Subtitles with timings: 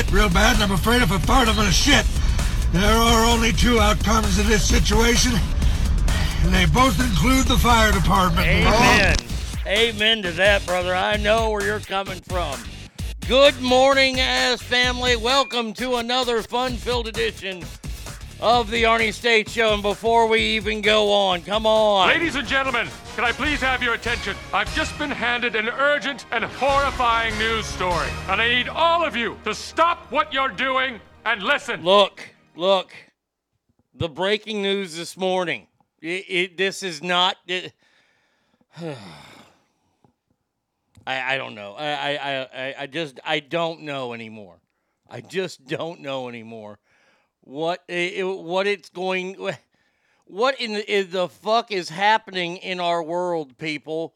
[0.00, 2.06] shit real bad, and I'm afraid if I fart, I'm gonna shit.
[2.72, 5.32] There are only two outcomes in this situation,
[6.42, 8.46] and they both include the fire department.
[8.46, 9.16] Amen.
[9.66, 10.94] Amen to that, brother.
[10.94, 12.58] I know where you're coming from.
[13.28, 15.16] Good morning, ass family.
[15.16, 17.62] Welcome to another fun-filled edition
[18.42, 19.74] of the Arnie State Show.
[19.74, 22.08] And before we even go on, come on.
[22.08, 24.36] Ladies and gentlemen, can I please have your attention?
[24.52, 29.14] I've just been handed an urgent and horrifying news story, and I need all of
[29.16, 31.82] you to stop what you're doing and listen.
[31.82, 32.22] Look,
[32.56, 32.92] look.
[33.94, 35.66] The breaking news this morning.
[36.00, 37.36] It, it, this is not.
[37.46, 37.72] It,
[41.06, 41.74] I, I don't know.
[41.74, 44.60] I, I, I, I just I don't know anymore.
[45.10, 46.78] I just don't know anymore.
[47.50, 49.34] What it, what it's going
[50.24, 54.14] what in the, in the fuck is happening in our world, people?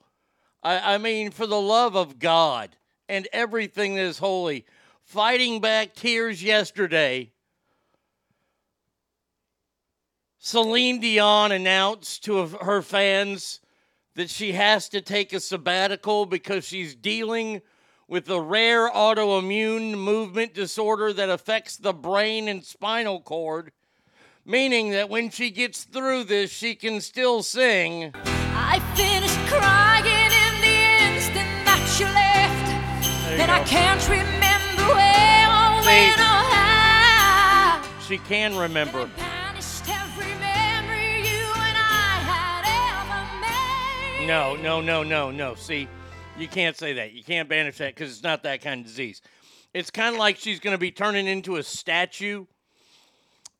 [0.63, 2.77] I, I mean, for the love of God
[3.09, 4.67] and everything that is holy,
[5.03, 7.33] fighting back tears yesterday.
[10.39, 13.59] Celine Dion announced to her fans
[14.15, 17.63] that she has to take a sabbatical because she's dealing
[18.09, 23.73] with a rare autoimmune movement disorder that affects the brain and spinal cord,
[24.45, 28.13] meaning that when she gets through this, she can still sing.
[28.57, 32.69] I finished crying in the instant that you left,
[33.07, 37.83] you and I can't remember where or when or how.
[38.07, 39.09] She can remember.
[39.17, 42.65] Banished every memory you and I had
[43.01, 43.23] ever
[44.21, 44.27] made.
[44.27, 45.55] No, no, no, no, no.
[45.55, 45.89] See,
[46.39, 47.13] you can't say that.
[47.13, 49.23] You can't banish that because it's not that kind of disease.
[49.73, 52.47] It's kind of like she's going to be turning into a statue.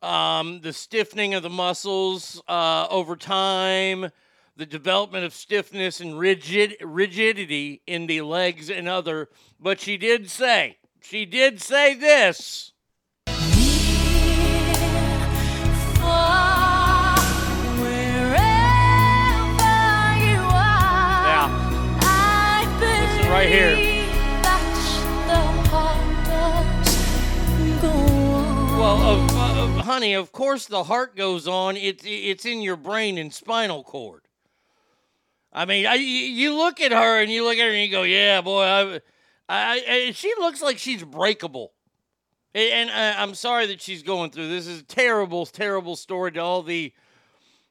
[0.03, 4.11] Um, the stiffening of the muscles uh, over time,
[4.57, 9.29] the development of stiffness and rigid rigidity in the legs and other.
[9.59, 12.74] But she did say, she did say this.
[23.29, 23.75] Right here.
[23.77, 24.13] believe
[24.43, 28.79] that the heart does go on.
[28.79, 31.77] Well, uh, uh, honey, of course the heart goes on.
[31.77, 34.23] It's it's in your brain and spinal cord.
[35.53, 38.03] I mean, I, you look at her and you look at her and you go,
[38.03, 39.01] "Yeah, boy, I,
[39.49, 41.73] I, I she looks like she's breakable."
[42.55, 44.67] And I, I'm sorry that she's going through this.
[44.67, 46.93] Is a terrible, terrible story to all the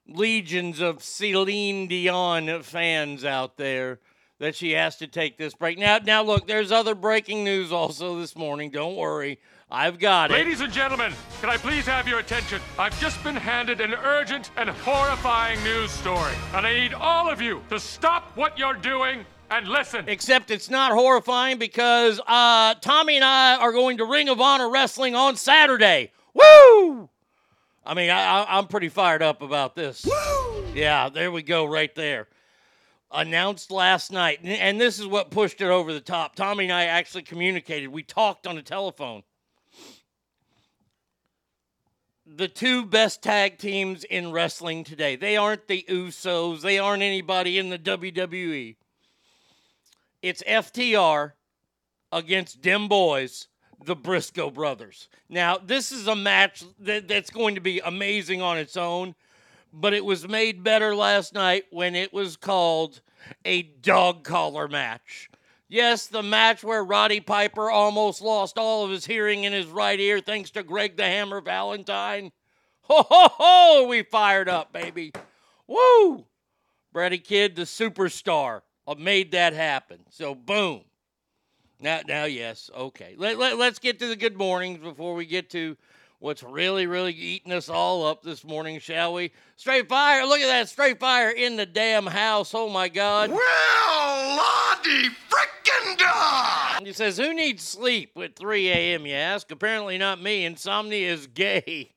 [0.08, 4.00] legions of Celine Dion fans out there
[4.40, 5.78] that she has to take this break.
[5.78, 8.72] Now, now look, there's other breaking news also this morning.
[8.72, 9.40] Don't worry,
[9.72, 10.34] I've got it.
[10.34, 12.62] Ladies and gentlemen, can I please have your attention?
[12.78, 17.42] I've just been handed an urgent and horrifying news story, and I need all of
[17.42, 20.06] you to stop what you're doing and listen.
[20.08, 24.70] Except it's not horrifying because uh, Tommy and I are going to Ring of Honor
[24.70, 26.12] Wrestling on Saturday.
[26.34, 27.10] Woo!
[27.86, 30.06] I mean, I, I, I'm pretty fired up about this.
[30.06, 30.64] Woo!
[30.74, 32.28] Yeah, there we go, right there.
[33.14, 36.36] Announced last night, and- this is what pushed it over the top.
[36.36, 37.90] Tommy and I actually communicated.
[37.90, 39.24] We talked on the telephone.
[42.26, 45.16] The two best tag teams in wrestling today.
[45.16, 46.62] They aren't the Usos.
[46.62, 48.78] They aren't anybody in the WWE.
[50.24, 51.34] It's FTR
[52.12, 53.48] against Dem Boys,
[53.86, 55.10] the Briscoe brothers.
[55.30, 59.16] Now, this is a match that, that's going to be amazing on its own,
[59.74, 63.02] but it was made better last night when it was called
[63.44, 65.30] a dog collar match.
[65.68, 70.00] Yes, the match where Roddy Piper almost lost all of his hearing in his right
[70.00, 72.32] ear thanks to Greg the Hammer Valentine.
[72.84, 73.88] Ho ho ho!
[73.88, 75.14] We fired up, baby.
[75.66, 76.26] Woo!
[76.92, 80.02] Brady Kid, the superstar, uh, made that happen.
[80.12, 80.82] So boom.
[81.80, 83.16] Now, now, yes, okay.
[83.18, 85.76] Let, let, let's get to the good mornings before we get to
[86.24, 89.32] what's really, really eating us all up this morning, shall we?
[89.58, 90.26] Straight fire!
[90.26, 92.54] Look at that straight fire in the damn house.
[92.56, 93.30] Oh my God!
[93.30, 96.86] Well, Lottie frickin' dog!
[96.86, 99.52] He says, "Who needs sleep at 3 a.m.?" You ask.
[99.52, 100.46] Apparently not me.
[100.46, 101.92] Insomnia is gay.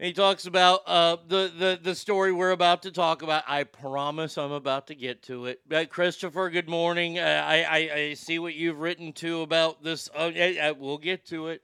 [0.00, 3.42] And he talks about uh, the, the the story we're about to talk about.
[3.48, 5.60] I promise I'm about to get to it.
[5.68, 7.18] But Christopher, good morning.
[7.18, 10.08] Uh, I, I I see what you've written too about this.
[10.14, 11.62] Uh, I, I- we'll get to it.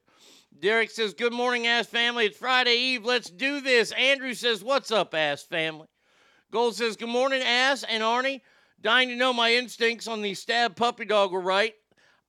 [0.58, 2.26] Derek says, "Good morning, ass family.
[2.26, 3.04] It's Friday Eve.
[3.04, 5.88] Let's do this." Andrew says, "What's up, ass family?"
[6.50, 8.40] Gold says, "Good morning, ass and Arnie."
[8.82, 11.74] Dying to know my instincts on the stab puppy dog were right.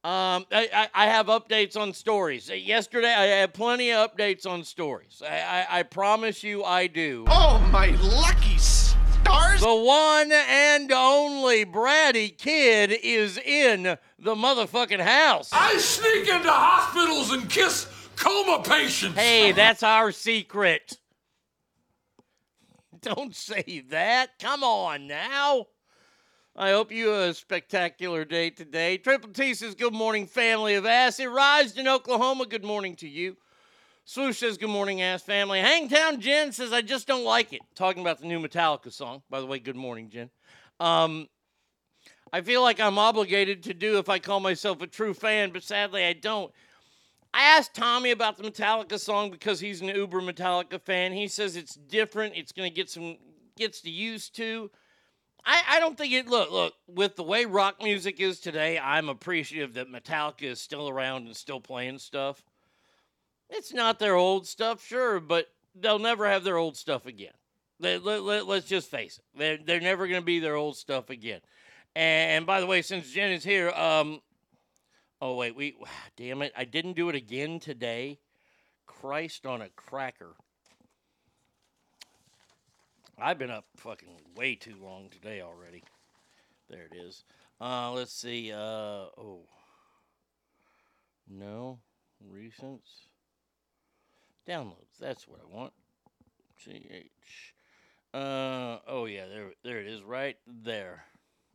[0.03, 2.49] Um, I, I, I have updates on stories.
[2.49, 5.21] Yesterday, I had plenty of updates on stories.
[5.23, 7.25] I, I, I promise you, I do.
[7.27, 9.61] Oh, my lucky stars!
[9.61, 15.49] The one and only Bratty Kid is in the motherfucking house.
[15.53, 17.85] I sneak into hospitals and kiss
[18.21, 19.17] coma patients.
[19.17, 20.97] Hey, that's our secret.
[23.01, 24.37] Don't say that.
[24.39, 25.65] Come on now.
[26.55, 28.97] I hope you have a spectacular day today.
[28.97, 31.29] Triple T says, Good morning, family of acid.
[31.29, 32.45] rised in Oklahoma.
[32.45, 33.37] Good morning to you.
[34.05, 35.59] Swoosh says, Good morning, ass family.
[35.59, 37.61] Hangtown Jen says, I just don't like it.
[37.73, 39.23] Talking about the new Metallica song.
[39.29, 40.29] By the way, good morning, Jen.
[40.79, 41.27] Um,
[42.33, 45.63] I feel like I'm obligated to do if I call myself a true fan, but
[45.63, 46.51] sadly I don't.
[47.33, 51.13] I asked Tommy about the Metallica song because he's an uber Metallica fan.
[51.13, 52.35] He says it's different.
[52.35, 53.17] It's going to get some
[53.57, 54.69] gets to used to.
[55.45, 58.77] I, I don't think it look look with the way rock music is today.
[58.77, 62.43] I'm appreciative that Metallica is still around and still playing stuff.
[63.49, 67.33] It's not their old stuff, sure, but they'll never have their old stuff again.
[67.79, 69.37] Let, let, let, us just face it.
[69.37, 71.41] They're, they're never going to be their old stuff again.
[71.95, 74.21] And by the way, since Jen is here, um,
[75.21, 75.75] oh wait, we,
[76.17, 78.19] damn it, I didn't do it again today.
[78.85, 80.35] Christ on a cracker.
[83.17, 85.83] I've been up fucking way too long today already.
[86.69, 87.23] There it is.
[87.59, 88.51] Uh, let's see.
[88.51, 88.57] Uh,
[89.17, 89.41] oh,
[91.29, 91.79] no,
[92.33, 93.07] recents,
[94.47, 94.97] downloads.
[94.99, 95.73] That's what I want.
[96.57, 97.53] CH.
[98.13, 101.05] Uh, oh yeah, there, there it is, right there.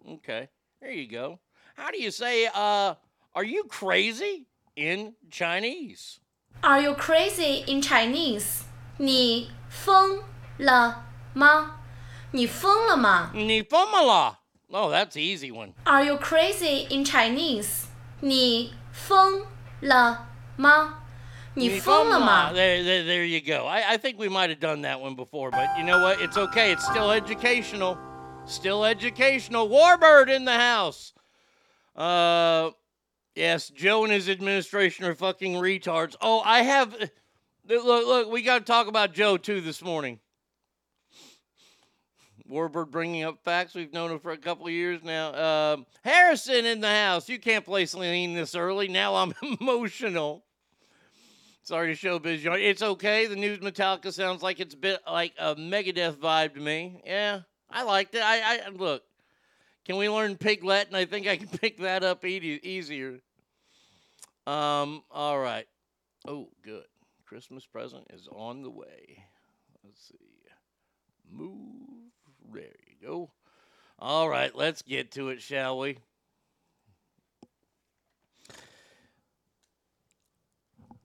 [0.09, 0.49] Okay,
[0.81, 1.41] there you go.
[1.75, 2.95] How do you say, uh,
[3.36, 6.20] are you crazy in Chinese?
[6.64, 8.64] Are you crazy in Chinese？
[8.98, 10.22] 你疯
[10.58, 11.80] 了吗？
[12.32, 14.38] 你疯了吗你疯了啦
[14.74, 15.74] Oh, that's the easy one.
[15.84, 17.88] ？Are you crazy in Chinese？
[18.22, 19.46] 你疯
[19.82, 21.00] 了吗？
[21.56, 22.54] 你疯了吗？
[22.54, 23.66] There, there, there you go.
[23.66, 26.22] I, I think we might have done that one before, but you know what?
[26.22, 26.72] It's okay.
[26.72, 27.98] It's still educational.
[28.46, 29.68] Still educational.
[29.68, 31.12] Warbird in the house.
[31.94, 32.70] Uh,
[33.37, 36.17] yes, Joe and his administration are fucking retards.
[36.21, 36.97] Oh, I have.
[37.69, 40.19] Look, look, we got to talk about Joe too this morning.
[42.51, 43.75] Warbird bringing up facts.
[43.75, 45.75] We've known him for a couple of years now.
[45.75, 47.29] Um, Harrison in the house.
[47.29, 48.89] You can't play Celine this early.
[48.89, 50.45] Now I'm emotional.
[51.63, 52.43] Sorry to show biz.
[52.45, 53.27] It's okay.
[53.27, 57.03] The news Metallica sounds like it's a bit like a Megadeth vibe to me.
[57.05, 58.23] Yeah, I liked it.
[58.23, 59.03] I, I look.
[59.87, 60.95] Can we learn Pig Latin?
[60.95, 63.21] And I think I can pick that up e- easier.
[64.47, 65.03] Um.
[65.11, 65.67] All right.
[66.27, 66.85] Oh, good.
[67.25, 69.25] Christmas present is on the way.
[69.85, 70.19] Let's see.
[71.31, 71.53] Move.
[72.53, 73.31] There you go.
[73.99, 75.99] All right, let's get to it, shall we?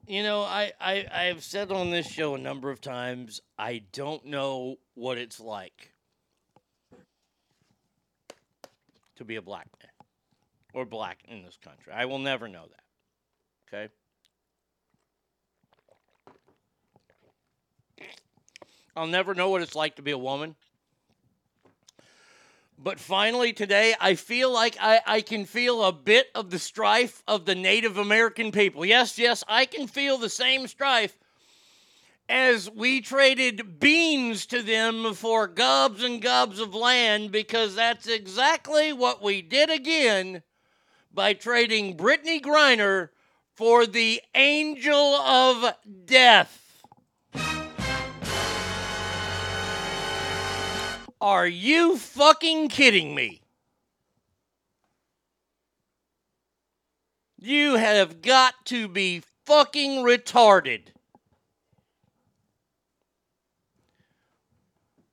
[0.05, 4.25] You know, I, I, I've said on this show a number of times, I don't
[4.25, 5.90] know what it's like
[9.21, 9.91] to be a black man
[10.73, 11.93] or black in this country.
[11.93, 12.65] I will never know
[13.69, 13.83] that.
[13.87, 13.93] Okay?
[18.95, 20.55] I'll never know what it's like to be a woman.
[22.79, 27.21] But finally, today, I feel like I, I can feel a bit of the strife
[27.27, 28.83] of the Native American people.
[28.83, 31.15] Yes, yes, I can feel the same strife
[32.31, 38.93] as we traded beans to them for gobs and gobs of land because that's exactly
[38.93, 40.41] what we did again
[41.13, 43.09] by trading Brittney Griner
[43.53, 46.83] for the angel of death.
[51.19, 53.41] Are you fucking kidding me?
[57.37, 60.93] You have got to be fucking retarded.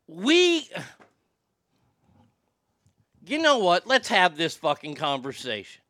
[0.09, 0.69] We.
[3.27, 3.87] You know what?
[3.87, 5.83] Let's have this fucking conversation.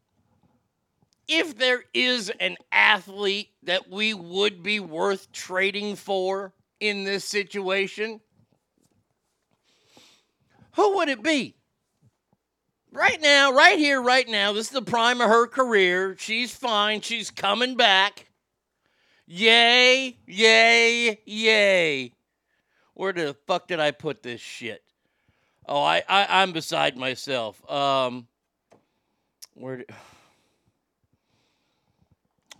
[1.28, 8.20] If there is an athlete that we would be worth trading for in this situation,
[10.72, 11.54] who would it be?
[12.90, 16.16] Right now, right here, right now, this is the prime of her career.
[16.18, 17.02] She's fine.
[17.02, 18.26] She's coming back.
[19.26, 22.12] Yay, yay, yay.
[22.98, 24.82] Where the fuck did I put this shit?
[25.66, 27.62] Oh, I, I I'm beside myself.
[27.70, 28.26] Um,
[29.54, 29.76] where?
[29.76, 29.90] Did,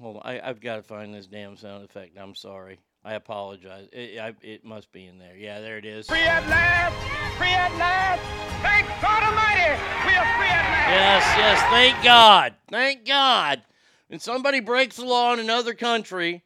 [0.01, 2.16] hold on, I I've got to find this damn sound effect.
[2.16, 2.79] I'm sorry.
[3.05, 3.88] I apologize.
[3.92, 5.37] It, I, it must be in there.
[5.37, 6.07] Yeah, there it is.
[6.07, 6.94] Free at last!
[7.37, 8.22] Free at last!
[8.62, 9.72] Thank God Almighty!
[10.07, 10.88] We are free at last!
[10.88, 12.55] Yes, yes, thank God.
[12.70, 13.62] Thank God.
[14.09, 16.44] And somebody breaks the law in another country,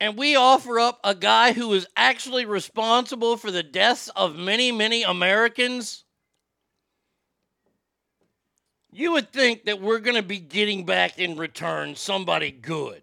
[0.00, 4.72] and we offer up a guy who is actually responsible for the deaths of many,
[4.72, 6.04] many Americans.
[8.92, 13.02] You would think that we're going to be getting back in return somebody good.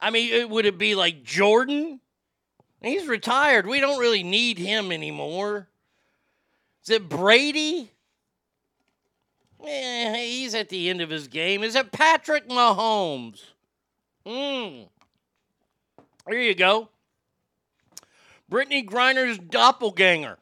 [0.00, 2.00] I mean, it, would it be like Jordan?
[2.82, 3.66] He's retired.
[3.66, 5.68] We don't really need him anymore.
[6.82, 7.90] Is it Brady?
[9.66, 11.62] Eh, he's at the end of his game.
[11.62, 13.40] Is it Patrick Mahomes?
[14.26, 14.84] Hmm.
[16.28, 16.88] Here you go.
[18.50, 20.38] Brittney Griner's doppelganger,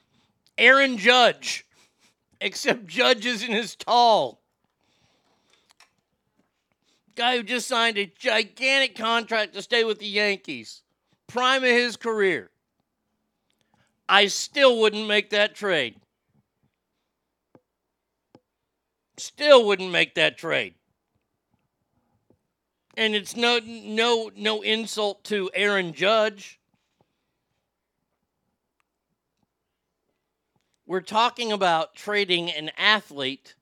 [0.58, 1.66] Aaron Judge.
[2.40, 4.40] Except Judge isn't as tall.
[7.14, 10.82] Guy who just signed a gigantic contract to stay with the Yankees.
[11.28, 12.50] Prime of his career.
[14.08, 15.96] I still wouldn't make that trade.
[19.16, 20.74] Still wouldn't make that trade.
[22.96, 26.60] And it's no no no insult to Aaron Judge.
[30.86, 33.54] We're talking about trading an athlete.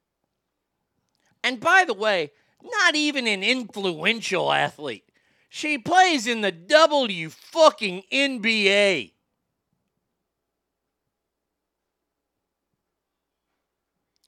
[1.45, 5.05] And by the way, not even an influential athlete.
[5.49, 9.13] She plays in the W fucking NBA.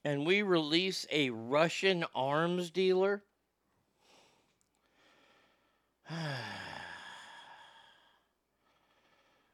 [0.05, 3.23] And we release a Russian arms dealer?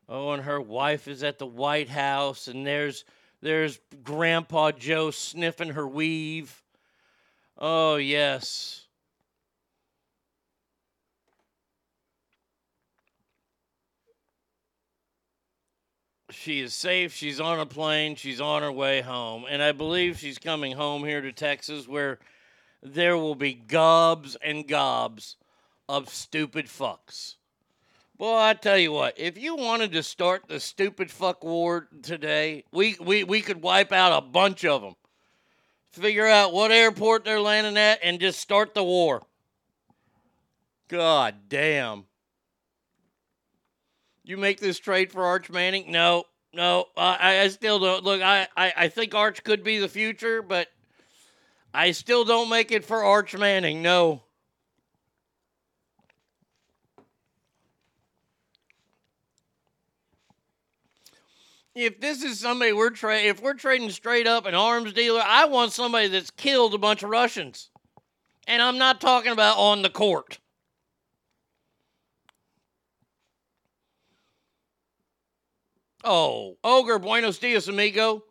[0.10, 3.06] oh, and her wife is at the White House, and there's
[3.42, 6.62] there's Grandpa Joe sniffing her weave.
[7.58, 8.86] Oh, yes.
[16.32, 17.14] She is safe.
[17.14, 18.16] She's on a plane.
[18.16, 19.46] She's on her way home.
[19.50, 22.20] And I believe she's coming home here to Texas where
[22.84, 25.38] there will be gobs and gobs
[25.90, 27.36] of stupid fucks.
[28.16, 32.64] Boy, I tell you what, if you wanted to start the stupid fuck war today,
[32.72, 34.96] we, we, we could wipe out a bunch of them.
[35.92, 39.24] Figure out what airport they're landing at and just start the war.
[40.90, 42.06] God damn.
[44.24, 45.92] You make this trade for Arch Manning?
[45.92, 46.86] No, no.
[46.96, 48.04] I, I still don't.
[48.04, 50.68] Look, I, I, I think Arch could be the future, but
[51.74, 53.82] I still don't make it for Arch Manning.
[53.82, 54.22] No.
[61.80, 65.46] If this is somebody we're trading, if we're trading straight up an arms dealer, I
[65.46, 67.70] want somebody that's killed a bunch of Russians.
[68.48, 70.40] And I'm not talking about on the court.
[76.04, 78.24] Oh, Ogre, buenos dias, amigo.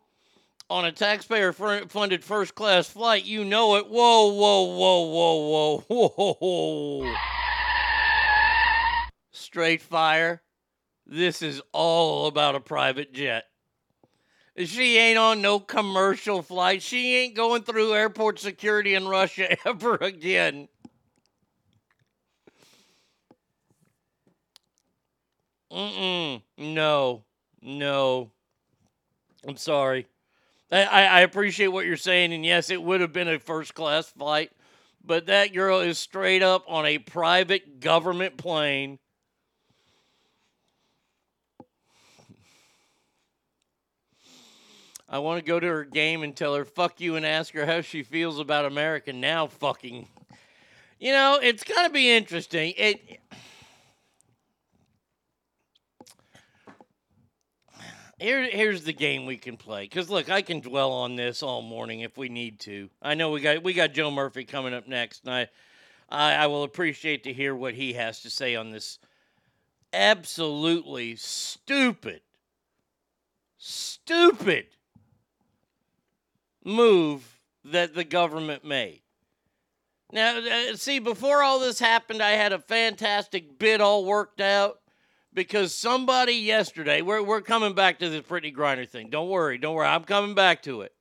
[0.71, 3.89] On a taxpayer funded first class flight, you know it.
[3.89, 6.33] Whoa, whoa, whoa, whoa, whoa,
[7.01, 7.15] whoa.
[9.31, 10.43] Straight fire.
[11.11, 13.45] This is all about a private jet.
[14.55, 16.83] She ain't on no commercial flight.
[16.83, 20.67] She ain't going through airport security in Russia ever again.
[25.71, 26.43] Mm-mm.
[26.59, 27.23] No.
[27.63, 28.29] No.
[29.47, 30.05] I'm sorry.
[30.71, 34.05] I, I appreciate what you're saying, and yes, it would have been a first class
[34.09, 34.51] flight,
[35.03, 38.99] but that girl is straight up on a private government plane
[45.11, 47.65] I want to go to her game and tell her fuck you and ask her
[47.65, 49.47] how she feels about America now.
[49.47, 50.07] Fucking,
[50.99, 52.75] you know, it's gonna be interesting.
[52.77, 53.19] It.
[58.19, 59.87] Here, here's the game we can play.
[59.87, 62.89] Cause look, I can dwell on this all morning if we need to.
[63.01, 65.47] I know we got we got Joe Murphy coming up next, and I,
[66.07, 68.99] I, I will appreciate to hear what he has to say on this
[69.91, 72.21] absolutely stupid,
[73.57, 74.67] stupid
[76.63, 79.01] move that the government made.
[80.11, 84.79] Now, uh, see, before all this happened, I had a fantastic bit all worked out
[85.33, 89.09] because somebody yesterday, we're, we're coming back to this Brittney Griner thing.
[89.09, 89.87] Don't worry, don't worry.
[89.87, 90.93] I'm coming back to it.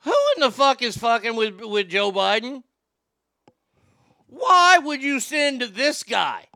[0.00, 2.62] Who in the fuck is fucking with, with Joe Biden?
[4.26, 6.46] Why would you send this guy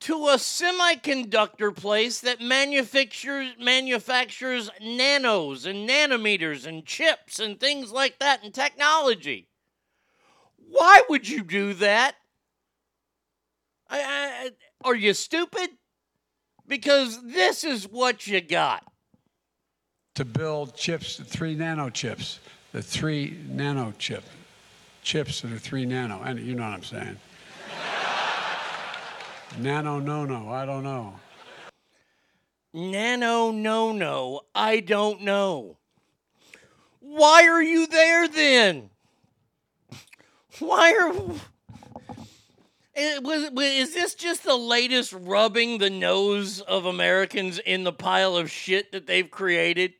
[0.00, 8.18] to a semiconductor place that manufactures manufactures nanos and nanometers and chips and things like
[8.18, 9.48] that and technology.
[10.56, 12.14] Why would you do that?
[13.90, 14.50] uh,
[14.84, 15.70] are you stupid?
[16.66, 18.84] Because this is what you got.
[20.14, 22.38] to build chips, three nano chips,
[22.72, 24.24] the three nano chip,
[25.02, 26.22] chips that are three nano.
[26.22, 27.16] And you know what I'm saying.
[29.58, 31.14] Nano, no, no, I don't know.
[32.72, 35.76] Nano, no, no, I don't know.
[37.00, 38.90] Why are you there then?
[40.58, 41.12] Why are.
[42.94, 48.36] Eh, Was, is this just the latest rubbing the nose of Americans in the pile
[48.36, 49.94] of shit that they've created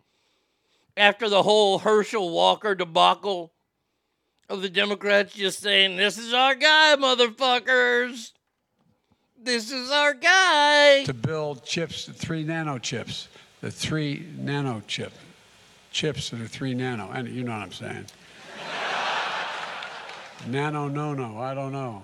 [0.97, 3.53] after the whole Herschel Walker debacle
[4.49, 8.33] of the Democrats just saying, This is our guy, motherfuckers.
[9.43, 11.05] This is our guy.
[11.05, 13.29] To build chips, the three nano chips,
[13.63, 15.15] the three nano chip,
[15.91, 17.11] chips that are three nano.
[17.11, 18.05] And you know what I'm saying.
[20.47, 22.03] nano, no, no, I don't know.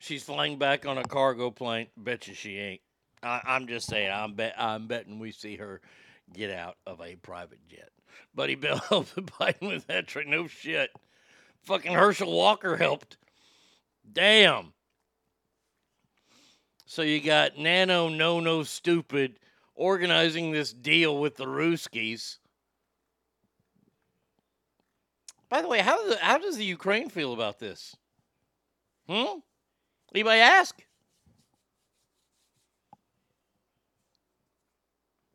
[0.00, 1.86] She's flying back on a cargo plane.
[1.96, 2.80] Bet you she ain't.
[3.22, 4.10] I, I'm just saying.
[4.12, 4.54] I'm bet.
[4.58, 5.80] I'm betting we see her
[6.34, 7.90] get out of a private jet.
[8.34, 10.26] Buddy Bill helped the Biden with that trick.
[10.26, 10.90] No shit.
[11.62, 13.16] Fucking Herschel Walker helped.
[14.12, 14.72] Damn.
[16.92, 19.38] So you got Nano No No Stupid
[19.74, 22.36] organizing this deal with the Ruskies.
[25.48, 27.96] By the way, how does how does the Ukraine feel about this?
[29.08, 29.38] Hmm.
[30.14, 30.84] Anybody ask?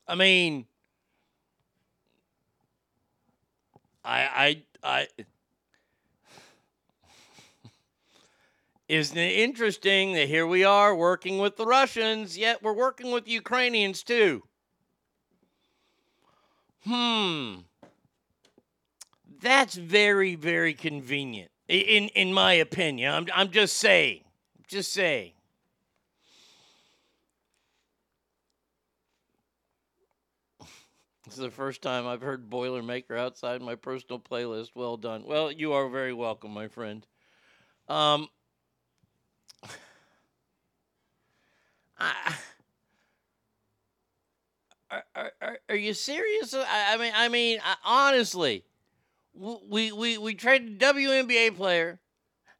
[0.07, 0.67] I mean,
[4.05, 5.07] I, I, I.
[8.87, 13.27] Isn't it interesting that here we are working with the Russians, yet we're working with
[13.27, 14.43] Ukrainians too?
[16.85, 17.55] Hmm.
[19.41, 23.13] That's very, very convenient, in in my opinion.
[23.13, 24.23] I'm I'm just saying,
[24.67, 25.33] just saying.
[31.25, 34.69] This is the first time I've heard Boilermaker outside my personal playlist.
[34.75, 35.25] Well done.
[35.25, 37.05] Well, you are very welcome, my friend.
[37.89, 38.29] Um,
[41.99, 42.13] Are,
[45.15, 46.53] are, are, you serious?
[46.53, 48.63] I, I mean, I mean, I, honestly,
[49.33, 51.99] we, we we traded WNBA player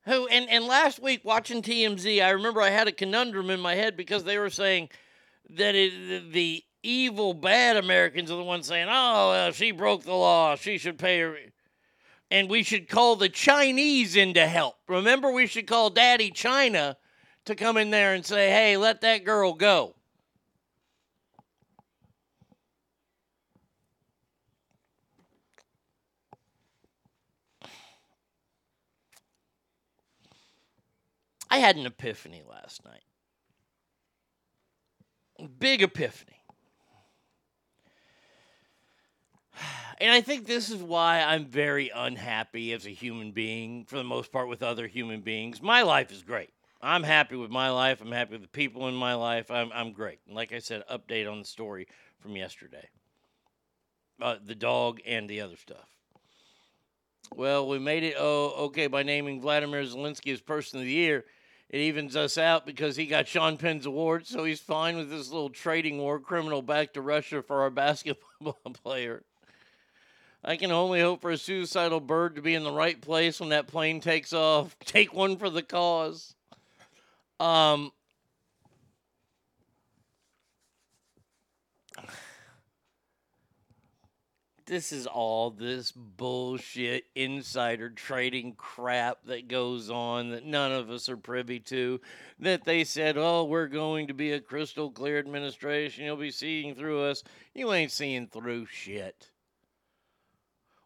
[0.06, 3.76] who, and, and last week watching TMZ, I remember I had a conundrum in my
[3.76, 4.90] head because they were saying
[5.52, 10.04] that it, the, the evil, bad Americans are the ones saying, "Oh, well, she broke
[10.04, 10.56] the law.
[10.56, 11.38] She should pay her."
[12.30, 14.76] And we should call the Chinese in to help.
[14.90, 16.98] Remember, we should call Daddy China
[17.48, 19.96] to come in there and say, "Hey, let that girl go."
[31.50, 33.04] I had an epiphany last night.
[35.60, 36.34] Big epiphany.
[40.00, 44.04] And I think this is why I'm very unhappy as a human being, for the
[44.04, 45.62] most part, with other human beings.
[45.62, 46.52] My life is great.
[46.82, 48.02] I'm happy with my life.
[48.02, 49.50] I'm happy with the people in my life.
[49.50, 50.20] I'm, I'm great.
[50.28, 51.88] And like I said, update on the story
[52.20, 52.90] from yesterday
[54.22, 55.90] uh, the dog and the other stuff.
[57.36, 61.26] Well, we made it, oh, okay, by naming Vladimir Zelensky as Person of the Year.
[61.70, 65.30] It evens us out because he got Sean Penn's award, so he's fine with this
[65.30, 69.24] little trading war criminal back to Russia for our basketball player.
[70.46, 73.50] I can only hope for a suicidal bird to be in the right place when
[73.50, 74.78] that plane takes off.
[74.86, 76.36] Take one for the cause.
[77.40, 77.92] Um,
[84.66, 91.10] this is all this bullshit insider trading crap that goes on that none of us
[91.10, 92.02] are privy to.
[92.40, 96.06] That they said, oh, we're going to be a crystal clear administration.
[96.06, 97.24] You'll be seeing through us.
[97.54, 99.30] You ain't seeing through shit.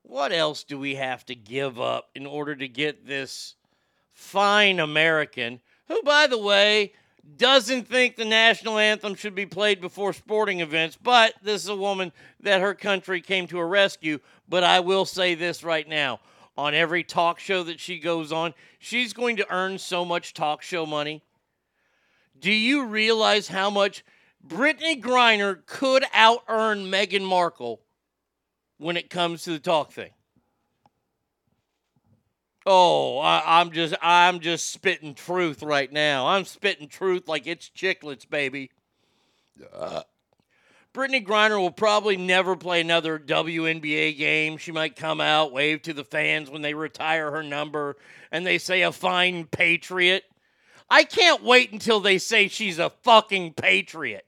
[0.03, 3.55] What else do we have to give up in order to get this
[4.13, 5.61] fine American,
[5.91, 6.93] who, by the way,
[7.37, 11.75] doesn't think the national anthem should be played before sporting events, but this is a
[11.75, 14.19] woman that her country came to her rescue.
[14.47, 16.19] But I will say this right now
[16.57, 20.61] on every talk show that she goes on, she's going to earn so much talk
[20.61, 21.21] show money.
[22.39, 24.03] Do you realize how much
[24.45, 27.81] Brittney Griner could out earn Meghan Markle
[28.77, 30.11] when it comes to the talk thing?
[32.65, 36.27] Oh, I, I'm just I'm just spitting truth right now.
[36.27, 38.71] I'm spitting truth like it's chiclets, baby.
[39.73, 40.03] Uh,
[40.93, 44.57] Brittney Griner will probably never play another WNBA game.
[44.57, 47.95] She might come out, wave to the fans when they retire her number,
[48.31, 50.23] and they say a fine patriot.
[50.89, 54.25] I can't wait until they say she's a fucking patriot.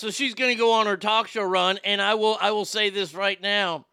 [0.00, 2.64] So she's going to go on her talk show run and I will I will
[2.64, 3.84] say this right now.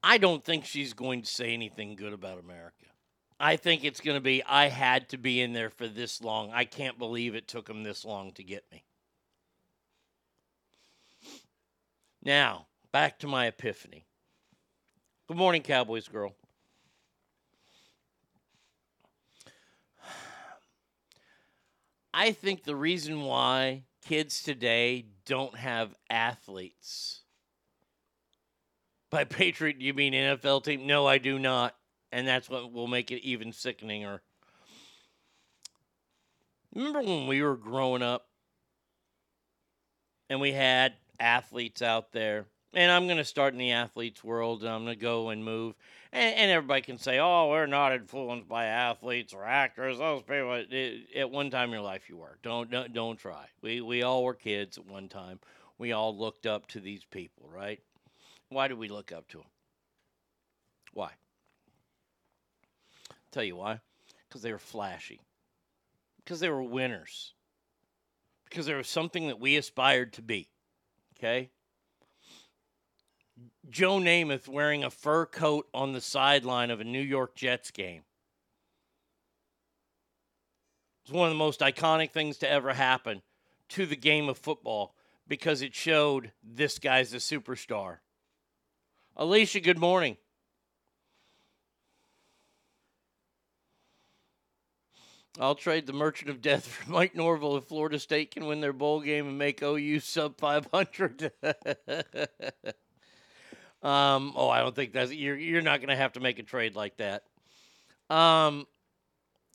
[0.00, 2.84] I don't think she's going to say anything good about America.
[3.40, 6.52] I think it's going to be I had to be in there for this long.
[6.52, 8.84] I can't believe it took them this long to get me.
[12.22, 14.06] Now, back to my epiphany.
[15.26, 16.36] Good morning, Cowboys girl.
[22.12, 27.20] I think the reason why kids today don't have athletes.
[29.10, 30.86] By Patriot, you mean NFL team?
[30.86, 31.74] No, I do not.
[32.10, 34.20] And that's what will make it even sickeninger.
[36.74, 38.26] Remember when we were growing up
[40.30, 42.46] and we had athletes out there?
[42.74, 45.44] And I'm going to start in the athletes world and I'm going to go and
[45.44, 45.74] move.
[46.12, 49.98] And, and everybody can say, oh, we're not influenced by athletes or actors.
[49.98, 52.38] Those people, it, at one time in your life, you were.
[52.42, 53.46] Don't, don't, don't try.
[53.62, 55.40] We, we all were kids at one time.
[55.78, 57.80] We all looked up to these people, right?
[58.50, 59.46] Why did we look up to them?
[60.92, 61.10] Why?
[63.30, 63.80] Tell you why.
[64.28, 65.20] Because they were flashy.
[66.18, 67.32] Because they were winners.
[68.48, 70.48] Because there was something that we aspired to be.
[71.16, 71.50] Okay?
[73.70, 78.02] Joe Namath wearing a fur coat on the sideline of a New York Jets game.
[81.02, 83.22] It's one of the most iconic things to ever happen
[83.70, 84.94] to the game of football
[85.26, 87.98] because it showed this guy's a superstar.
[89.16, 90.16] Alicia, good morning.
[95.40, 98.72] I'll trade the Merchant of Death for Mike Norvell if Florida State can win their
[98.72, 101.32] bowl game and make OU sub 500.
[103.82, 106.42] um, oh, I don't think that's you're you're not going to have to make a
[106.42, 107.22] trade like that.
[108.10, 108.66] Um,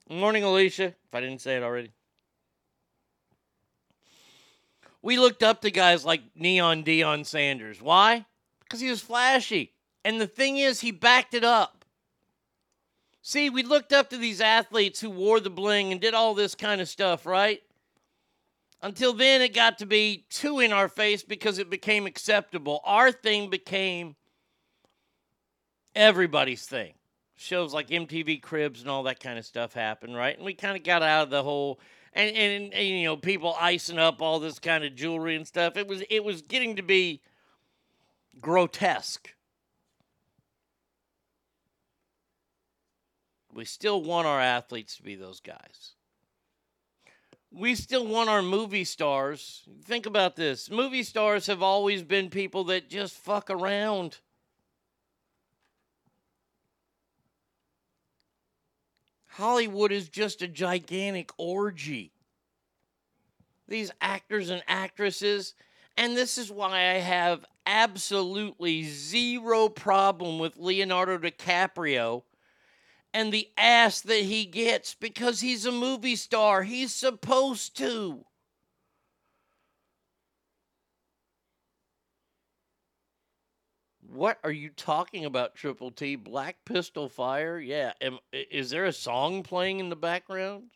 [0.09, 0.85] morning, Alicia.
[0.85, 1.91] If I didn't say it already,
[5.01, 7.81] we looked up to guys like Neon Deion Sanders.
[7.81, 8.25] Why?
[8.61, 9.73] Because he was flashy,
[10.05, 11.83] and the thing is, he backed it up.
[13.21, 16.55] See, we looked up to these athletes who wore the bling and did all this
[16.55, 17.61] kind of stuff, right?
[18.83, 22.81] Until then, it got to be too in our face because it became acceptable.
[22.83, 24.17] Our thing became
[25.95, 26.95] everybody's thing.
[27.37, 30.35] Shows like MTV Cribs and all that kind of stuff happened, right?
[30.35, 31.79] And we kind of got out of the whole
[32.11, 35.77] and, and, and you know people icing up all this kind of jewelry and stuff.
[35.77, 37.21] It was it was getting to be
[38.41, 39.29] grotesque.
[43.53, 45.93] We still want our athletes to be those guys.
[47.55, 49.61] We still want our movie stars.
[49.85, 54.17] Think about this movie stars have always been people that just fuck around.
[59.27, 62.11] Hollywood is just a gigantic orgy.
[63.67, 65.53] These actors and actresses,
[65.95, 72.23] and this is why I have absolutely zero problem with Leonardo DiCaprio
[73.13, 76.63] and the ass that he gets because he's a movie star.
[76.63, 78.25] He's supposed to.
[84.13, 86.15] What are you talking about, Triple T?
[86.15, 87.59] Black Pistol Fire?
[87.59, 87.93] Yeah.
[87.99, 90.69] Am, is there a song playing in the background?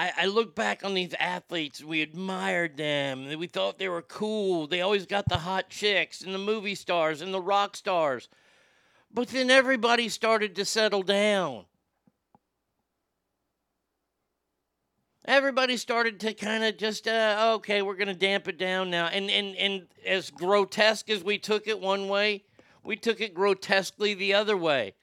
[0.00, 1.84] I, I look back on these athletes.
[1.84, 3.38] We admired them.
[3.38, 4.66] We thought they were cool.
[4.66, 8.30] They always got the hot chicks and the movie stars and the rock stars.
[9.12, 11.66] But then everybody started to settle down.
[15.26, 19.08] Everybody started to kind of just, uh, okay, we're going to damp it down now.
[19.08, 22.44] And, and, and as grotesque as we took it one way,
[22.82, 24.94] we took it grotesquely the other way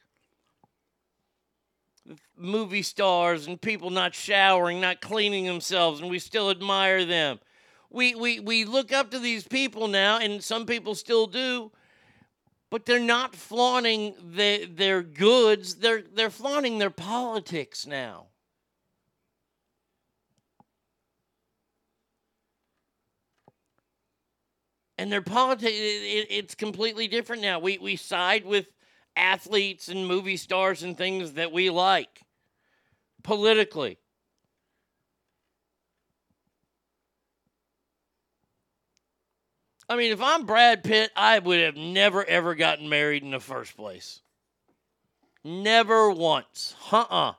[2.40, 7.40] movie stars and people not showering, not cleaning themselves, and we still admire them.
[7.90, 11.72] We, we, we look up to these people now, and some people still do,
[12.70, 18.26] but they're not flaunting the, their goods, they're, they're flaunting their politics now.
[24.98, 27.60] And their politics, it, it's completely different now.
[27.60, 28.68] We, we side with
[29.16, 32.24] athletes and movie stars and things that we like
[33.24, 33.98] politically.
[39.90, 43.40] I mean, if I'm Brad Pitt, I would have never ever gotten married in the
[43.40, 44.22] first place.
[45.44, 46.76] Never once.
[46.92, 47.34] Uh-uh.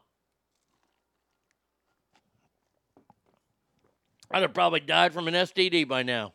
[4.30, 6.32] I'd have probably died from an STD by now.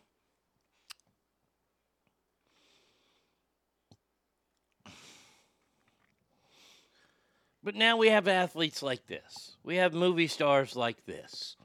[7.64, 9.56] But now we have athletes like this.
[9.64, 11.56] We have movie stars like this.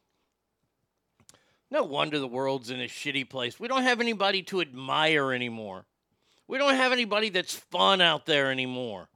[1.70, 3.60] No wonder the world's in a shitty place.
[3.60, 5.86] We don't have anybody to admire anymore.
[6.48, 9.10] We don't have anybody that's fun out there anymore.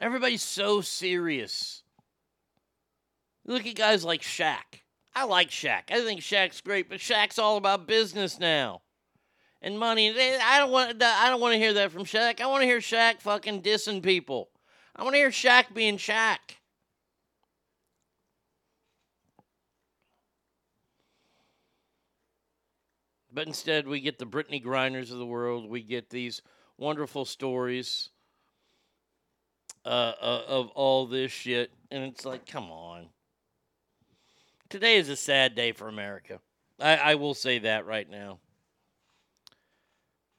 [0.00, 1.82] Everybody's so serious.
[3.44, 4.80] Look at guys like Shaq.
[5.14, 5.90] I like Shaq.
[5.90, 8.81] I think Shaq's great, but Shaq's all about business now.
[9.64, 10.10] And money.
[10.10, 12.40] I don't want I don't want to hear that from Shaq.
[12.40, 14.48] I want to hear Shaq fucking dissing people.
[14.96, 16.38] I want to hear Shaq being Shaq.
[23.32, 25.68] But instead, we get the Brittney Grinders of the world.
[25.70, 26.42] We get these
[26.76, 28.10] wonderful stories
[29.86, 31.70] uh, uh, of all this shit.
[31.90, 33.06] And it's like, come on.
[34.68, 36.40] Today is a sad day for America.
[36.78, 38.38] I, I will say that right now.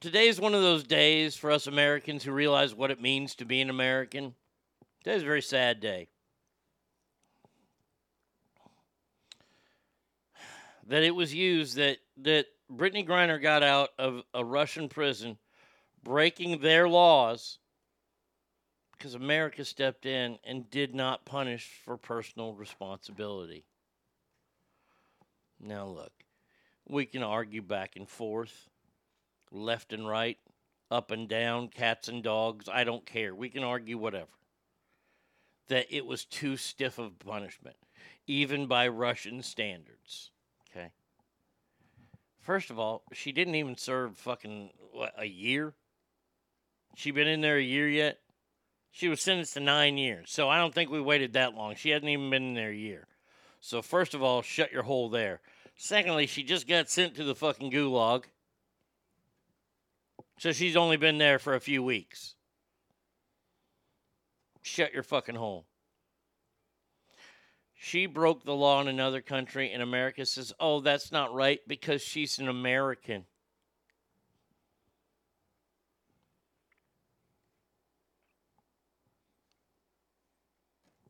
[0.03, 3.45] Today is one of those days for us Americans who realize what it means to
[3.45, 4.35] be an American.
[5.01, 6.09] Today is a very sad day.
[10.87, 15.37] That it was used that that Brittney Griner got out of a Russian prison,
[16.03, 17.59] breaking their laws
[18.97, 23.63] because America stepped in and did not punish for personal responsibility.
[25.61, 26.11] Now, look,
[26.89, 28.67] we can argue back and forth,
[29.53, 30.37] left and right,
[30.91, 32.67] up and down, cats and dogs.
[32.71, 33.33] I don't care.
[33.33, 34.27] We can argue whatever.
[35.67, 37.77] That it was too stiff of punishment,
[38.27, 40.31] even by Russian standards.
[40.69, 40.89] Okay.
[42.41, 45.73] First of all, she didn't even serve fucking what, a year.
[46.95, 48.19] She been in there a year yet?
[48.91, 51.73] She was sentenced to nine years, so I don't think we waited that long.
[51.75, 53.07] She hasn't even been in there a year.
[53.59, 55.41] So first of all, shut your hole there.
[55.75, 58.25] Secondly, she just got sent to the fucking gulag.
[60.43, 62.35] So she's only been there for a few weeks.
[64.61, 65.63] Shut your fucking hole.
[67.73, 72.01] She broke the law in another country, and America says, oh, that's not right because
[72.01, 73.23] she's an American.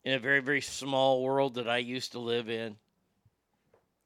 [0.03, 2.75] In a very, very small world that I used to live in,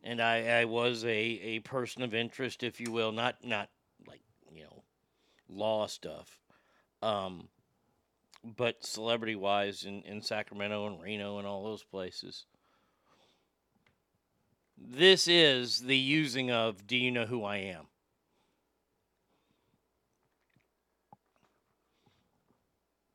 [0.05, 3.67] and I, I was a, a person of interest, if you will, not not
[5.49, 6.39] law stuff,
[7.01, 7.47] um,
[8.43, 12.45] but celebrity wise in, in Sacramento and Reno and all those places.
[14.77, 17.87] This is the using of Do you know who I am?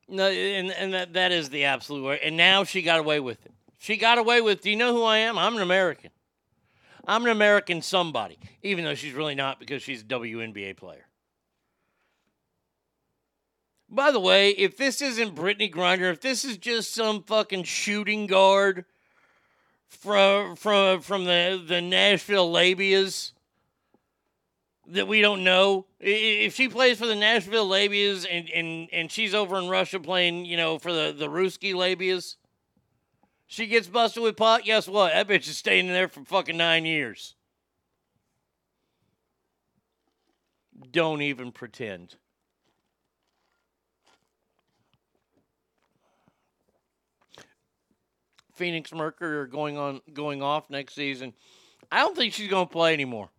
[0.09, 2.19] No, and, and that, that is the absolute way.
[2.21, 3.53] And now she got away with it.
[3.79, 5.37] She got away with, Do you know who I am?
[5.37, 6.11] I'm an American.
[7.05, 11.05] I'm an American somebody, even though she's really not because she's a WNBA player.
[13.93, 18.25] By the way, if this isn't Brittney Griner, if this is just some fucking shooting
[18.25, 18.85] guard
[19.87, 23.33] from from from the the Nashville Labias
[24.87, 29.35] that we don't know, if she plays for the Nashville Labias and and and she's
[29.35, 32.37] over in Russia playing, you know, for the the Ruski Labias,
[33.45, 34.63] she gets busted with pot.
[34.63, 35.13] Guess what?
[35.13, 37.35] That bitch is staying there for fucking nine years.
[40.91, 42.15] Don't even pretend.
[48.53, 51.33] Phoenix Mercury are going on going off next season.
[51.91, 53.29] I don't think she's going to play anymore.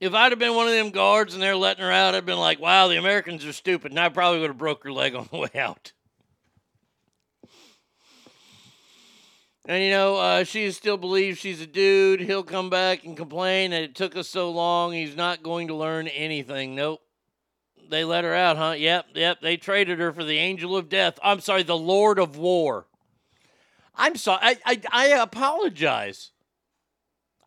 [0.00, 2.38] If I'd have been one of them guards and they're letting her out, I'd been
[2.38, 5.28] like, "Wow, the Americans are stupid," and I probably would have broke her leg on
[5.30, 5.92] the way out.
[9.66, 12.20] And you know, uh, she still believes she's a dude.
[12.20, 14.92] He'll come back and complain that it took us so long.
[14.92, 16.74] He's not going to learn anything.
[16.74, 17.02] Nope.
[17.90, 18.74] They let her out, huh?
[18.78, 19.40] Yep, yep.
[19.40, 21.18] They traded her for the angel of death.
[21.22, 22.86] I'm sorry, the Lord of War.
[23.96, 24.38] I'm sorry.
[24.40, 26.30] I, I, I apologize.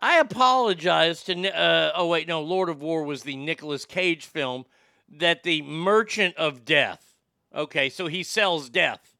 [0.01, 1.57] I apologize to.
[1.57, 2.41] Uh, oh wait, no.
[2.41, 4.65] Lord of War was the Nicolas Cage film
[5.09, 7.15] that the Merchant of Death.
[7.55, 9.15] Okay, so he sells death.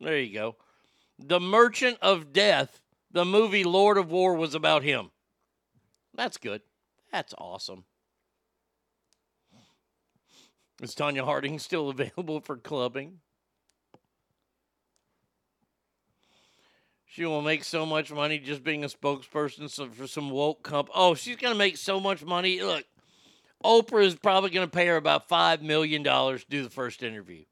[0.00, 0.56] There you go.
[1.18, 2.80] The Merchant of Death.
[3.12, 5.10] The movie Lord of War was about him.
[6.14, 6.60] That's good.
[7.12, 7.84] That's awesome.
[10.82, 13.20] Is Tonya Harding still available for clubbing?
[17.06, 20.90] She will make so much money just being a spokesperson for some woke comp.
[20.94, 22.60] Oh, she's gonna make so much money.
[22.60, 22.84] Look,
[23.64, 27.44] Oprah is probably gonna pay her about five million dollars to do the first interview.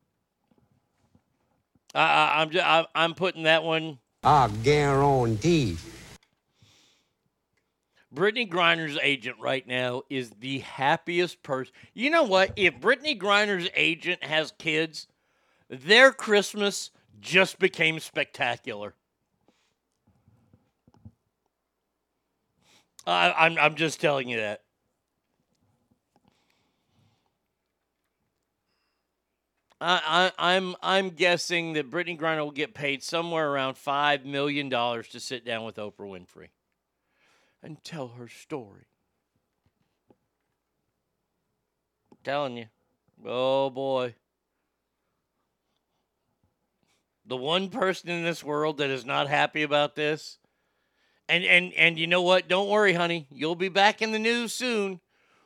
[1.94, 4.00] I, I, I'm I'm putting that one.
[4.22, 5.78] I guarantee.
[8.14, 11.72] Brittney Griner's agent right now is the happiest person.
[11.94, 12.52] You know what?
[12.56, 15.08] If Brittney Griner's agent has kids,
[15.68, 16.90] their Christmas
[17.20, 18.94] just became spectacular.
[23.06, 24.62] I, I'm I'm just telling you that.
[29.80, 34.68] I, I I'm I'm guessing that Brittney Griner will get paid somewhere around five million
[34.68, 36.48] dollars to sit down with Oprah Winfrey
[37.64, 38.84] and tell her story.
[42.12, 42.66] I'm telling you.
[43.24, 44.14] Oh boy.
[47.26, 50.38] The one person in this world that is not happy about this.
[51.26, 52.48] And and and you know what?
[52.48, 53.26] Don't worry, honey.
[53.30, 55.00] You'll be back in the news soon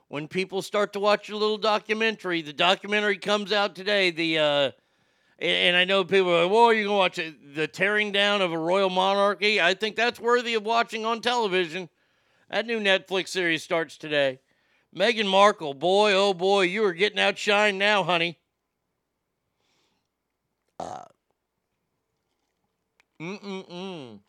[0.09, 2.43] when people start to watch your little documentary.
[2.43, 4.11] The documentary comes out today.
[4.11, 4.71] The uh
[5.41, 8.53] and, I know people are like, "Well, you can watch it, the tearing down of
[8.53, 11.89] a royal monarchy." I think that's worthy of watching on television.
[12.51, 14.41] That new Netflix series starts today.
[14.97, 18.39] Meghan Markle, boy, oh boy, you are getting outshined now, honey.
[20.81, 21.05] Uh,
[23.21, 24.21] mm-mm-mm.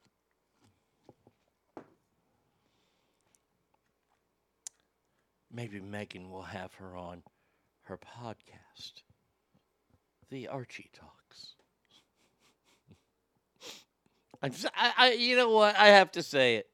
[5.51, 7.23] Maybe Meghan will have her on
[7.83, 9.01] her podcast,
[10.29, 11.55] The Archie Talks.
[14.43, 15.77] I'm, I, I, you know what?
[15.77, 16.67] I have to say it.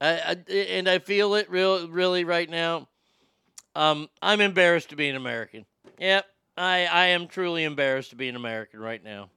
[0.00, 2.88] I, I, and I feel it real, really right now.
[3.74, 5.66] Um, I'm embarrassed to be an American.
[5.98, 6.26] Yep,
[6.56, 9.30] I, I am truly embarrassed to be an American right now.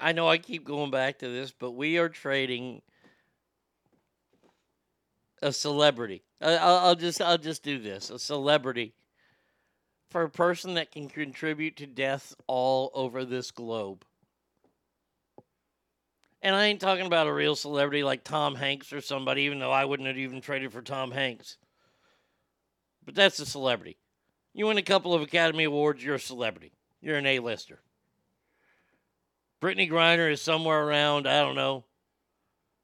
[0.00, 2.82] I know I keep going back to this, but we are trading
[5.42, 6.22] a celebrity.
[6.40, 8.92] I, I'll, I'll just I'll just do this: a celebrity
[10.10, 14.04] for a person that can contribute to deaths all over this globe.
[16.40, 19.72] And I ain't talking about a real celebrity like Tom Hanks or somebody, even though
[19.72, 21.56] I wouldn't have even traded for Tom Hanks.
[23.04, 23.96] But that's a celebrity.
[24.54, 26.72] You win a couple of Academy Awards, you're a celebrity.
[27.00, 27.80] You're an A-lister.
[29.60, 31.84] Brittney Griner is somewhere around, I don't know,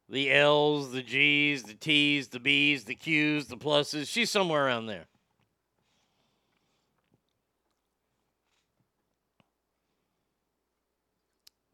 [0.09, 4.07] the L's, the G's, the T's, the B's, the Q's, the pluses.
[4.07, 5.07] She's somewhere around there.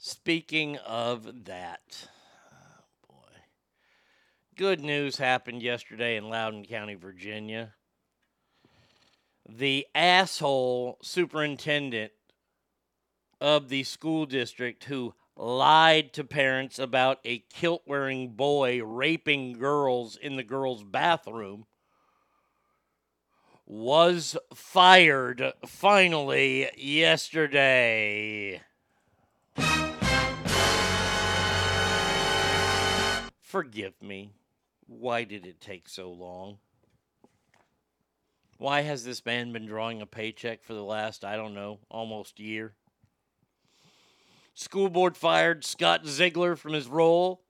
[0.03, 2.07] Speaking of that,
[2.51, 3.37] oh boy,
[4.57, 7.75] good news happened yesterday in Loudoun County, Virginia.
[9.47, 12.13] The asshole superintendent
[13.39, 20.15] of the school district who lied to parents about a kilt wearing boy raping girls
[20.15, 21.67] in the girls' bathroom
[23.67, 28.63] was fired finally yesterday.
[33.51, 34.31] Forgive me.
[34.87, 36.59] Why did it take so long?
[38.57, 42.39] Why has this man been drawing a paycheck for the last, I don't know, almost
[42.39, 42.75] year?
[44.53, 47.41] School board fired Scott Ziegler from his role.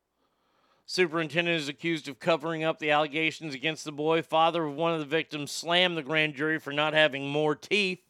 [0.88, 4.24] Superintendent is accused of covering up the allegations against the boy.
[4.24, 8.02] Father of one of the victims slammed the grand jury for not having more teeth.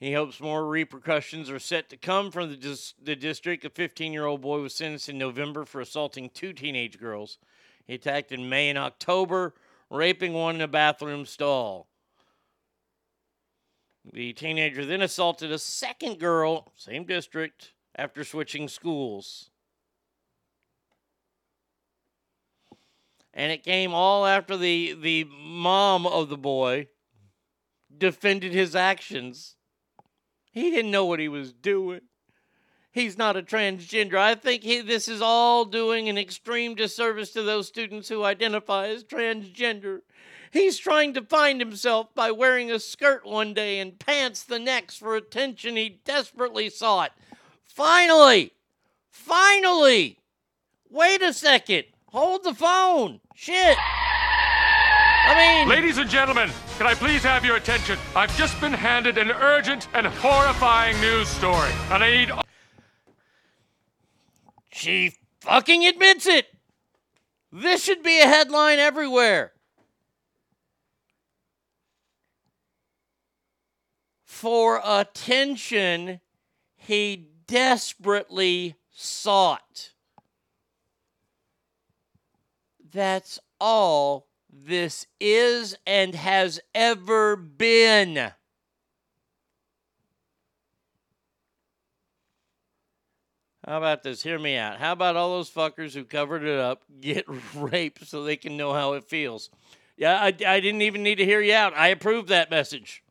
[0.00, 3.64] He hopes more repercussions are set to come from the, dis- the district.
[3.64, 7.38] A 15 year old boy was sentenced in November for assaulting two teenage girls.
[7.86, 9.54] He attacked in May and October,
[9.90, 11.88] raping one in a bathroom stall.
[14.12, 19.50] The teenager then assaulted a second girl, same district, after switching schools.
[23.32, 26.88] And it came all after the, the mom of the boy
[27.96, 29.53] defended his actions.
[30.54, 32.02] He didn't know what he was doing.
[32.92, 34.14] He's not a transgender.
[34.14, 38.86] I think he, this is all doing an extreme disservice to those students who identify
[38.86, 40.02] as transgender.
[40.52, 44.98] He's trying to find himself by wearing a skirt one day and pants the next
[44.98, 47.10] for attention he desperately sought.
[47.64, 48.52] Finally!
[49.10, 50.20] Finally!
[50.88, 51.86] Wait a second.
[52.10, 53.18] Hold the phone.
[53.34, 53.76] Shit.
[55.26, 57.98] I mean, Ladies and gentlemen, can I please have your attention?
[58.14, 62.30] I've just been handed an urgent and horrifying news story, and I need.
[64.72, 66.46] She fucking admits it.
[67.52, 69.54] This should be a headline everywhere.
[74.44, 76.20] for attention
[76.76, 79.92] he desperately sought.
[82.92, 84.26] That's all
[84.62, 88.32] this is and has ever been.
[93.66, 94.22] How about this?
[94.22, 94.78] Hear me out.
[94.78, 97.24] How about all those fuckers who covered it up get
[97.54, 99.50] raped so they can know how it feels?
[99.96, 101.72] Yeah, I, I didn't even need to hear you out.
[101.74, 103.03] I approve that message.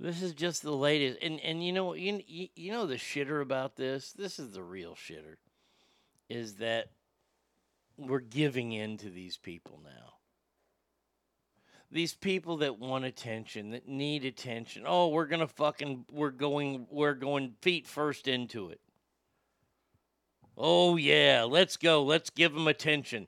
[0.00, 3.76] This is just the latest, and and you know you you know the shitter about
[3.76, 4.12] this.
[4.12, 5.36] This is the real shitter,
[6.28, 6.90] is that
[7.96, 10.14] we're giving in to these people now.
[11.90, 14.84] These people that want attention, that need attention.
[14.86, 18.80] Oh, we're gonna fucking we're going we're going feet first into it.
[20.56, 22.04] Oh yeah, let's go.
[22.04, 23.26] Let's give them attention.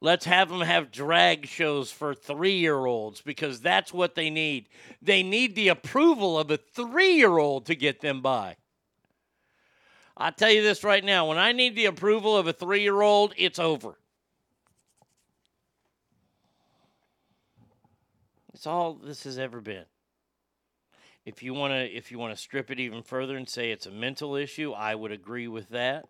[0.00, 4.68] Let's have them have drag shows for three year olds because that's what they need.
[5.00, 8.56] They need the approval of a three year old to get them by.
[10.16, 13.00] I'll tell you this right now when I need the approval of a three year
[13.00, 13.98] old, it's over.
[18.52, 19.84] It's all this has ever been.
[21.24, 23.86] If you want to if you want to strip it even further and say it's
[23.86, 26.06] a mental issue, I would agree with that.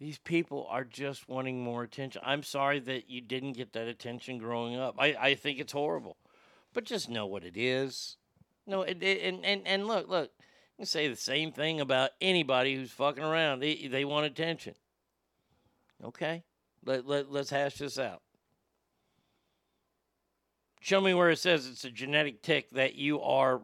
[0.00, 2.20] These people are just wanting more attention.
[2.24, 4.96] I'm sorry that you didn't get that attention growing up.
[4.98, 6.16] I, I think it's horrible.
[6.72, 8.16] But just know what it is.
[8.66, 12.10] No, it, it, and, and, and look, look, you can say the same thing about
[12.20, 13.60] anybody who's fucking around.
[13.60, 14.74] They, they want attention.
[16.02, 16.42] Okay?
[16.84, 18.22] Let, let, let's hash this out.
[20.80, 23.62] Show me where it says it's a genetic tick that you are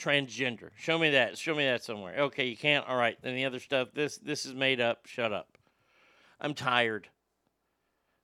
[0.00, 0.70] transgender.
[0.76, 1.38] Show me that.
[1.38, 2.14] Show me that somewhere.
[2.22, 2.88] Okay, you can't.
[2.88, 3.16] All right.
[3.22, 3.88] Then the other stuff.
[3.94, 5.06] This this is made up.
[5.06, 5.58] Shut up.
[6.40, 7.08] I'm tired.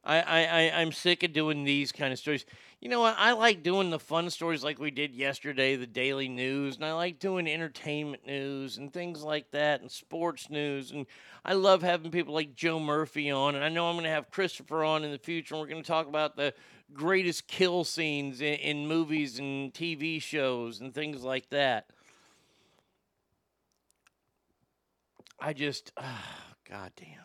[0.02, 2.46] I I, I I'm sick of doing these kind of stories.
[2.80, 3.16] You know what?
[3.18, 6.92] I like doing the fun stories like we did yesterday, the daily news, and I
[6.92, 10.90] like doing entertainment news and things like that, and sports news.
[10.90, 11.06] And
[11.44, 14.30] I love having people like Joe Murphy on, and I know I'm going to have
[14.30, 15.54] Christopher on in the future.
[15.54, 16.52] And we're going to talk about the
[16.92, 21.86] greatest kill scenes in, in movies and TV shows and things like that.
[25.38, 26.24] I just, oh,
[26.68, 27.20] goddamn.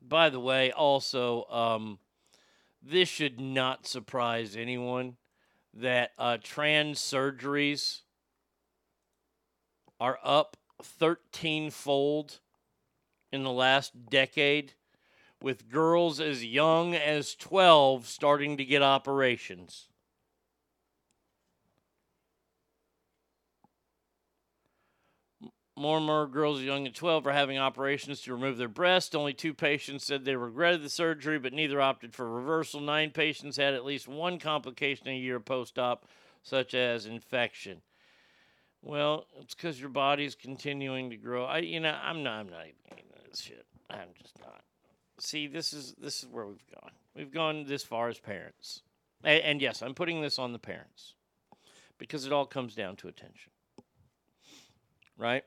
[0.00, 1.98] By the way, also, um,
[2.80, 5.16] this should not surprise anyone
[5.74, 8.02] that uh, trans surgeries
[9.98, 12.38] are up 13 fold
[13.32, 14.74] in the last decade,
[15.42, 19.88] with girls as young as 12 starting to get operations.
[25.78, 29.14] More and more girls young at 12 are having operations to remove their breast.
[29.14, 32.80] Only two patients said they regretted the surgery, but neither opted for reversal.
[32.80, 36.06] Nine patients had at least one complication a year post op,
[36.42, 37.82] such as infection.
[38.80, 41.44] Well, it's because your body's continuing to grow.
[41.44, 42.40] I, you know, I'm not.
[42.40, 43.66] I'm not even into this shit.
[43.90, 44.62] I'm just not.
[45.18, 46.92] See, this is this is where we've gone.
[47.14, 48.82] We've gone this far as parents,
[49.24, 51.14] and, and yes, I'm putting this on the parents
[51.98, 53.52] because it all comes down to attention,
[55.16, 55.44] right?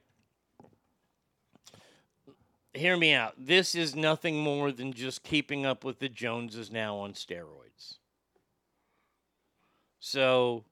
[2.74, 3.34] hear me out.
[3.38, 7.97] This is nothing more than just keeping up with the Joneses now on steroids.
[9.99, 10.63] So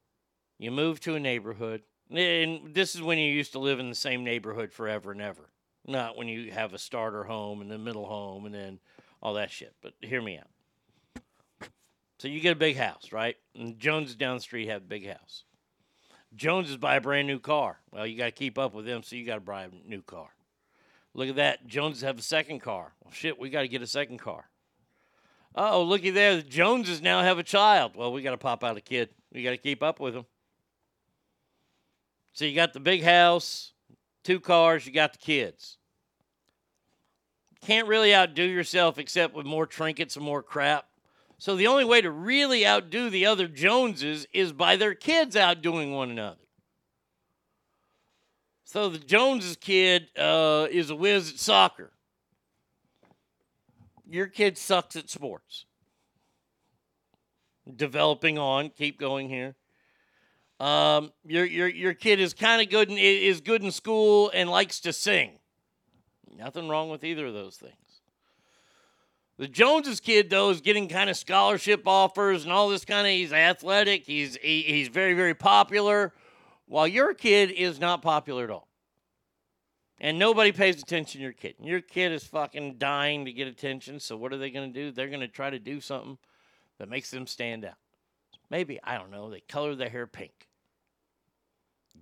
[0.58, 3.96] you move to a neighborhood, and this is when you used to live in the
[3.96, 5.50] same neighborhood forever and ever.
[5.88, 8.80] Not when you have a starter home and a middle home and then
[9.22, 9.74] all that shit.
[9.82, 10.48] But hear me out.
[12.20, 13.38] So you get a big house, right?
[13.56, 15.44] And Jones down the street have a big house.
[16.36, 17.80] Jones is buy a brand new car.
[17.92, 20.02] Well, you got to keep up with them, so you got to buy a new
[20.02, 20.30] car.
[21.14, 21.68] Look at that.
[21.68, 22.94] Joneses have a second car.
[23.04, 24.50] Well, shit, we got to get a second car.
[25.56, 26.36] Oh, looky there.
[26.36, 27.94] The Joneses now have a child.
[27.96, 29.10] Well, we got to pop out a kid.
[29.32, 30.26] We got to keep up with them.
[32.34, 33.74] So you got the big house,
[34.28, 35.78] two cars, you got the kids.
[37.62, 40.86] Can't really outdo yourself except with more trinkets and more crap.
[41.38, 45.94] So the only way to really outdo the other Joneses is by their kids outdoing
[45.94, 46.42] one another.
[48.66, 51.94] So the Joneses kid uh, is a whiz at soccer.
[54.10, 55.64] Your kid sucks at sports.
[57.74, 59.56] Developing on, keep going here.
[60.60, 64.50] Um, your your your kid is kind of good and is good in school and
[64.50, 65.40] likes to sing.
[66.36, 67.74] Nothing wrong with either of those things.
[69.38, 73.12] The Joneses kid though is getting kind of scholarship offers and all this kind of.
[73.12, 74.06] He's athletic.
[74.06, 76.14] He's he, he's very very popular,
[76.66, 78.68] while your kid is not popular at all.
[80.00, 81.56] And nobody pays attention to your kid.
[81.60, 84.00] Your kid is fucking dying to get attention.
[84.00, 84.92] So what are they going to do?
[84.92, 86.20] They're going to try to do something
[86.78, 87.78] that makes them stand out.
[88.50, 89.30] Maybe I don't know.
[89.30, 90.47] They color their hair pink.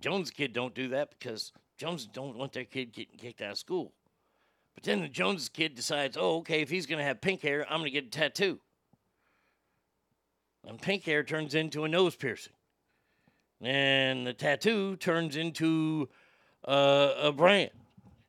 [0.00, 3.58] Jones kid don't do that because Jones don't want their kid getting kicked out of
[3.58, 3.92] school.
[4.74, 7.64] But then the Jones kid decides, oh, okay, if he's going to have pink hair,
[7.68, 8.60] I'm going to get a tattoo.
[10.66, 12.52] And pink hair turns into a nose piercing.
[13.60, 16.08] And the tattoo turns into
[16.66, 17.70] uh, a brand.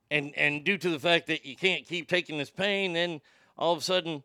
[0.09, 3.19] And, and due to the fact that you can't keep taking this pain, then
[3.57, 4.23] all of a sudden,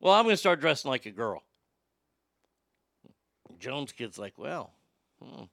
[0.00, 1.42] well, I'm going to start dressing like a girl.
[3.60, 4.72] Jones kid's like, well,
[5.22, 5.44] hmm,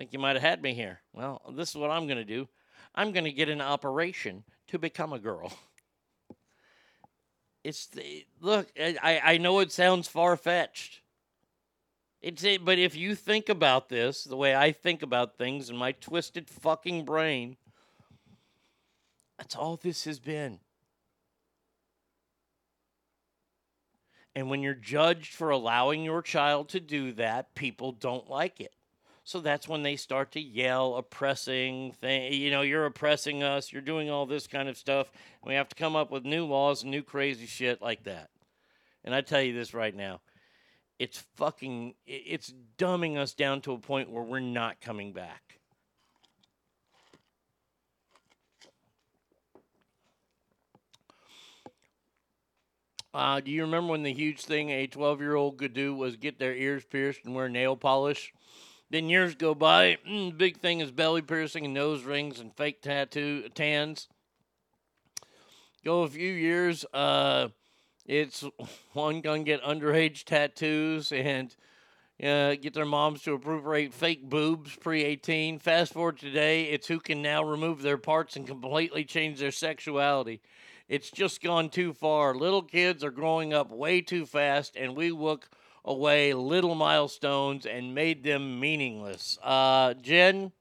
[0.00, 1.02] think you might have had me here.
[1.12, 2.48] Well, this is what I'm going to do.
[2.94, 5.52] I'm going to get an operation to become a girl.
[7.62, 8.68] It's the look.
[8.80, 11.02] I I know it sounds far fetched.
[12.22, 15.76] It's it, but if you think about this the way I think about things in
[15.76, 17.58] my twisted fucking brain,
[19.36, 20.60] that's all this has been.
[24.34, 28.72] And when you're judged for allowing your child to do that, people don't like it.
[29.30, 33.80] So that's when they start to yell, oppressing, thing, you know, you're oppressing us, you're
[33.80, 35.12] doing all this kind of stuff.
[35.44, 38.30] We have to come up with new laws and new crazy shit like that.
[39.04, 40.20] And I tell you this right now,
[40.98, 45.60] it's fucking, it's dumbing us down to a point where we're not coming back.
[53.14, 56.16] Uh, do you remember when the huge thing a 12 year old could do was
[56.16, 58.32] get their ears pierced and wear nail polish?
[58.90, 59.98] Then years go by.
[60.08, 64.08] Mm, big thing is belly piercing and nose rings and fake tattoo tans.
[65.84, 66.84] Go a few years.
[66.92, 67.48] Uh,
[68.04, 68.44] it's
[68.92, 71.54] one gonna get underage tattoos and
[72.20, 75.60] uh, get their moms to appropriate fake boobs pre 18.
[75.60, 80.40] Fast forward today, it's who can now remove their parts and completely change their sexuality.
[80.88, 82.34] It's just gone too far.
[82.34, 85.48] Little kids are growing up way too fast, and we look
[85.84, 89.38] away little milestones and made them meaningless.
[89.42, 90.52] Uh, Jen?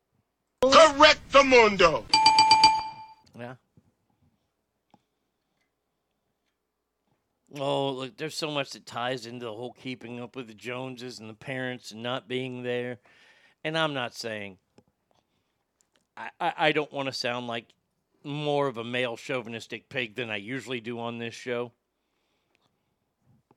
[0.61, 2.05] Correct the mundo.
[3.37, 3.55] Yeah.
[7.57, 11.19] Oh, look, there's so much that ties into the whole keeping up with the Joneses
[11.19, 12.99] and the parents and not being there.
[13.63, 14.57] And I'm not saying,
[16.15, 17.65] I, I, I don't want to sound like
[18.23, 21.71] more of a male chauvinistic pig than I usually do on this show.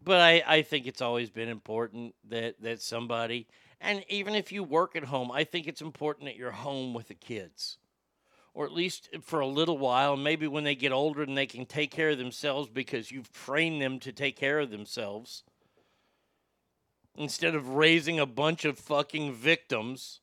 [0.05, 3.47] But I, I think it's always been important that, that somebody,
[3.81, 7.09] and even if you work at home, I think it's important that you're home with
[7.09, 7.79] the kids.
[8.55, 11.67] Or at least for a little while, maybe when they get older and they can
[11.67, 15.45] take care of themselves because you've trained them to take care of themselves.
[17.17, 20.21] Instead of raising a bunch of fucking victims,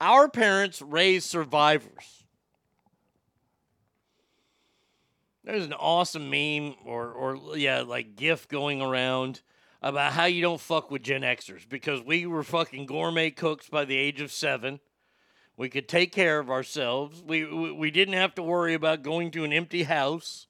[0.00, 2.19] our parents raised survivors.
[5.44, 9.40] There's an awesome meme or or yeah, like GIF going around
[9.82, 13.84] about how you don't fuck with Gen Xers because we were fucking gourmet cooks by
[13.84, 14.80] the age of seven.
[15.56, 17.22] We could take care of ourselves.
[17.26, 20.46] We, we we didn't have to worry about going to an empty house.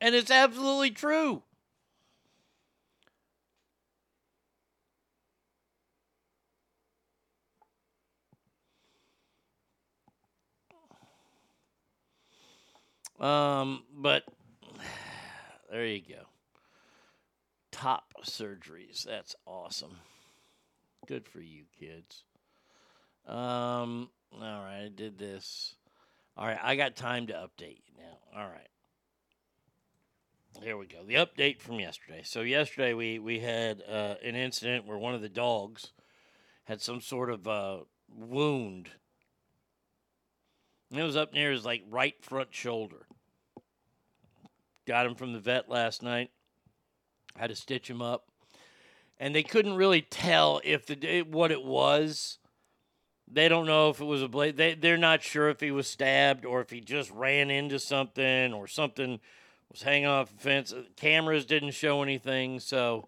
[0.00, 1.42] And it's absolutely true.
[13.20, 14.24] Um, but
[15.70, 16.24] there you go.
[17.70, 19.04] Top surgeries.
[19.04, 19.96] That's awesome.
[21.06, 22.24] Good for you, kids.
[23.26, 25.74] Um, all right, I did this.
[26.36, 28.40] All right, I got time to update you now.
[28.40, 28.68] All right.
[30.62, 31.04] Here we go.
[31.06, 32.22] The update from yesterday.
[32.24, 35.92] So yesterday we we had uh, an incident where one of the dogs
[36.64, 38.90] had some sort of uh, wound.
[40.90, 43.06] And it was up near his like right front shoulder.
[44.90, 46.32] Got him from the vet last night.
[47.36, 48.26] Had to stitch him up,
[49.20, 52.38] and they couldn't really tell if the what it was.
[53.32, 54.56] They don't know if it was a blade.
[54.56, 58.52] They they're not sure if he was stabbed or if he just ran into something
[58.52, 59.20] or something
[59.70, 60.74] was hanging off the fence.
[60.96, 63.06] Cameras didn't show anything, so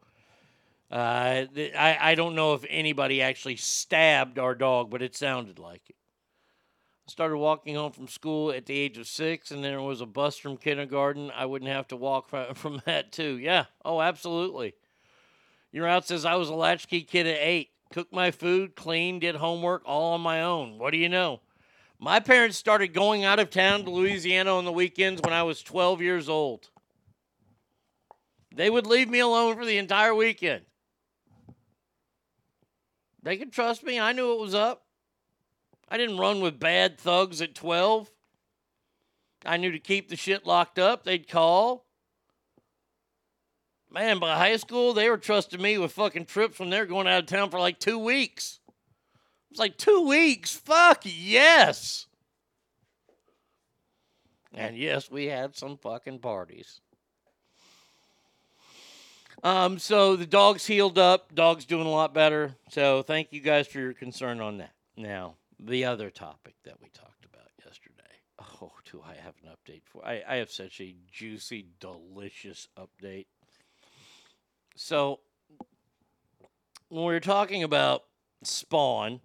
[0.89, 5.83] uh, I I don't know if anybody actually stabbed our dog, but it sounded like
[5.91, 5.97] it.
[7.09, 10.37] Started walking home from school at the age of six, and there was a bus
[10.37, 11.33] from kindergarten.
[11.35, 13.39] I wouldn't have to walk from, that too.
[13.39, 13.67] Yeah.
[13.85, 14.75] Oh, absolutely.
[15.73, 17.71] Your out says I was a latchkey kid at eight.
[17.93, 20.79] Cooked my food, cleaned, did homework all on my own.
[20.79, 21.41] What do you know?
[21.99, 25.63] My parents started going out of town to Louisiana on the weekends when I was
[25.63, 26.71] 12 years old.
[28.55, 30.65] They would leave me alone for the entire weekend.
[33.23, 34.01] They could trust me.
[34.01, 34.82] I knew it was up.
[35.93, 38.11] I didn't run with bad thugs at 12.
[39.45, 41.05] I knew to keep the shit locked up.
[41.05, 41.85] They'd call.
[43.91, 47.21] Man, by high school, they were trusting me with fucking trips when they're going out
[47.21, 48.59] of town for like two weeks.
[49.51, 50.57] It's like two weeks.
[50.57, 52.07] Fuck yes.
[54.55, 56.81] And yes, we had some fucking parties.
[59.45, 61.35] Um, so the dog's healed up.
[61.35, 62.55] Dog's doing a lot better.
[62.71, 64.73] So thank you guys for your concern on that.
[64.97, 65.35] Now,
[65.65, 68.03] the other topic that we talked about yesterday.
[68.41, 70.05] Oh, do I have an update for?
[70.05, 73.27] I, I have such a juicy, delicious update.
[74.75, 75.21] So
[76.89, 78.05] when we were talking about
[78.43, 79.21] Spawn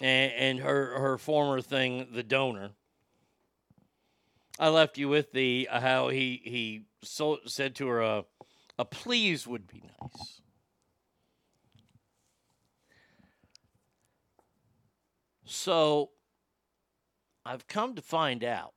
[0.00, 2.70] and, and her her former thing, the donor.
[4.58, 8.22] I left you with the uh, how he he so, said to her uh,
[8.78, 10.39] a please would be nice.
[15.50, 16.10] So
[17.44, 18.72] I've come to find out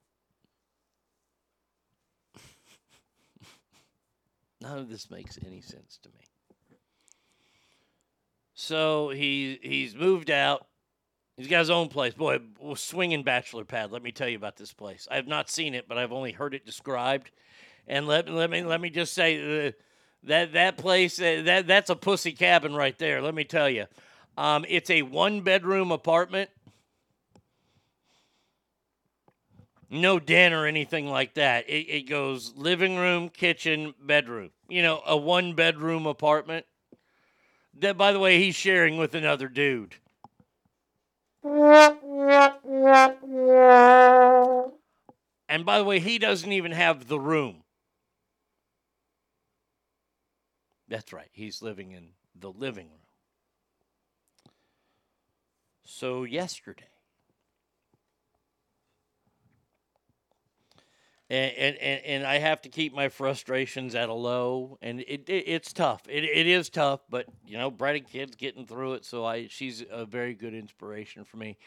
[4.59, 6.25] none of this makes any sense to me.
[8.55, 10.65] So he he's moved out.
[11.37, 12.15] He's got his own place.
[12.15, 12.39] Boy,
[12.75, 13.91] swinging bachelor pad.
[13.91, 15.07] Let me tell you about this place.
[15.11, 17.29] I have not seen it, but I've only heard it described.
[17.87, 19.71] And let let me let me just say uh,
[20.23, 23.21] that that place uh, that that's a pussy cabin right there.
[23.21, 23.85] Let me tell you,
[24.37, 26.49] um, it's a one bedroom apartment.
[29.89, 31.69] No den or anything like that.
[31.69, 34.49] It, it goes living room, kitchen, bedroom.
[34.67, 36.65] You know, a one bedroom apartment.
[37.79, 39.95] That, by the way, he's sharing with another dude.
[45.49, 47.63] And by the way, he doesn't even have the room.
[50.87, 51.29] That's right.
[51.31, 53.02] He's living in the living room.
[55.85, 56.87] So, yesterday,
[61.29, 65.43] and, and, and, I have to keep my frustrations at a low, and it, it
[65.47, 66.03] it's tough.
[66.07, 69.83] It, it is tough, but you know, Brady kid's getting through it, so I she's
[69.89, 71.57] a very good inspiration for me,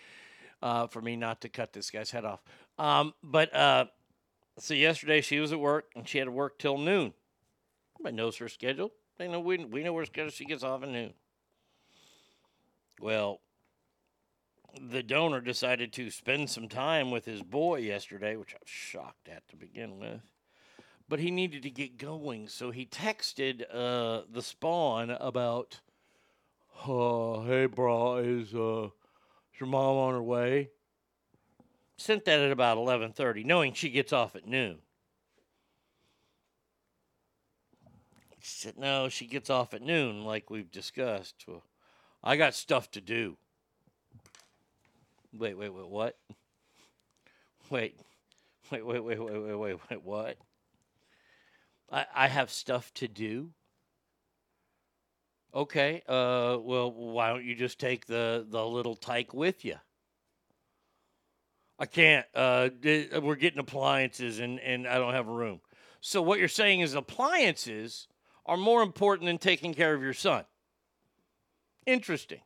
[0.62, 2.42] uh, for me not to cut this guy's head off.
[2.78, 3.86] Um, but uh,
[4.58, 7.12] so yesterday she was at work and she had to work till noon.
[7.96, 8.92] Everybody knows her schedule.
[9.18, 10.30] They know we we know her schedule.
[10.30, 11.12] She gets off at noon.
[13.00, 13.40] Well,
[14.80, 19.28] the donor decided to spend some time with his boy yesterday, which I was shocked
[19.28, 20.20] at to begin with.
[21.08, 25.80] But he needed to get going, so he texted uh, the spawn about,
[26.84, 30.70] uh, "Hey, bro, is uh, is your mom on her way?"
[31.96, 34.78] Sent that at about eleven thirty, knowing she gets off at noon.
[38.30, 41.44] He said, "No, she gets off at noon, like we've discussed.
[41.46, 41.62] Well,
[42.22, 43.36] I got stuff to do."
[45.38, 46.16] Wait, wait, wait, what?
[47.68, 47.98] Wait,
[48.70, 50.36] wait, wait, wait, wait, wait, wait, wait, what?
[51.90, 53.50] I, I have stuff to do.
[55.54, 59.76] Okay, uh, well, why don't you just take the, the little tyke with you?
[61.78, 62.26] I can't.
[62.34, 62.70] Uh,
[63.20, 65.60] we're getting appliances and, and I don't have a room.
[66.00, 68.08] So, what you're saying is appliances
[68.46, 70.44] are more important than taking care of your son.
[71.84, 72.40] Interesting.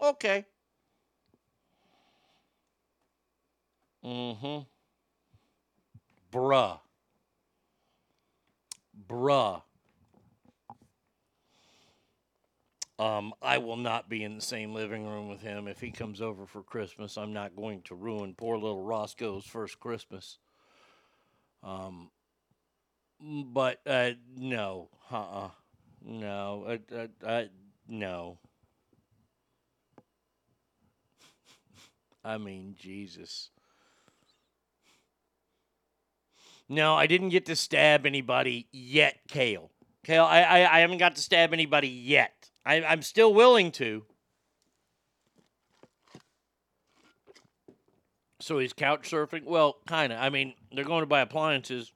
[0.00, 0.44] Okay.
[4.04, 4.62] Mm-hmm.
[6.32, 6.80] Bruh.
[9.08, 9.62] Bruh.
[12.98, 16.20] Um, I will not be in the same living room with him if he comes
[16.20, 17.16] over for Christmas.
[17.16, 20.38] I'm not going to ruin poor little Roscoe's first Christmas.
[21.64, 22.10] Um,
[23.20, 25.50] but uh, no, uh-uh,
[26.04, 27.44] no, uh, uh, uh,
[27.88, 28.38] no.
[32.24, 33.50] I mean, Jesus.
[36.72, 39.70] No, I didn't get to stab anybody yet, Kale.
[40.04, 42.48] Kale, I, I, I haven't got to stab anybody yet.
[42.64, 44.04] I, I'm still willing to.
[48.40, 49.44] So he's couch surfing?
[49.44, 50.18] Well, kind of.
[50.18, 51.92] I mean, they're going to buy appliances.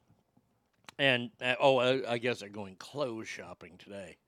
[0.98, 4.18] And, uh, oh, I, I guess they're going clothes shopping today.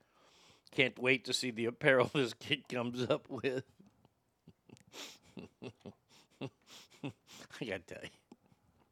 [0.70, 3.64] Can't wait to see the apparel this kid comes up with.
[6.40, 8.08] I gotta tell you.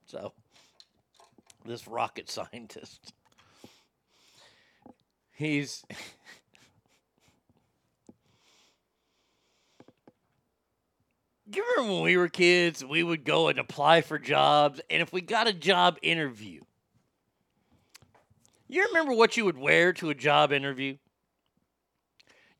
[0.04, 0.32] So,
[1.66, 3.12] this rocket scientist,
[5.32, 5.84] he's.
[11.48, 15.12] You remember when we were kids, we would go and apply for jobs, and if
[15.12, 16.62] we got a job interview,
[18.68, 20.98] You remember what you would wear to a job interview?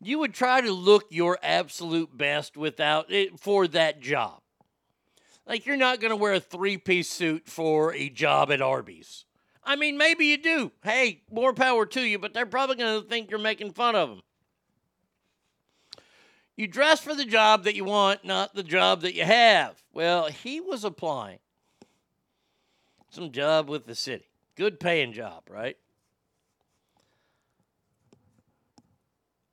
[0.00, 4.40] You would try to look your absolute best without it for that job.
[5.46, 9.24] Like you're not going to wear a three-piece suit for a job at Arby's.
[9.62, 10.72] I mean, maybe you do.
[10.82, 14.08] Hey, more power to you, but they're probably going to think you're making fun of
[14.08, 14.22] them.
[16.56, 19.82] You dress for the job that you want, not the job that you have.
[19.92, 21.40] Well, he was applying
[23.10, 24.30] some job with the city.
[24.54, 25.76] Good paying job, right?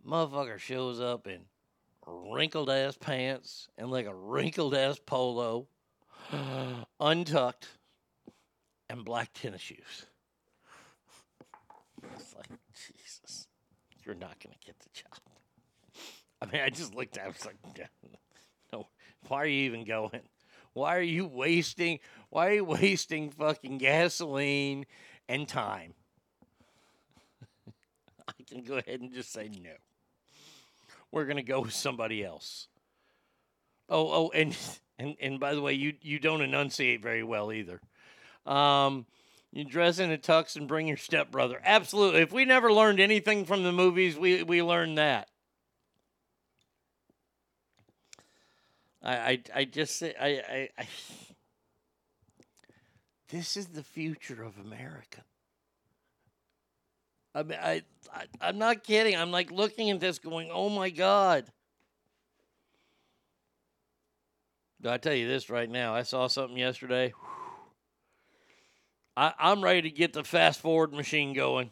[0.07, 1.41] Motherfucker shows up in
[2.05, 5.67] wrinkled ass pants and like a wrinkled ass polo,
[6.99, 7.67] untucked,
[8.89, 10.05] and black tennis shoes.
[12.15, 13.47] It's like, Jesus,
[14.03, 15.19] you're not going to get the job.
[16.41, 17.89] I mean, I just looked at it, I was like,
[18.71, 18.87] no,
[19.27, 20.21] why are you even going?
[20.73, 24.85] Why are you wasting, why are you wasting fucking gasoline
[25.29, 25.93] and time?
[28.27, 29.71] I can go ahead and just say no.
[31.11, 32.67] We're to go with somebody else.
[33.87, 34.57] Oh, oh, and
[35.03, 37.81] and and by the way, you you don't enunciate very well either.
[38.45, 39.05] Um,
[39.51, 41.61] you dress in a tux and bring your stepbrother.
[41.63, 42.21] Absolutely.
[42.21, 45.29] If we never learned anything from the movies, we we learned that.
[49.03, 50.87] I I, I just say I, I I
[53.29, 55.23] this is the future of America.
[57.35, 57.81] I mean, I,
[58.13, 59.15] I I'm not kidding.
[59.15, 61.51] I'm like looking at this, going, "Oh my god."
[64.85, 65.95] I tell you this right now.
[65.95, 67.13] I saw something yesterday.
[69.15, 71.71] I, I'm ready to get the fast forward machine going.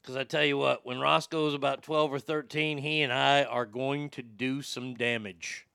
[0.00, 3.66] Because I tell you what, when Roscoe's about 12 or 13, he and I are
[3.66, 5.66] going to do some damage.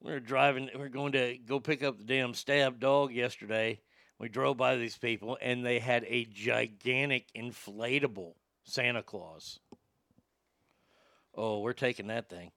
[0.00, 3.80] We were driving, We're going to go pick up the damn stabbed dog yesterday.
[4.18, 9.58] We drove by these people, and they had a gigantic inflatable Santa Claus.
[11.36, 12.50] Oh, we're taking that thing.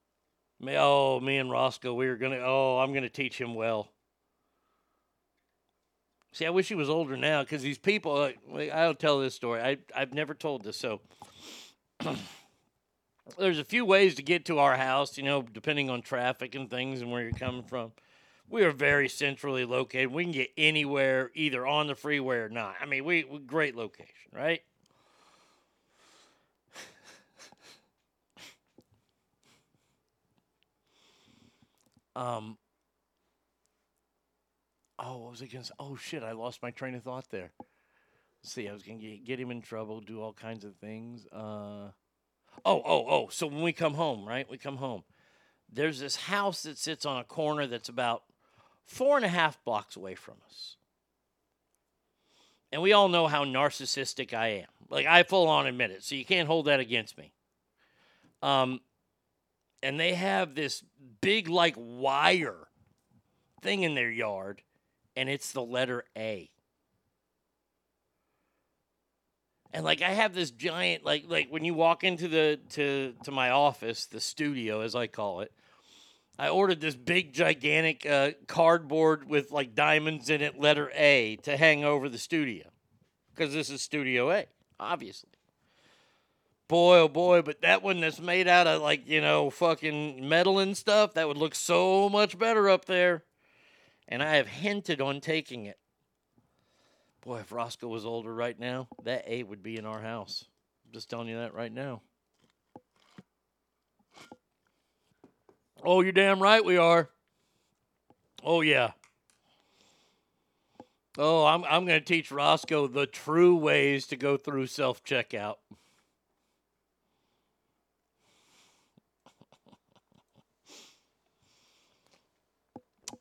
[0.62, 2.40] Me, oh, me and Roscoe, we were gonna.
[2.42, 3.90] Oh, I'm gonna teach him well.
[6.32, 8.14] See, I wish he was older now because these people.
[8.16, 9.62] uh, I'll tell this story.
[9.62, 10.78] I I've never told this.
[10.78, 11.02] So
[13.38, 15.18] there's a few ways to get to our house.
[15.18, 17.92] You know, depending on traffic and things and where you're coming from.
[18.50, 20.12] We are very centrally located.
[20.12, 22.78] We can get anywhere, either on the freeway or not.
[22.82, 24.62] I mean, we, we great location, right?
[32.20, 32.58] Um.
[35.02, 35.74] Oh, what was I going to?
[35.80, 36.22] Oh shit!
[36.22, 37.52] I lost my train of thought there.
[38.44, 40.76] Let's see, I was going to get, get him in trouble, do all kinds of
[40.76, 41.26] things.
[41.32, 41.92] Uh.
[42.66, 43.28] Oh, oh, oh!
[43.32, 44.50] So when we come home, right?
[44.50, 45.04] We come home.
[45.72, 48.24] There's this house that sits on a corner that's about
[48.86, 50.76] four and a half blocks away from us.
[52.74, 54.68] And we all know how narcissistic I am.
[54.90, 57.32] Like I full on admit it, so you can't hold that against me.
[58.42, 58.82] Um,
[59.82, 60.84] and they have this
[61.22, 62.68] big like wire
[63.62, 64.62] thing in their yard
[65.16, 66.50] and it's the letter A.
[69.72, 73.32] And like I have this giant like like when you walk into the to to
[73.32, 75.52] my office, the studio as I call it,
[76.38, 81.56] I ordered this big gigantic uh, cardboard with like diamonds in it, letter A to
[81.56, 82.70] hang over the studio.
[83.36, 84.46] Cuz this is studio A,
[84.80, 85.39] obviously
[86.70, 90.60] boy, oh boy, but that one that's made out of like, you know, fucking metal
[90.60, 93.24] and stuff, that would look so much better up there.
[94.08, 95.78] And I have hinted on taking it.
[97.22, 100.46] Boy, if Roscoe was older right now, that A would be in our house.
[100.86, 102.02] I'm just telling you that right now.
[105.84, 107.10] Oh, you're damn right we are.
[108.44, 108.92] Oh, yeah.
[111.18, 115.56] Oh, I'm, I'm going to teach Roscoe the true ways to go through self checkout.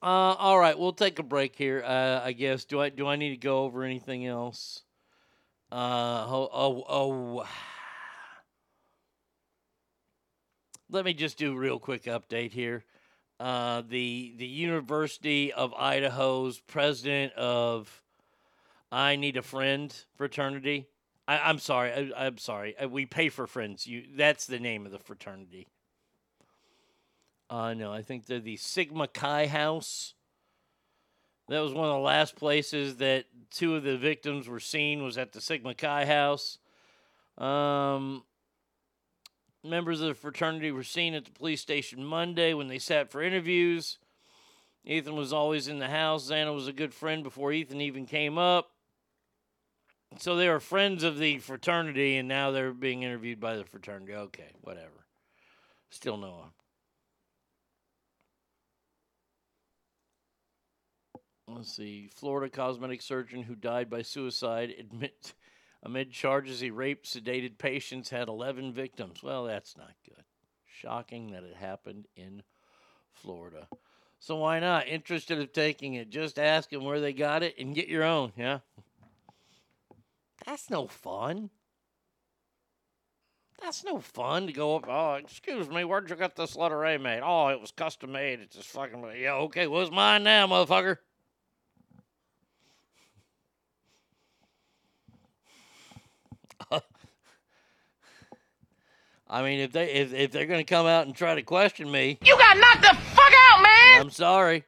[0.00, 1.82] Uh, all right, we'll take a break here.
[1.84, 2.64] Uh, I guess.
[2.64, 4.82] Do I do I need to go over anything else?
[5.72, 7.48] Uh, oh, oh, oh.
[10.90, 12.84] Let me just do a real quick update here.
[13.40, 18.02] Uh, the the University of Idaho's president of
[18.92, 20.86] I Need a Friend fraternity.
[21.26, 21.92] I, I'm sorry.
[21.92, 22.78] I, I'm sorry.
[22.78, 23.86] Uh, We pay for friends.
[23.86, 24.04] You.
[24.16, 25.66] That's the name of the fraternity.
[27.50, 30.14] Uh, no, I think they're the Sigma Chi House.
[31.48, 35.16] That was one of the last places that two of the victims were seen was
[35.16, 36.58] at the Sigma Chi House.
[37.38, 38.24] Um,
[39.64, 43.22] members of the fraternity were seen at the police station Monday when they sat for
[43.22, 43.98] interviews.
[44.84, 46.30] Ethan was always in the house.
[46.30, 48.70] Xana was a good friend before Ethan even came up.
[50.18, 54.14] So they were friends of the fraternity, and now they're being interviewed by the fraternity.
[54.14, 55.04] Okay, whatever.
[55.90, 56.46] Still no.
[61.48, 62.10] Let's see.
[62.14, 65.34] Florida cosmetic surgeon who died by suicide admit
[65.82, 69.22] amid charges he raped sedated patients had 11 victims.
[69.22, 70.24] Well, that's not good.
[70.66, 72.42] Shocking that it happened in
[73.12, 73.68] Florida.
[74.18, 74.88] So why not?
[74.88, 76.10] Interested in taking it?
[76.10, 78.32] Just ask them where they got it and get your own.
[78.36, 78.58] Yeah.
[80.44, 81.50] That's no fun.
[83.60, 84.86] That's no fun to go up.
[84.88, 87.22] Oh, excuse me, where'd you get this letter A made?
[87.24, 88.40] Oh, it was custom made.
[88.40, 89.04] It's just fucking.
[89.20, 90.98] Yeah, okay, it's mine now, motherfucker.
[99.30, 102.18] I mean, if they if, if they're gonna come out and try to question me,
[102.24, 104.00] You got knocked the fuck out, man!
[104.00, 104.64] I'm sorry.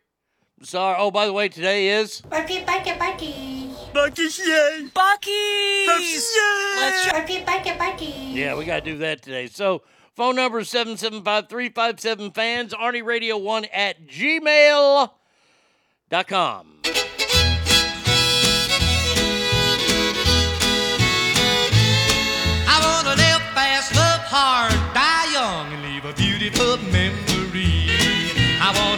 [0.59, 0.97] I'm sorry.
[0.99, 3.71] Oh, by the way, today is Bucky, Bucky, Bucky.
[3.93, 4.89] Bucky's yay!
[4.93, 5.89] Bucky's!
[5.89, 8.13] Let's Bucky, Bucky, Bucky.
[8.33, 9.47] Yeah, we got to do that today.
[9.47, 9.83] So,
[10.15, 15.11] phone number is 775 357 fans, Arnie Radio 1 at gmail.com.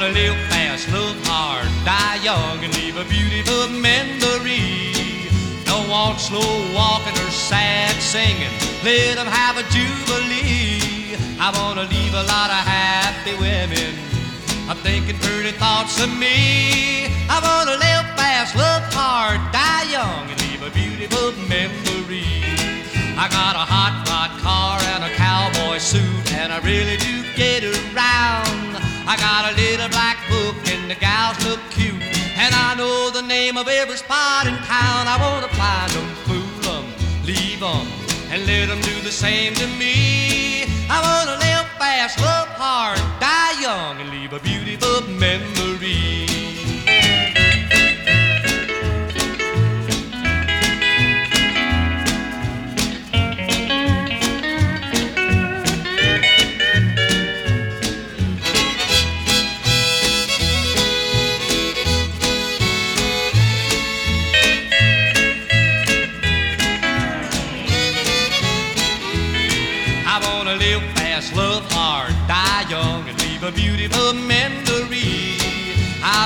[0.03, 4.83] I wanna live fast, love hard, die young, and leave a beautiful memory.
[5.65, 8.51] Don't want slow walking or sad singing.
[8.83, 11.15] Let 'em have a jubilee.
[11.39, 13.95] I wanna leave a lot of happy women.
[14.69, 17.07] I'm thinking pretty thoughts of me.
[17.31, 22.43] I wanna live fast, love hard, die young, and leave a beautiful memory.
[23.17, 27.63] I got a hot rod car and a cowboy suit, and I really do get
[27.63, 28.92] around.
[29.07, 32.03] I got a little black book, and the gals look cute,
[32.37, 35.09] and I know the name of every spot in town.
[35.09, 36.85] I wanna find them, fool them,
[37.25, 37.87] leave them,
[38.31, 40.65] and let them do the same to me.
[40.89, 45.62] I wanna live fast, love hard, die young, and leave a beautiful memory.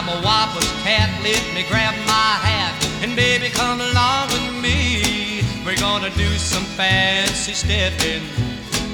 [0.08, 5.42] I'm a Wapa's cat, let me grab my hat, and baby, come along with me.
[5.66, 8.22] We're gonna do some fancy stepping.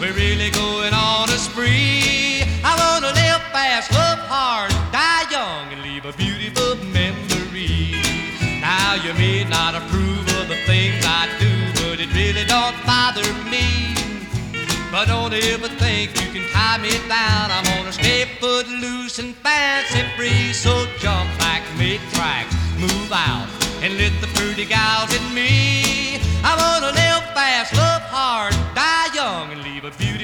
[0.01, 2.49] We're really going on a spree.
[2.65, 8.01] I wanna live fast, love hard, die young, and leave a beautiful memory.
[8.63, 11.53] Now you may not approve of the things I do,
[11.85, 13.93] but it really don't bother me.
[14.91, 16.32] But don't ever think you
[16.73, 17.51] tie me down.
[17.51, 20.53] I'm gonna stay foot loose and fancy free.
[20.53, 23.49] So jump back, make tracks, move out,
[23.83, 26.21] and let the pretty gals in me.
[26.45, 30.22] I wanna live fast, love hard, die young, and leave a beautiful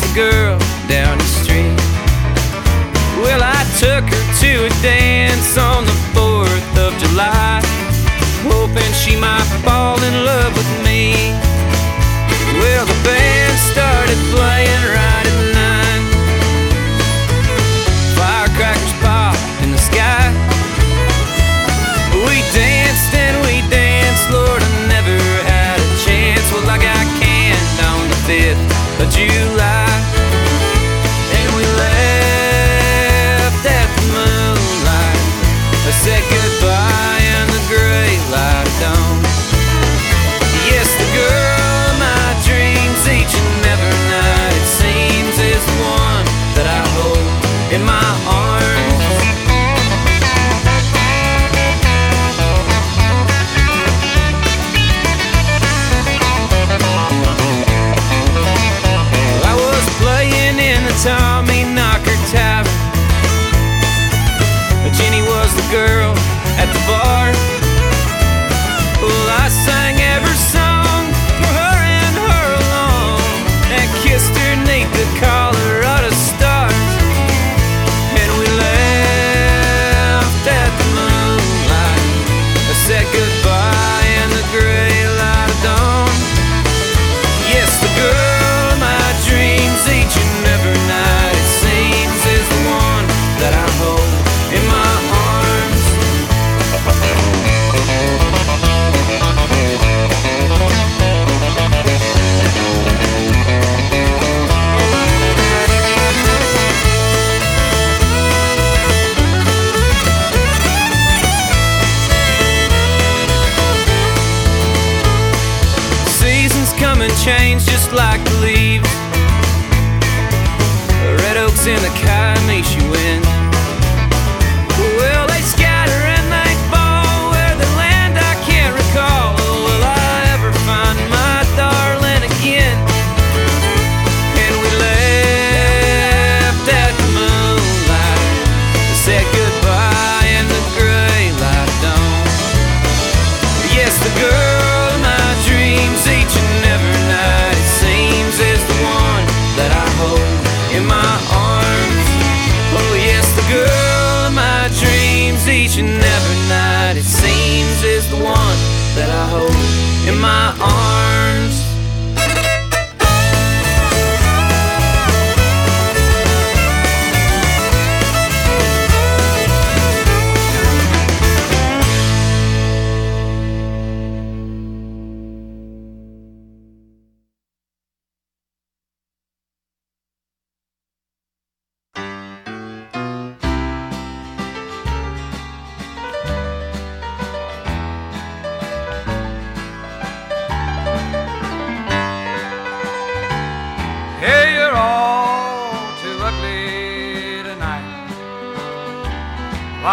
[0.00, 0.58] The girl
[0.88, 1.76] down the street.
[3.22, 7.60] Well, I took her to a dance on the 4th of July,
[8.48, 11.36] hoping she might fall in love with me.
[12.58, 14.79] Well, the band started playing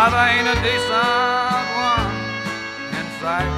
[0.08, 2.16] Why, there ain't a decent one
[2.98, 3.54] in sight.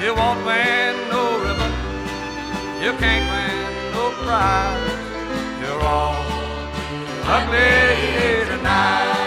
[0.00, 1.72] You won't win no ribbon.
[2.82, 4.96] You can't win no prize.
[5.60, 6.16] You're all
[7.26, 9.18] ugly tonight.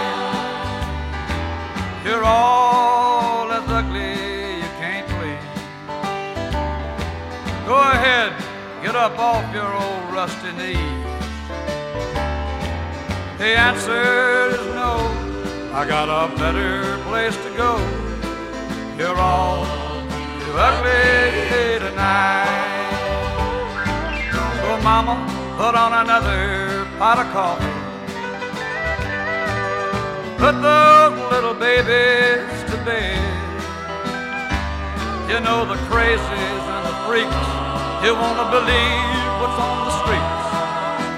[2.04, 5.50] You're all as ugly you can't please.
[7.68, 8.34] Go ahead,
[8.82, 11.03] get up off your old rusty knees.
[13.44, 15.04] The answer is no.
[15.74, 17.76] I got a better place to go.
[18.98, 19.66] You're all
[20.40, 22.48] too ugly tonight.
[24.32, 25.16] So, Mama,
[25.60, 27.76] put on another pot of coffee.
[30.40, 33.20] Put those little babies to bed.
[35.28, 37.48] You know the crazies and the freaks.
[38.06, 40.44] You wanna believe what's on the streets.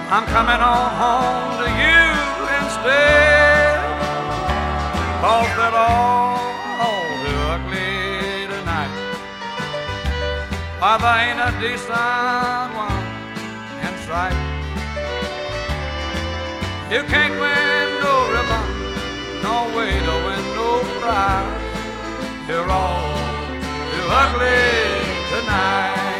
[0.09, 1.94] I'm coming on home to you
[5.25, 6.37] Cause they're all,
[6.85, 8.93] all too ugly tonight.
[10.77, 13.05] Why there ain't a decent one
[13.85, 14.37] in sight.
[16.93, 18.65] You can't win no ribbon,
[19.41, 20.69] no way to win no
[21.01, 21.61] prize.
[22.47, 23.17] You're all
[23.91, 24.61] too ugly
[25.31, 26.14] tonight.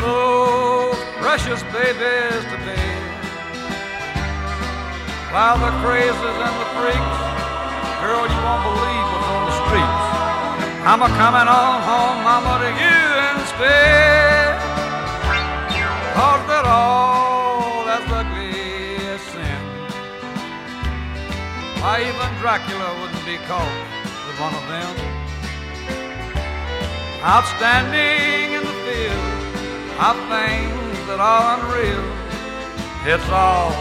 [0.00, 2.80] Those precious babies to be.
[5.32, 7.20] While the crazes and the freaks,
[8.02, 10.04] girl, you won't believe what's on the streets.
[10.88, 13.02] I'm a coming on home, mama, to you
[13.36, 14.58] instead.
[16.16, 19.62] Cause they're all as ugly as sin.
[21.80, 23.76] Why even Dracula wouldn't be caught
[24.26, 24.96] with one of them.
[27.22, 29.49] Outstanding in the field
[30.30, 32.06] things that are unreal.
[33.12, 33.74] It's all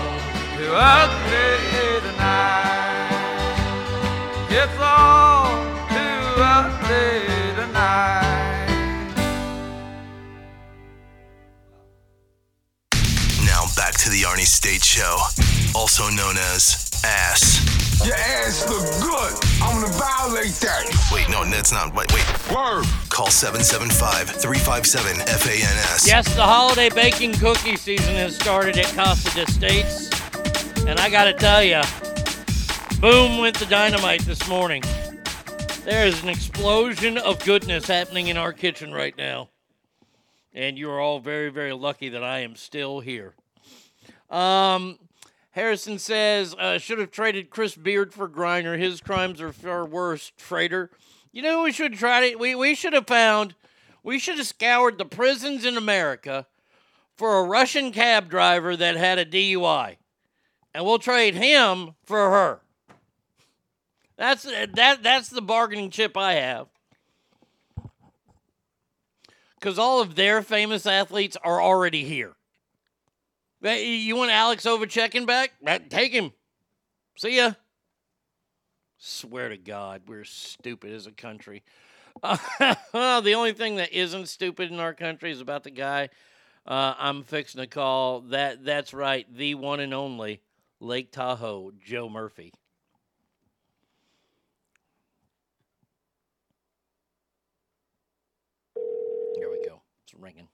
[0.58, 3.14] too ugly tonight.
[4.50, 5.46] It's all
[5.94, 8.49] too ugly tonight.
[14.10, 15.18] To the Arnie State Show,
[15.76, 18.06] also known as Ass.
[18.06, 19.34] Your ass look good.
[19.62, 20.86] I'm gonna violate that.
[21.12, 21.94] Wait, no, that's not.
[21.94, 22.26] Wait, wait.
[22.50, 22.86] Word.
[23.10, 26.08] Call 775 357 FANS.
[26.08, 30.10] Yes, the holiday baking cookie season has started at Casa de States.
[30.88, 31.82] And I got to tell you,
[33.00, 34.84] boom went the dynamite this morning.
[35.84, 39.50] There is an explosion of goodness happening in our kitchen right now.
[40.54, 43.34] And you're all very, very lucky that I am still here.
[44.30, 45.00] Um,
[45.52, 48.78] Harrison says, uh, should have traded Chris Beard for Griner.
[48.78, 50.92] His crimes are far worse, traitor.
[51.32, 52.40] You know, we should tried it.
[52.40, 53.56] We, we should have found,
[54.04, 56.48] we should have scoured the prisons in America
[57.16, 59.98] for a Russian cab driver that had a DUI.
[60.74, 62.62] And we'll trade him for her.
[64.18, 66.68] That's that that's the bargaining chip I have.
[69.60, 72.36] because all of their famous athletes are already here.
[73.62, 75.52] You want Alex Ovechkin back?
[75.90, 76.32] Take him.
[77.18, 77.54] See ya.
[78.98, 81.64] Swear to God, we're stupid as a country.
[82.22, 82.38] Uh,
[83.22, 86.10] the only thing that isn't stupid in our country is about the guy
[86.66, 88.22] uh, I'm fixing to call.
[88.22, 90.42] That that's right, the one and only
[90.80, 92.54] Lake Tahoe, Joe Murphy.
[99.36, 99.82] Here we go.
[100.04, 100.48] It's ringing.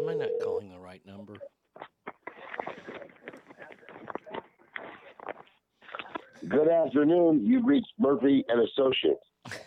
[0.00, 1.34] Am I not calling the right number?
[6.48, 7.44] Good afternoon.
[7.44, 9.24] You've reached Murphy and Associates.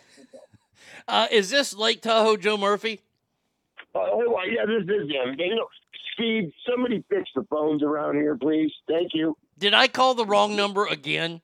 [1.06, 3.00] Uh, is this Lake Tahoe Joe Murphy?
[3.94, 5.34] Oh, well, yeah, this is him.
[5.38, 5.66] You know,
[6.14, 8.70] Steve, somebody fix the phones around here, please.
[8.88, 9.36] Thank you.
[9.58, 11.42] Did I call the wrong number again?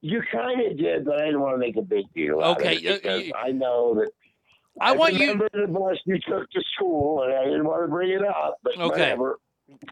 [0.00, 2.40] You kind of did, but I didn't want to make a big deal.
[2.40, 4.10] out of Okay, uh, because you- I know that.
[4.80, 8.10] I want you- the bus you took to school, and I didn't want to bring
[8.10, 8.86] it up, but Okay.
[9.00, 9.38] whatever.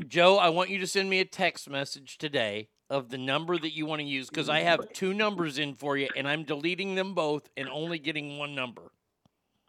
[0.06, 3.72] Joe, I want you to send me a text message today of the number that
[3.74, 6.94] you want to use because I have two numbers in for you and I'm deleting
[6.94, 8.92] them both and only getting one number.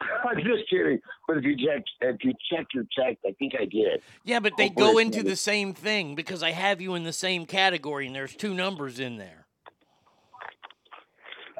[0.00, 1.00] I'm just kidding.
[1.26, 4.02] But if you check, if you check your text, I think I did.
[4.24, 7.12] Yeah, but they Hopefully go into the same thing because I have you in the
[7.12, 9.45] same category and there's two numbers in there.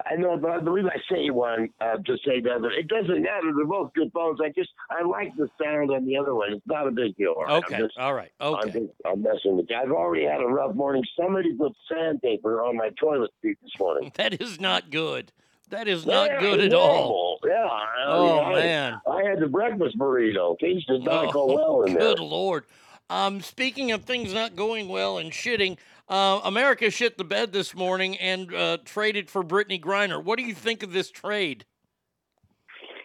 [0.08, 3.22] I know, but I believe I say one uh, to say that but it doesn't
[3.22, 3.52] matter.
[3.56, 4.38] They're both good phones.
[4.40, 6.52] I just I like the sound on the other one.
[6.52, 7.34] It's not a big deal.
[7.34, 7.50] right?
[7.50, 8.70] I'm Okay, just- all right, I'm, okay.
[8.80, 9.76] just, I'm messing with you.
[9.76, 11.02] I've already had a rough morning.
[11.20, 14.12] Somebody put sandpaper on my toilet seat this morning.
[14.16, 15.32] That is not good.
[15.70, 17.40] That is not Yeah, good at all.
[17.44, 17.64] Yeah.
[17.64, 19.00] I- Oh, I- man.
[19.10, 20.56] I had the breakfast burrito.
[20.60, 22.02] Things did not go Oh, well in there.
[22.14, 22.64] Good lord.
[23.08, 25.78] Um, speaking of things not going well and shitting,
[26.08, 30.22] uh, America shit the bed this morning and uh, traded for Brittney Griner.
[30.22, 31.64] What do you think of this trade?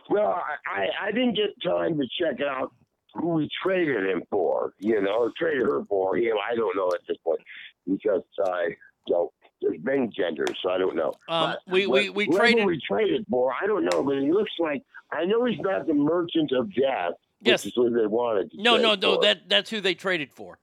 [0.10, 2.74] Well, I, I didn't get time to check out
[3.14, 4.74] who we traded him for.
[4.80, 6.18] You know, or traded her for.
[6.18, 7.40] You know, I don't know at this point
[7.88, 8.70] because I
[9.08, 11.14] you know there's many genders, so I don't know.
[11.30, 13.54] Um, But we- we- we traded- We traded for.
[13.54, 17.14] I don't know, but he looks like I know he's not the merchant of death.
[17.42, 17.66] Yes.
[17.66, 18.52] Is what they wanted.
[18.54, 19.16] No, no, no.
[19.16, 19.22] for.
[19.24, 20.60] That that's who they traded for.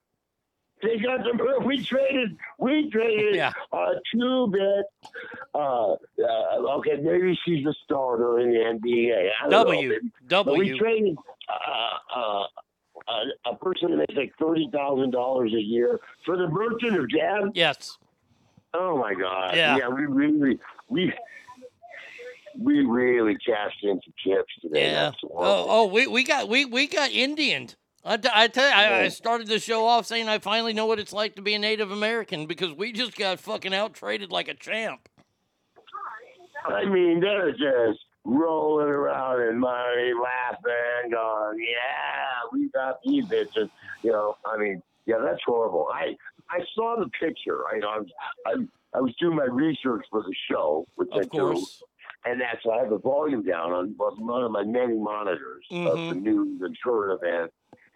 [0.82, 3.52] They got the we traded we traded Yeah.
[3.72, 4.86] a two bit
[5.54, 5.96] uh, uh
[6.76, 9.28] okay maybe she's a starter in the NBA.
[9.44, 10.10] I W, know, maybe.
[10.22, 10.58] But W.
[10.72, 11.16] we traded
[11.48, 12.44] uh, uh,
[13.08, 17.10] a, a person that makes like thirty thousand dollars a year for the merchant of
[17.10, 17.50] death.
[17.54, 17.98] Yes.
[18.74, 19.56] Oh my God.
[19.56, 19.88] Yeah.
[19.88, 21.12] we really we we
[22.62, 24.90] really cashed in some chips today.
[24.90, 25.12] Yeah.
[25.24, 27.76] Oh, oh, we, we got we we got Indianed.
[28.04, 31.12] I tell you, I, I started the show off saying I finally know what it's
[31.12, 34.54] like to be a Native American because we just got fucking out traded like a
[34.54, 35.08] champ.
[36.66, 43.70] I mean, they're just rolling around in money, laughing, going, "Yeah, we got these bitches."
[44.02, 45.88] You know, I mean, yeah, that's horrible.
[45.92, 46.16] I
[46.50, 47.60] I saw the picture.
[47.66, 48.08] I I was
[48.46, 48.52] I,
[48.94, 51.80] I was doing my research for the show, which I Of course.
[51.80, 51.86] do,
[52.24, 55.92] and that's why I have the volume down on one of my many monitors of
[55.98, 56.22] the Mhm.
[56.22, 57.54] news and current events.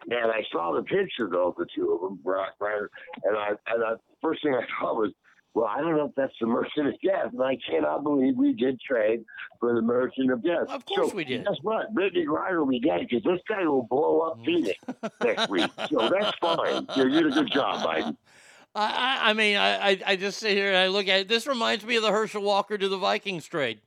[0.09, 2.89] And I saw the picture though, the two of them, Brock Ryder,
[3.23, 5.11] and I and I first thing I thought was,
[5.53, 8.53] well, I don't know if that's the Merchant of Death, and I cannot believe we
[8.53, 9.23] did trade
[9.59, 10.67] for the Merchant of Death.
[10.67, 11.45] Of course so, we did.
[11.45, 11.93] Guess what?
[11.93, 14.45] Brittney Griner will be dead because this guy will blow up Mm.
[14.45, 14.79] Phoenix
[15.21, 15.69] next week.
[15.89, 16.87] So that's fine.
[16.95, 18.17] You did a good job, Biden.
[18.75, 21.27] I, I, mean, I, I, I just sit here and I look at it.
[21.27, 23.79] This reminds me of the Herschel Walker to the Vikings trade.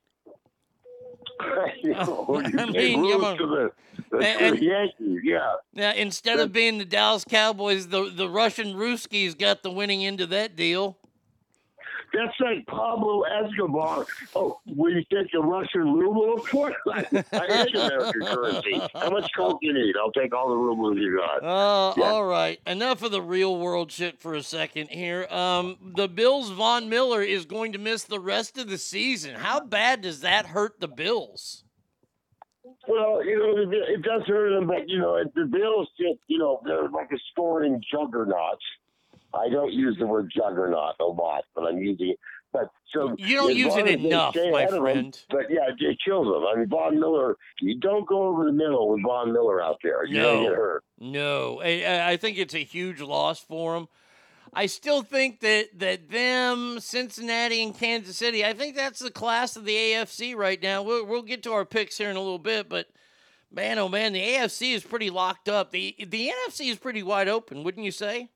[1.83, 3.71] You know, you I mean, to the,
[4.11, 5.55] the, And- Yankees, yeah.
[5.75, 10.21] Now, instead of being the Dallas Cowboys, the, the Russian Ruskies got the winning end
[10.21, 10.99] of that deal.
[12.17, 14.07] That's like Pablo Escobar.
[14.35, 16.35] Oh, will you take a Russian ruble?
[16.35, 16.75] Of course.
[16.91, 18.81] I, I hate American currency.
[18.95, 19.95] How much coke you need?
[20.01, 21.45] I'll take all the rubles you got.
[21.45, 22.05] Uh, Yeah.
[22.05, 22.59] All right.
[22.67, 25.27] Enough of the real world shit for a second here.
[25.31, 29.35] Um, the Bills' Von Miller is going to miss the rest of the season.
[29.35, 31.65] How bad does that hurt the Bills?
[32.89, 36.39] Well, you know, it, it does hurt them, but, you know, the Bills just, you
[36.39, 38.59] know, they're like a scoring juggernaut.
[39.37, 42.19] I don't use the word juggernaut a lot, but I'm using it.
[42.53, 45.25] But so You don't use it enough, my ahead of them, friend.
[45.31, 46.45] but yeah, it kills them.
[46.47, 50.07] I mean, Von Miller, you don't go over the middle with Von Miller out there.
[50.07, 50.43] To No.
[50.45, 50.85] get hurt.
[50.99, 53.89] No, I- I, think it's a huge loss for them.
[54.55, 58.43] I still think that that them, Cincinnati, and Kansas City.
[58.43, 60.83] I think that's the class of the AFC right now.
[60.83, 62.87] We'll we'll get to our picks here in a little bit, but
[63.53, 65.73] man, oh man, the AFC is pretty locked up.
[65.73, 68.31] the The NFC is pretty wide open, wouldn't you say?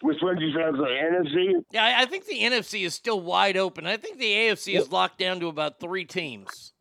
[0.00, 1.64] Which one did you was The NFC?
[1.70, 3.86] Yeah, I, I think the NFC is still wide open.
[3.86, 6.72] I think the AFC is locked down to about three teams.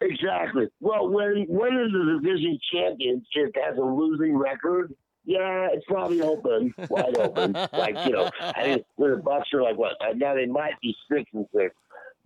[0.00, 0.66] Exactly.
[0.80, 4.94] Well, when when is the division championship has a losing record?
[5.24, 7.52] Yeah, it's probably open, wide open.
[7.72, 9.92] like you know, I mean, when the Bucks are like what?
[10.00, 11.74] uh, Now they might be six and six,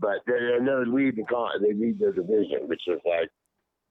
[0.01, 1.51] but they're another lead the con.
[1.61, 3.29] They lead the division, which is like,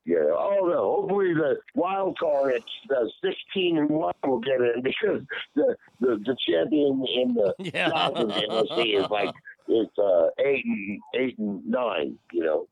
[0.06, 1.02] know, oh no.
[1.02, 5.22] Hopefully the wild card at uh, sixteen and one will get in because
[5.56, 7.90] the the, the champion in the Yeah.
[7.90, 9.34] South of the NFC is like
[9.68, 12.18] it's uh, eight and eight and nine.
[12.32, 12.68] You know.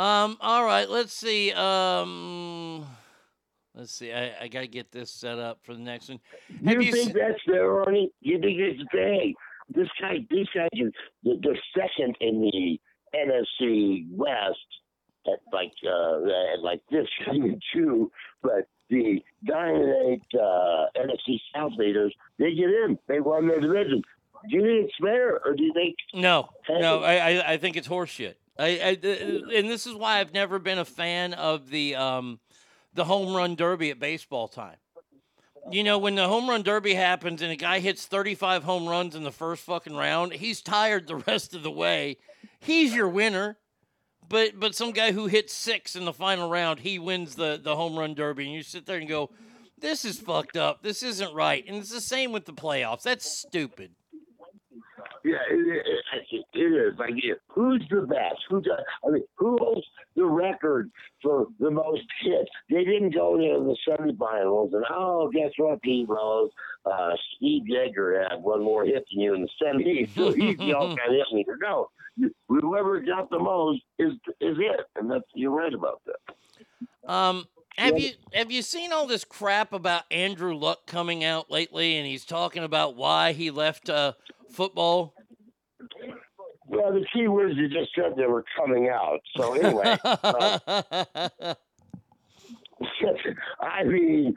[0.00, 1.52] Um, all right, let's see.
[1.52, 2.86] Um,
[3.74, 4.12] let's see.
[4.12, 6.20] I, I gotta get this set up for the next one.
[6.64, 8.10] Have you you think se- that's there, Arnie?
[8.20, 9.34] You think it's hey,
[9.74, 10.92] this guy, this guy, is
[11.24, 12.80] the, the second in the
[13.14, 14.58] NFC West
[15.26, 16.18] at like uh,
[16.60, 17.06] like this
[17.74, 18.10] two,
[18.42, 22.98] but the nine and eight uh, NFC South leaders, they get in.
[23.08, 24.02] They won their division.
[24.48, 25.96] Do you think it's fair, or do you think?
[26.14, 28.34] No, no, I, I, I think it's horseshit.
[28.58, 28.98] I, I,
[29.56, 32.40] and this is why I've never been a fan of the um,
[32.92, 34.76] the home run derby at baseball time.
[35.70, 39.14] You know, when the home run derby happens and a guy hits 35 home runs
[39.14, 42.18] in the first fucking round, he's tired the rest of the way.
[42.58, 43.58] He's your winner.
[44.28, 47.76] But but some guy who hits six in the final round, he wins the, the
[47.76, 48.46] home run derby.
[48.46, 49.30] And you sit there and go,
[49.78, 50.82] this is fucked up.
[50.82, 51.64] This isn't right.
[51.66, 53.02] And it's the same with the playoffs.
[53.02, 53.90] That's stupid.
[55.24, 55.86] Yeah, it, it,
[56.32, 56.98] it, it is.
[56.98, 57.14] Like,
[57.48, 58.40] who's the best?
[58.48, 58.80] Who does?
[59.06, 59.86] I mean, who holds
[60.16, 60.90] the record
[61.22, 62.50] for the most hits?
[62.68, 66.50] They didn't go to the semifinals, and oh, guess what, Pete Rose?
[66.84, 70.72] Uh, Steve Yeager had one more hit than you in the semis, so he's the
[70.72, 71.56] all-time hit leader.
[71.60, 71.88] No,
[72.48, 77.10] whoever got the most is is it, and that's you're right about that.
[77.12, 81.96] Um, have you have you seen all this crap about Andrew Luck coming out lately,
[81.96, 84.12] and he's talking about why he left uh,
[84.50, 85.14] football?
[86.66, 89.20] Well, the key words you just said they were coming out.
[89.36, 89.98] So anyway.
[90.04, 91.54] uh,
[93.60, 94.34] I mean,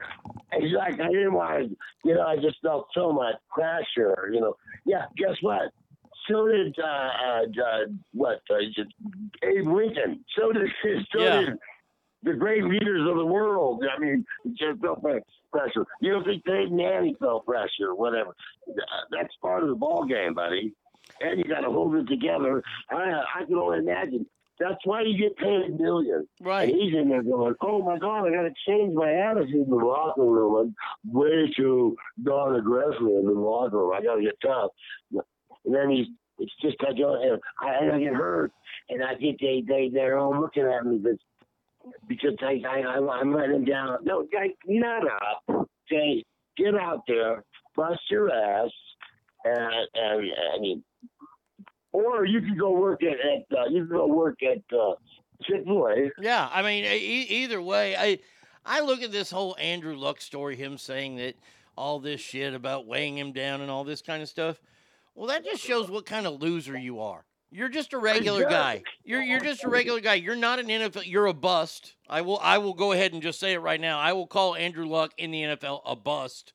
[0.51, 4.41] it's like I didn't want to, you know, I just felt so much pressure, you
[4.41, 4.55] know.
[4.85, 5.71] Yeah, guess what?
[6.29, 8.55] So did, uh, uh, uh what, uh,
[9.43, 10.25] Abe Lincoln.
[10.37, 10.69] So did,
[11.11, 11.41] so Yeah.
[11.41, 11.59] did
[12.25, 13.83] the great leaders of the world.
[13.85, 14.25] I mean,
[14.57, 15.01] just felt
[15.51, 15.85] pressure.
[16.01, 18.35] You don't think Dave Nanny felt pressure, whatever.
[19.11, 20.73] That's part of the ball game, buddy.
[21.21, 22.61] And you got to hold it together.
[22.89, 24.25] I, I can only imagine.
[24.59, 26.27] That's why you get paid millions.
[26.41, 26.69] Right.
[26.69, 29.69] And he's in there going, oh my God, I got to change my attitude in
[29.69, 30.73] the locker room.
[31.05, 33.93] I'm way too non aggressive in the locker room.
[33.93, 34.71] I got to get tough.
[35.65, 38.51] And then he's, it's just I go, and I, I get hurt.
[38.89, 41.19] And I think they, they, they're all looking at me because,
[42.07, 43.99] because I, I, I, I'm letting down.
[44.03, 45.67] No, guy, not up.
[45.91, 46.23] Okay,
[46.57, 47.43] get out there,
[47.75, 48.71] bust your ass,
[49.43, 50.83] and, and I mean,
[51.91, 54.95] or you can go work at, at uh, you can go work at uh,
[55.43, 56.09] Chick Fil A.
[56.19, 58.19] Yeah, I mean, e- either way, I
[58.65, 61.35] I look at this whole Andrew Luck story, him saying that
[61.77, 64.59] all this shit about weighing him down and all this kind of stuff.
[65.15, 67.25] Well, that just shows what kind of loser you are.
[67.51, 68.83] You're just a regular guy.
[69.05, 70.15] You're you're just a regular guy.
[70.15, 71.03] You're not an NFL.
[71.05, 71.95] You're a bust.
[72.09, 73.97] I will I will go ahead and just say it right now.
[73.97, 76.51] I will call Andrew Luck in the NFL a bust.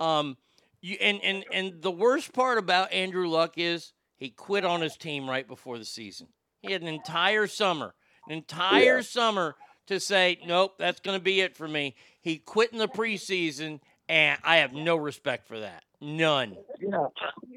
[0.00, 0.36] Um,
[0.80, 4.96] you and and and the worst part about Andrew Luck is he quit on his
[4.96, 6.28] team right before the season.
[6.62, 7.94] He had an entire summer,
[8.26, 9.02] an entire Yeah.
[9.02, 9.54] summer
[9.86, 11.94] to say, nope, that's going to be it for me.
[12.22, 15.84] He quit in the preseason, and I have no respect for that.
[16.04, 16.56] None.
[16.80, 17.06] Yeah.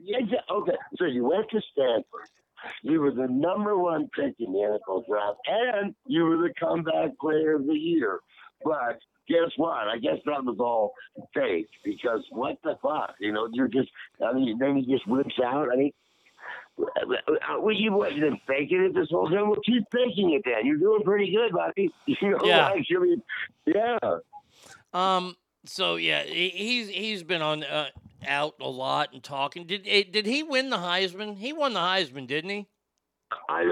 [0.03, 0.37] yeah.
[0.49, 0.75] Okay.
[0.97, 2.29] So you went to Stanford.
[2.81, 7.17] You were the number one pick in the NFL draft, and you were the comeback
[7.19, 8.19] player of the year.
[8.63, 9.87] But guess what?
[9.87, 10.93] I guess that was all
[11.33, 13.15] fake because what the fuck?
[13.19, 13.89] You know, you're just,
[14.25, 15.67] I mean, then he just whips out.
[15.71, 15.91] I mean,
[16.79, 19.49] uh, well, you wasn't been faking it this whole time.
[19.49, 20.65] Well, keep faking it then.
[20.65, 21.91] You're doing pretty good, buddy.
[22.07, 22.69] You know, Yeah.
[22.69, 23.21] like, I mean,
[23.65, 23.97] yeah.
[24.93, 25.35] Um.
[25.67, 27.87] So yeah, he- he's he's been on uh,
[28.27, 29.65] out a lot and talking.
[29.65, 31.37] Did eh, did he win the Heisman?
[31.37, 32.67] He won the Heisman, didn't he?
[33.49, 33.69] I,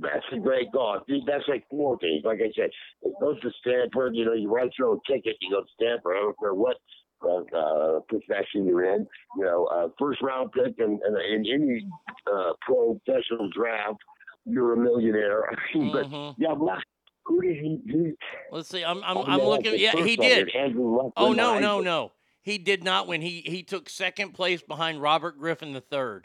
[0.00, 1.00] that's a great call.
[1.26, 2.22] That's like four things.
[2.24, 2.68] Like I said,
[3.02, 4.14] it goes to Stanford.
[4.14, 5.36] You know, you write your own ticket.
[5.40, 6.16] You go to Stanford.
[6.16, 6.76] I don't care what
[7.22, 9.06] uh, uh, profession you're in.
[9.38, 11.86] You know, uh, first round pick in, in, in any
[12.30, 13.96] uh, professional draft,
[14.44, 15.50] you're a millionaire.
[15.74, 16.06] but
[16.38, 16.82] yeah, Luck.
[17.28, 17.80] Who did he?
[17.86, 18.12] he
[18.50, 18.82] Let's see.
[18.82, 19.78] I'm I'm, Oh, I'm looking.
[19.78, 20.46] Yeah, he did.
[20.46, 22.12] was Andrew Luck Oh no no no.
[22.40, 23.20] He did not win.
[23.20, 26.22] He he took second place behind Robert Griffin III.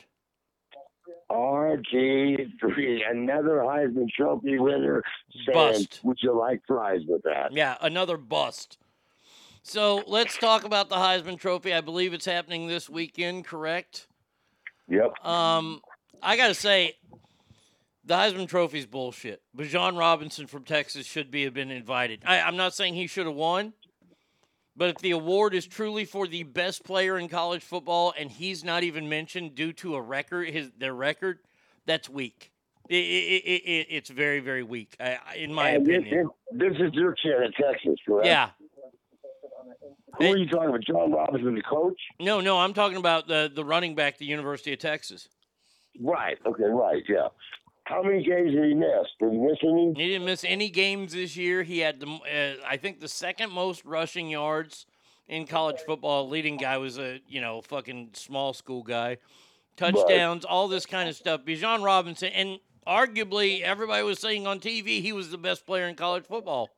[1.29, 5.03] RG3, another Heisman Trophy winner.
[5.51, 5.99] Bust.
[6.03, 7.51] Would you like fries with that?
[7.51, 8.77] Yeah, another bust.
[9.63, 11.73] So let's talk about the Heisman Trophy.
[11.73, 14.07] I believe it's happening this weekend, correct?
[14.89, 15.25] Yep.
[15.25, 15.81] Um,
[16.21, 16.97] I got to say,
[18.05, 19.41] the Heisman Trophy's bullshit.
[19.55, 22.21] Bijan Robinson from Texas should be have been invited.
[22.25, 23.73] I, I'm not saying he should have won,
[24.75, 28.63] but if the award is truly for the best player in college football and he's
[28.63, 31.39] not even mentioned due to a record, his their record,
[31.85, 32.51] that's weak.
[32.89, 36.29] It, it, it, it, it's very, very weak, I, in my opinion.
[36.51, 38.27] this is your kid in Texas, correct?
[38.27, 38.49] Yeah.
[40.17, 40.83] Who are you talking about?
[40.83, 41.99] John Robinson, the coach?
[42.19, 45.27] No, no, I'm talking about the the running back, the University of Texas.
[45.99, 46.37] Right.
[46.45, 46.65] Okay.
[46.65, 47.03] Right.
[47.07, 47.29] Yeah.
[47.85, 49.07] How many games did he miss?
[49.19, 49.93] Did he miss any?
[49.95, 51.63] He didn't miss any games this year.
[51.63, 54.85] He had the, uh, I think, the second most rushing yards
[55.27, 56.29] in college football.
[56.29, 59.17] Leading guy was a, you know, fucking small school guy.
[59.75, 61.41] Touchdowns, all this kind of stuff.
[61.43, 65.95] Bijan Robinson, and arguably everybody was saying on TV he was the best player in
[65.95, 66.69] college football.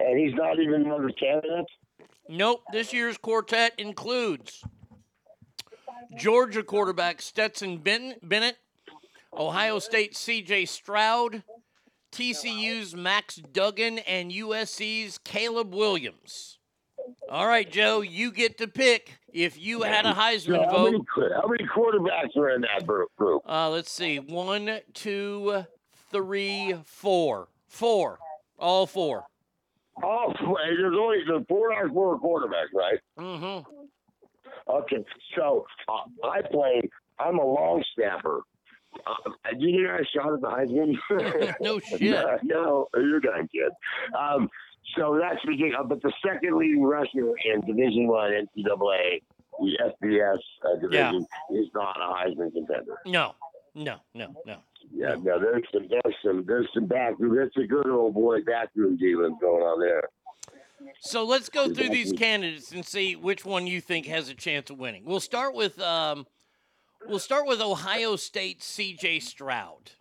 [0.00, 1.72] And he's not even one of the candidates.
[2.28, 2.62] Nope.
[2.72, 4.62] This year's quartet includes
[6.16, 8.58] Georgia quarterback Stetson Bennett,
[9.36, 10.64] Ohio State C.J.
[10.66, 11.42] Stroud,
[12.12, 16.58] TCU's Max Duggan, and USC's Caleb Williams.
[17.30, 21.04] All right, Joe, you get to pick if you had a Heisman how vote.
[21.14, 23.10] qu- how many quarterbacks are in that group?
[23.48, 24.18] Uh, let's see.
[24.18, 25.64] One, two,
[26.10, 27.48] three, four.
[27.68, 28.18] Four.
[28.58, 29.24] All four.
[30.02, 32.98] Oh, there's only the four are four quarterbacks, right?
[33.18, 33.70] Mm-hmm.
[34.68, 35.04] Okay,
[35.36, 36.80] so uh, I play.
[37.18, 38.40] I'm a long snapper.
[39.06, 41.54] Uh, did you hear I shot at the Heisman?
[41.60, 42.00] no shit.
[42.00, 43.70] no, no, you're done, kid.
[44.18, 44.48] Um,
[44.96, 45.86] so that's ridiculous.
[45.88, 49.22] But the second leading rusher in Division One NCAA,
[49.60, 52.98] the FBS uh, division, is not a Heisman contender.
[53.04, 53.34] No,
[53.74, 54.56] no, no, no.
[54.92, 57.34] Yeah, no, there's some, there's some, there's some backroom.
[57.34, 60.02] There's a good old boy backroom dealing going on there.
[61.00, 64.70] So let's go through these candidates and see which one you think has a chance
[64.70, 65.04] of winning.
[65.04, 66.26] We'll start with um,
[67.08, 69.20] we'll start with Ohio State C.J.
[69.20, 69.92] Stroud.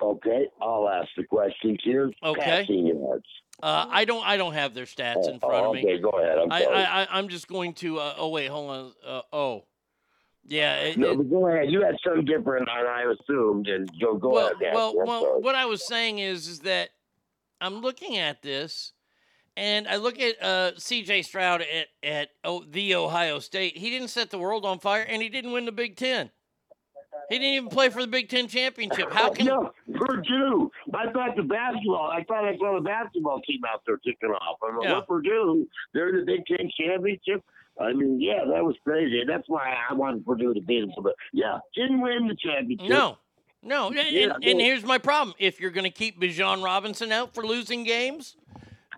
[0.00, 2.10] Okay, I'll ask the questions here.
[2.22, 2.40] Okay.
[2.40, 3.24] Passing yards.
[3.62, 5.80] Uh, I don't I don't have their stats in Oh, front of me.
[5.84, 6.38] okay, go ahead.
[6.38, 6.64] I'm I.
[6.64, 7.98] I, I I'm just going to.
[7.98, 8.92] Uh, oh wait, hold on.
[9.06, 9.64] Uh, oh,
[10.46, 10.76] yeah.
[10.76, 11.70] It, no, it- but go ahead.
[11.70, 13.68] You had something different, and I assumed.
[13.68, 14.74] And go, go well, ahead.
[14.74, 15.40] Well, well.
[15.40, 16.90] What I was saying is, is that
[17.60, 18.92] I'm looking at this,
[19.60, 21.20] and I look at uh, C.J.
[21.22, 23.76] Stroud at at oh, the Ohio State.
[23.76, 26.30] He didn't set the world on fire, and he didn't win the Big Ten.
[27.28, 29.12] He didn't even play for the Big Ten championship.
[29.12, 30.70] How can no, Purdue.
[30.94, 32.10] I thought the basketball.
[32.10, 34.56] I thought I saw the basketball team out there kicking off.
[34.66, 34.94] I'm like, Yeah.
[34.94, 35.68] what Purdue?
[35.92, 37.44] They're the Big Ten championship.
[37.78, 39.22] I mean, yeah, that was crazy.
[39.28, 40.90] That's why I wanted Purdue to beat them.
[41.02, 42.88] But yeah, didn't win the championship.
[42.88, 43.18] No,
[43.62, 43.88] no.
[43.88, 47.34] And, Yeah, and, and here's my problem: if you're going to keep Bijan Robinson out
[47.34, 48.36] for losing games,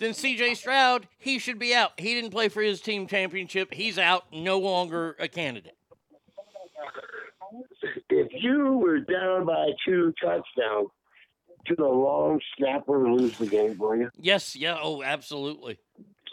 [0.02, 0.54] then C.J.
[0.54, 1.92] Stroud he should be out.
[1.98, 3.72] He didn't play for his team championship.
[3.74, 4.24] He's out.
[4.32, 5.76] No longer a candidate.
[8.10, 10.88] If you were down by two touchdowns,
[11.66, 14.10] to the long snapper lose the game for you?
[14.20, 14.56] Yes.
[14.56, 14.78] Yeah.
[14.82, 15.78] Oh, absolutely.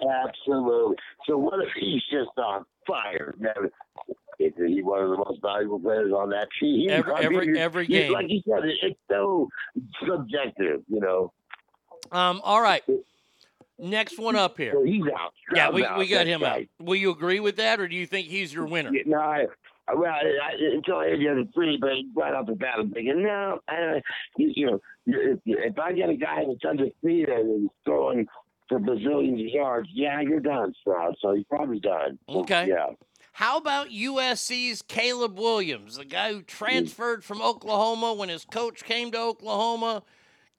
[0.02, 0.96] Absolutely.
[1.28, 3.36] So what if he's just on fire?
[3.40, 3.52] Now,
[4.40, 6.90] Is he one of the most valuable players on that team?
[6.90, 8.12] Every- I mean, every- you- every game.
[8.14, 9.50] Like you said, it's so
[10.08, 11.32] subjective, you know.
[12.12, 12.40] Um.
[12.44, 12.82] All right.
[13.80, 14.74] Next one up here.
[14.74, 15.34] So he's out.
[15.54, 16.62] Yeah, we, Stroud's we got him out.
[16.80, 18.92] Will you agree with that, or do you think he's your winner?
[18.94, 19.46] Yeah, No, I,
[19.88, 22.92] I- well, I, until I had the other three, but right off the bat, I'm
[22.92, 24.02] thinking, no, I,
[24.38, 28.28] you, you know, if, if I get a guy that's undefeated and he's throwing
[28.68, 31.16] for bazillions of yards, yeah, you're done, Stroud.
[31.22, 32.20] So he's probably done.
[32.30, 32.68] Okay.
[32.70, 32.92] Yeah.
[33.34, 36.48] How about USC's Caleb Williams, the guy who mm.
[36.48, 40.04] transferred from Oklahoma when his coach came to Oklahoma,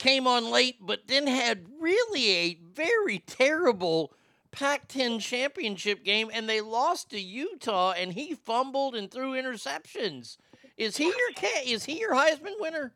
[0.01, 4.13] came on late, but then had really a very terrible
[4.51, 10.39] Pac 10 championship game, and they lost to Utah, and he fumbled and threw interceptions.
[10.77, 11.67] Is he your cat?
[11.67, 12.95] Is he your Heisman winner?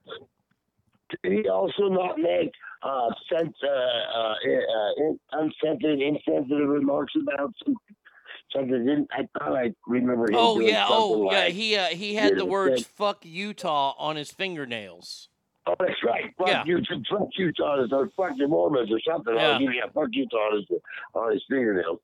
[1.22, 2.50] Did he also not make
[2.82, 7.76] uh, sent, uh, uh, uh, in- uncensored, insensitive remarks about some,
[8.50, 9.06] something?
[9.12, 11.48] I thought I remember him Oh doing yeah, oh something yeah.
[11.48, 15.28] He uh, he had the words "fuck Utah" on his fingernails.
[15.66, 16.32] Oh, that's right.
[16.36, 16.64] Fuck Yeah.
[16.66, 16.80] you,
[17.10, 19.34] fuck Utah, or fuck the Mormons or something.
[19.34, 19.56] Yeah.
[19.56, 20.78] Oh, yeah, fuck Utah on his,
[21.14, 22.00] on his fingernails.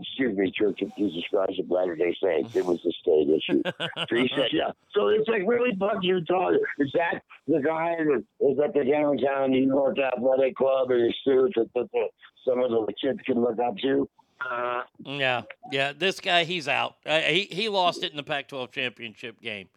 [0.00, 2.56] Excuse me, Church of Jesus Christ of Latter Day Saints.
[2.56, 3.62] It was a state issue.
[4.08, 4.72] so he said, yeah.
[4.92, 6.50] So it's like, really, fuck Utah?
[6.80, 11.14] Is that the guy that is at the downtown New York Athletic Club in his
[11.24, 12.08] suit that, that, that
[12.44, 14.08] some of the kids can look up to?
[14.40, 15.92] Uh, Yeah, yeah.
[15.96, 16.96] This guy, he's out.
[17.06, 19.68] Uh, he he lost it in the Pac-12 championship game.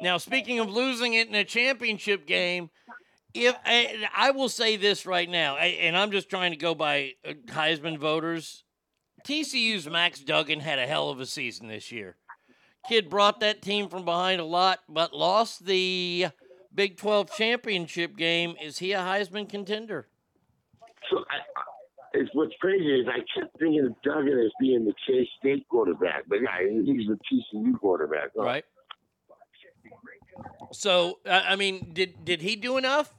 [0.00, 2.70] Now, speaking of losing it in a championship game,
[3.32, 7.12] If and I will say this right now, and I'm just trying to go by
[7.24, 8.64] uh, Heisman voters.
[9.24, 12.16] TCU's Max Duggan had a hell of a season this year.
[12.88, 16.28] Kid brought that team from behind a lot, but lost the
[16.74, 18.56] Big 12 championship game.
[18.60, 20.08] Is he a Heisman contender?
[21.10, 21.62] So I, I,
[22.14, 26.24] it's what's crazy is I kept thinking of Duggan as being the Chase State quarterback,
[26.28, 28.30] but yeah, he's the TCU quarterback.
[28.34, 28.64] Right.
[30.72, 33.14] So I I mean, did did he do enough,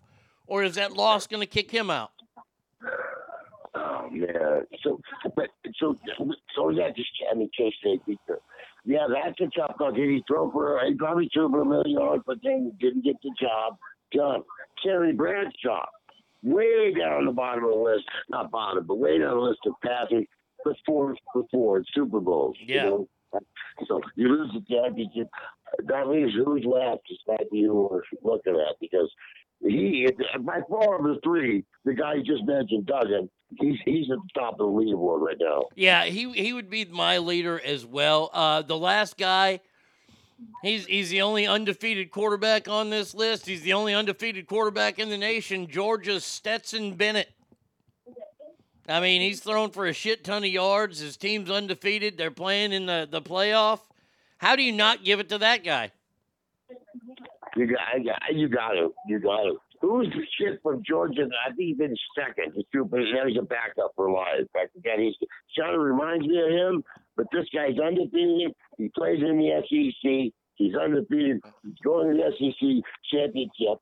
[0.47, 2.11] or is that loss going to kick him out?
[3.75, 4.65] Oh man.
[4.83, 4.99] So,
[5.35, 5.49] but
[5.79, 5.95] so
[6.55, 8.01] so is that just I mean Chase State.
[8.83, 9.91] Yeah, that's a tough call.
[9.91, 10.79] Did he throw for?
[10.87, 13.77] He probably threw for a million yards, but then didn't get the job
[14.11, 14.43] done.
[14.83, 15.85] Terry Bradshaw,
[16.43, 19.73] way down the bottom of the list, not bottom, but way down the list of
[19.83, 20.25] passing,
[20.63, 21.15] for
[21.51, 22.57] four Super Bowls.
[22.65, 22.83] Yeah.
[22.83, 23.07] You know?
[23.87, 25.29] So you lose the championship.
[25.85, 29.09] That leaves who's left is might you we're looking at because
[29.61, 30.07] he,
[30.39, 33.29] by far of the three, the guy you just mentioned, Duggan,
[33.59, 35.63] he's he's at the top of the leaderboard right now.
[35.75, 38.29] Yeah, he he would be my leader as well.
[38.33, 39.61] Uh, the last guy,
[40.63, 43.45] he's he's the only undefeated quarterback on this list.
[43.45, 45.67] He's the only undefeated quarterback in the nation.
[45.67, 47.29] Georgia's Stetson Bennett.
[48.87, 50.99] I mean, he's thrown for a shit ton of yards.
[50.99, 52.17] His team's undefeated.
[52.17, 53.79] They're playing in the, the playoff.
[54.37, 55.91] How do you not give it to that guy?
[57.55, 57.77] You got,
[58.33, 59.57] you got to, you got to.
[59.81, 61.23] Who's the shit from Georgia?
[61.45, 62.53] I think he's been second.
[62.55, 62.99] He's super.
[62.99, 64.47] Now he's a backup for Lions.
[64.53, 65.15] Back again, he's
[65.59, 66.83] kind of reminds me of him.
[67.17, 68.53] But this guy's undefeated.
[68.77, 70.33] He plays in the SEC.
[70.55, 71.41] He's undefeated.
[71.63, 73.79] He's going to the SEC championship.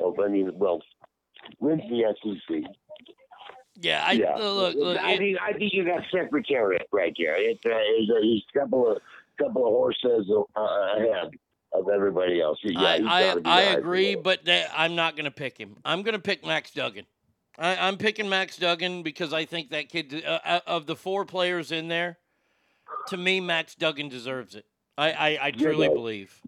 [0.00, 0.14] Oh,
[0.56, 0.80] well,
[1.60, 2.64] wins the SEC.
[3.76, 4.34] Yeah, I yeah.
[4.34, 7.36] uh, look, look I it- think I think you got secretariat right there.
[7.36, 8.98] It's uh, he's, uh, he's a couple of
[9.38, 11.30] couple of horses uh, ahead
[11.72, 12.58] of everybody else.
[12.62, 15.76] Yeah, I, I, I agree, but that, I'm not going to pick him.
[15.84, 17.04] I'm going to pick Max Duggan.
[17.58, 21.72] I, I'm picking Max Duggan because I think that kid, uh, of the four players
[21.72, 22.18] in there,
[23.08, 24.66] to me, Max Duggan deserves it.
[24.96, 26.40] I, I, I truly believe.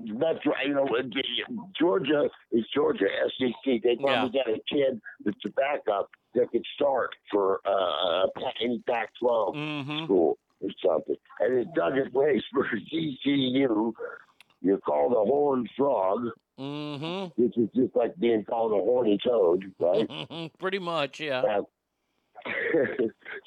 [0.00, 0.66] That's right.
[0.66, 0.88] You know,
[1.78, 3.06] Georgia is Georgia
[3.38, 3.82] SEC.
[3.82, 8.26] They probably got a kid that's a backup that could start for uh,
[8.62, 10.04] any Pac-12 Mm-hmm.
[10.04, 11.16] school or something.
[11.40, 13.92] And it doesn't place for TCU.
[14.60, 16.20] You're called a horned frog,
[16.58, 17.40] Mm-hmm.
[17.40, 20.50] which is just like being called a horny toad, right?
[20.58, 21.42] Pretty much, yeah.
[21.42, 21.62] Uh,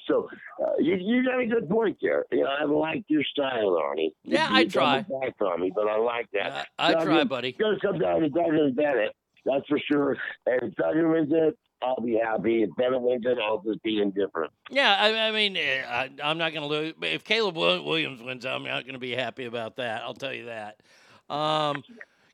[0.08, 0.28] so
[0.62, 2.24] uh, you you got a good point there.
[2.32, 4.12] You know, I like your style, Arnie.
[4.24, 5.00] Yeah, You- I try.
[5.02, 6.68] Back on me, but I like that.
[6.78, 7.52] I Doug, try, buddy.
[7.52, 9.12] gonna come down to Douglas Bennett,
[9.44, 10.16] that's for sure.
[10.46, 12.62] And Douglas wins it, I'll be happy.
[12.62, 14.52] If Bennett wins it, I'll just be indifferent.
[14.70, 16.94] Yeah, I, I mean, eh, I, I'm not going to lose.
[17.02, 20.02] If Caleb Williams wins, I'm not going to be happy about that.
[20.02, 20.80] I'll tell you that.
[21.28, 21.82] Um,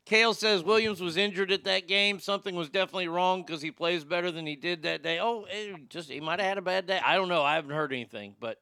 [0.05, 2.19] Kale says Williams was injured at that game.
[2.19, 5.19] Something was definitely wrong because he plays better than he did that day.
[5.19, 6.99] Oh, eh, just he might have had a bad day.
[7.03, 7.43] I don't know.
[7.43, 8.35] I haven't heard anything.
[8.39, 8.59] But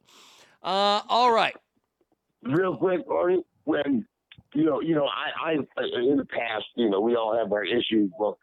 [0.61, 1.55] uh, all right.
[2.43, 4.05] Real quick, Arnie, when
[4.53, 7.63] you know, you know, I, I in the past, you know, we all have our
[7.63, 8.11] issues.
[8.19, 8.37] Well,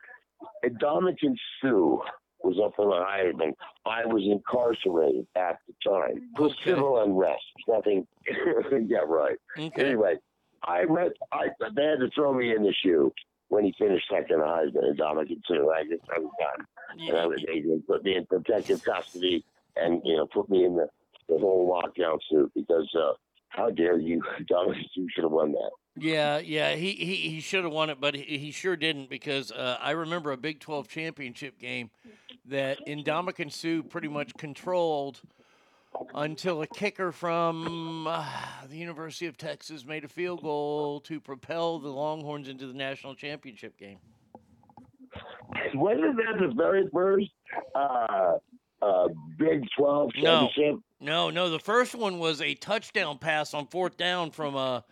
[0.64, 1.98] Ndamukong Suh
[2.44, 3.52] was up for the Heisman.
[3.86, 7.42] I was incarcerated at the time for civil unrest.
[7.68, 8.06] Nothing.
[8.86, 9.36] yeah, right.
[9.58, 9.84] Okay.
[9.84, 10.16] Anyway,
[10.62, 11.12] I read.
[11.32, 13.12] I they had to throw me in the shoe
[13.48, 15.68] when he finished second Heisman in Ndamukong Suh.
[15.70, 16.66] I just I was done.
[17.08, 19.44] And I was, they put me in protective custody
[19.76, 20.88] and you know put me in the
[21.28, 23.12] the whole lockdown suit because uh,
[23.48, 25.70] how dare you, Ndamukong You should have won that.
[25.96, 29.52] Yeah, yeah, he he, he should have won it, but he, he sure didn't because
[29.52, 31.90] uh, I remember a Big 12 championship game
[32.46, 35.20] that Ndamukong Suh pretty much controlled
[36.14, 38.26] until a kicker from uh,
[38.68, 43.14] the University of Texas made a field goal to propel the Longhorns into the national
[43.14, 43.98] championship game.
[45.74, 47.30] Wasn't that the very first
[47.76, 48.38] uh,
[48.82, 49.08] uh,
[49.38, 50.80] Big 12 No, championship?
[51.00, 51.50] no, no.
[51.50, 54.84] The first one was a touchdown pass on fourth down from a.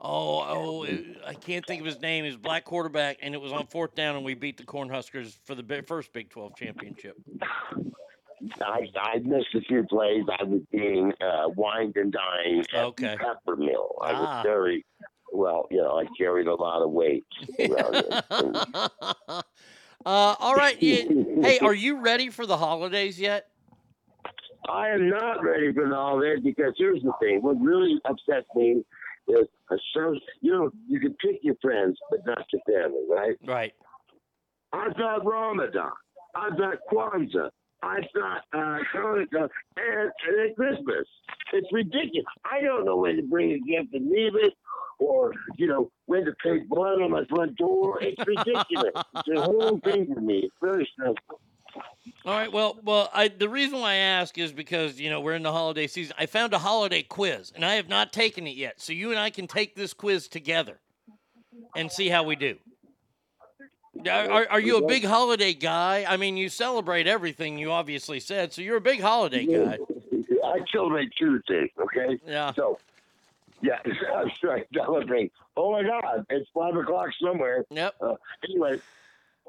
[0.00, 0.82] Oh, oh!
[0.84, 2.24] it- I can't think of his name.
[2.24, 5.54] His black quarterback, and it was on fourth down, and we beat the Cornhuskers for
[5.54, 7.16] the first Big 12 championship.
[8.62, 10.22] I, I missed a few plays.
[10.38, 13.16] I was being uh, wined and dined at Okay.
[13.16, 13.96] Peppermill.
[14.00, 14.42] I was Ah.
[14.44, 14.86] very,
[15.32, 17.24] well, you know, I carried a lot of weight
[17.58, 18.24] around it.
[18.30, 18.56] And
[20.06, 20.80] Uh, all right.
[20.80, 23.48] you- hey, are you ready for the holidays yet?
[24.68, 27.42] I am not ready for the holidays because here's the thing.
[27.42, 28.84] What really upsets me
[29.28, 33.36] is a certain, you know, you can pick your friends, but not your family, right?
[33.46, 33.72] Right.
[34.72, 35.90] I've got Ramadan.
[36.34, 37.50] I've got Kwanzaa.
[37.82, 41.06] I've got uh, Hanukkah and, and then Christmas.
[41.52, 42.26] It's ridiculous.
[42.44, 44.52] I don't know when to bring a gift and leave it
[44.98, 47.98] or you know when to take blood on my front door.
[48.02, 48.92] It's ridiculous.
[48.94, 50.40] it's a whole thing for me.
[50.44, 51.40] It's very stressful.
[52.24, 52.52] All right.
[52.52, 55.52] Well, well, I, the reason why I ask is because you know we're in the
[55.52, 56.14] holiday season.
[56.18, 58.80] I found a holiday quiz, and I have not taken it yet.
[58.80, 60.78] So you and I can take this quiz together
[61.74, 62.56] and see how we do.
[64.08, 66.04] Are, are, you a big holiday guy?
[66.08, 67.58] I mean, you celebrate everything.
[67.58, 68.62] You obviously said so.
[68.62, 69.78] You're a big holiday guy.
[70.44, 71.72] I celebrate Tuesday.
[71.80, 72.18] Okay.
[72.26, 72.52] Yeah.
[72.52, 72.78] So.
[73.60, 73.78] Yeah,
[74.16, 74.64] I'm sorry.
[74.72, 75.32] Celebrate.
[75.56, 77.64] Oh my God, it's five o'clock somewhere.
[77.70, 77.94] Yep.
[78.00, 78.14] Uh,
[78.44, 78.80] anyway,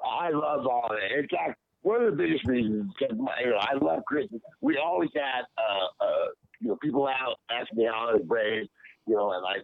[0.03, 1.11] I love all of it.
[1.11, 4.41] In fact, one of the biggest reasons, because you know, I love Christmas.
[4.61, 6.25] We always had, uh, uh,
[6.59, 8.69] you know, people out asking me how I was raised,
[9.07, 9.63] you know, and like,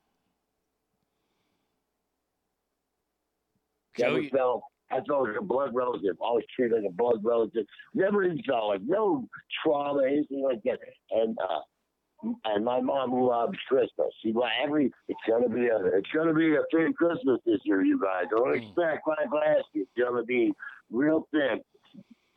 [3.99, 4.63] never Joey- felt.
[4.91, 6.15] I felt like a blood relative.
[6.19, 7.65] Always treated like a blood relative.
[7.95, 9.27] Never even felt like no
[9.63, 10.77] trauma, anything like that.
[11.09, 14.07] And uh, and my mom loves Christmas.
[14.21, 14.91] She like every.
[15.07, 15.77] It's gonna be a.
[15.97, 18.25] It's gonna be a thin Christmas this year, you guys.
[18.29, 19.65] Don't expect my glasses.
[19.73, 20.53] It's gonna be
[20.91, 21.61] real thin.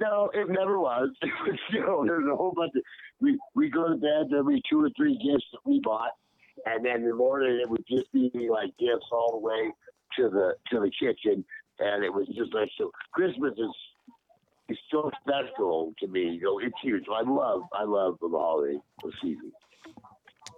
[0.00, 1.10] No, it never was.
[1.72, 2.82] you know, there's a whole bunch of.
[3.20, 4.30] We we go to bed.
[4.46, 6.12] Be two or three gifts that we bought,
[6.66, 9.72] and then in the morning it would just be like gifts all the way
[10.16, 11.44] to the to the kitchen,
[11.80, 12.92] and it was just like so.
[13.12, 13.74] Christmas is
[14.68, 16.22] is so special to me.
[16.22, 17.04] You know, it's huge.
[17.12, 18.78] I love I love the holiday
[19.20, 19.52] season.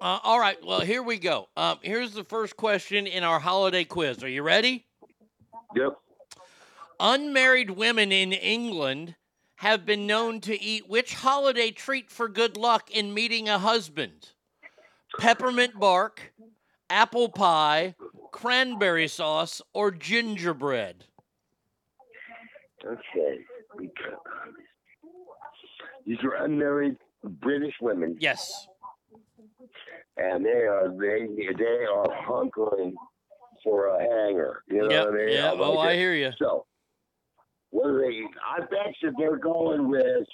[0.01, 0.59] Uh, all right.
[0.65, 1.49] Well, here we go.
[1.57, 4.23] Um, here's the first question in our holiday quiz.
[4.23, 4.87] Are you ready?
[5.75, 5.99] Yep.
[6.99, 9.15] Unmarried women in England
[9.61, 14.31] have been known to eat which holiday treat for good luck in meeting a husband?
[15.19, 16.32] Peppermint bark,
[16.89, 17.95] apple pie,
[18.32, 21.05] cranberry sauce, or gingerbread?
[22.87, 23.41] Okay.
[26.07, 28.16] These are unmarried British women.
[28.19, 28.66] Yes.
[30.16, 31.27] And they are they
[31.59, 32.95] they are hunkering
[33.62, 34.62] for a hanger.
[34.69, 35.35] You know Yep, what I mean?
[35.35, 36.31] yeah, oh, like, I hear you.
[36.39, 36.65] So
[37.71, 38.23] what do they?
[38.47, 40.27] I bet you they're going with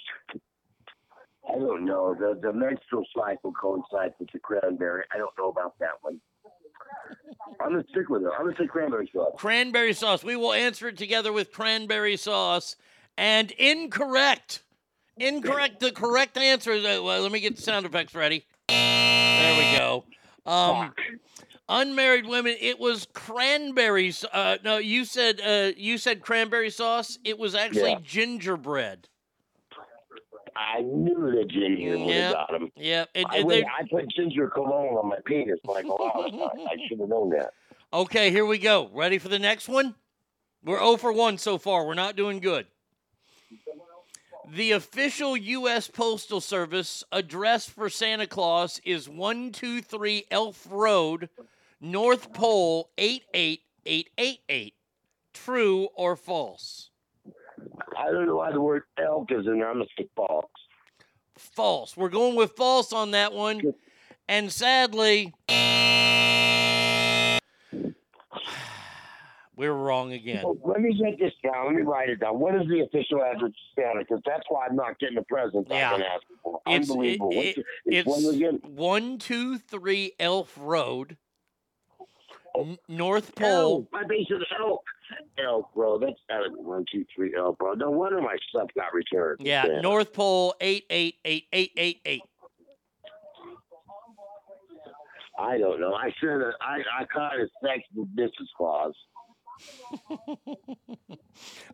[1.49, 2.13] I don't know.
[2.13, 5.03] The the menstrual cycle coincides with the cranberry.
[5.13, 6.19] I don't know about that one.
[7.61, 8.29] I'm gonna stick with it.
[8.37, 9.33] I'm gonna say cranberry sauce.
[9.37, 10.23] Cranberry sauce.
[10.23, 12.75] We will answer it together with cranberry sauce.
[13.17, 14.63] And incorrect.
[15.17, 15.79] Incorrect.
[15.79, 16.85] The correct answer is.
[16.85, 18.45] Uh, well, let me get the sound effects ready.
[18.67, 20.03] There we go.
[20.45, 20.93] Um,
[21.69, 22.55] unmarried women.
[22.59, 24.25] It was cranberries.
[24.31, 27.17] Uh, no, you said uh, you said cranberry sauce.
[27.23, 27.99] It was actually Yeah.
[28.03, 29.07] gingerbread.
[30.55, 32.71] I knew that ginger would have got him.
[32.75, 33.05] Yeah.
[33.13, 36.67] It, I, went- I put ginger cologne on my penis like a lot of times.
[36.67, 37.51] I should have known that.
[37.93, 38.89] okay, here we go.
[38.91, 39.93] Ready for the next one?
[40.63, 41.85] We're 0 for 1 so far.
[41.85, 42.65] We're not doing good.
[44.49, 45.87] The official U.S.
[45.89, 51.29] Postal Service address for Santa Claus is 123 Elf Road,
[51.81, 54.73] North Pole 88888.
[55.33, 56.89] True or false?
[57.97, 59.69] I don't know why the word elk is in there.
[59.69, 60.45] I'm gonna say false.
[61.37, 61.95] False.
[61.95, 63.61] We're going with false on that one.
[64.27, 65.33] And sadly,
[69.55, 70.43] we're wrong again.
[70.63, 71.67] Let me get this down.
[71.67, 72.39] Let me write it down.
[72.39, 73.99] What is the official address of Santa?
[73.99, 75.91] Because that's why I'm not getting the presents Yeah.
[75.91, 76.61] I've been asking for.
[76.67, 77.31] It's, Unbelievable.
[77.31, 78.59] it- it- it- it's, it's one again.
[78.63, 81.17] 123 Elf Road,
[82.65, 83.49] N- North Elk.
[83.49, 83.87] Pole.
[83.91, 84.81] My base is elk.
[85.43, 85.97] Elk, bro.
[85.99, 87.73] That's uh, one, two, three, elk, bro.
[87.73, 89.39] No wonder my stuff got returned.
[89.41, 89.79] Yeah.
[89.81, 92.21] North Pole 888888.
[95.39, 95.93] I don't know.
[95.93, 96.53] I should have.
[96.61, 98.47] I I kind of texted Mrs.
[98.57, 98.93] Claus.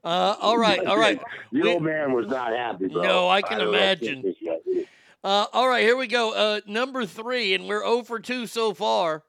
[0.03, 1.17] Uh, all right, all right.
[1.53, 3.01] The We- old man was not happy, bro.
[3.03, 4.35] No, I can if imagine.
[5.23, 6.33] Uh, all right, here we go.
[6.33, 9.23] Uh, number three, and we're 0 for 2 so far.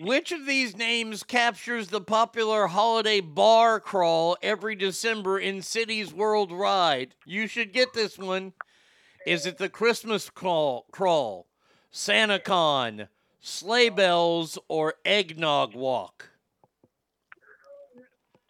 [0.00, 7.14] Which of these names captures the popular holiday bar crawl every December in cities worldwide?
[7.26, 8.54] You should get this one.
[9.26, 11.48] Is it the Christmas crawl, crawl
[11.92, 13.08] SantaCon,
[13.40, 16.30] sleigh bells, or eggnog walk?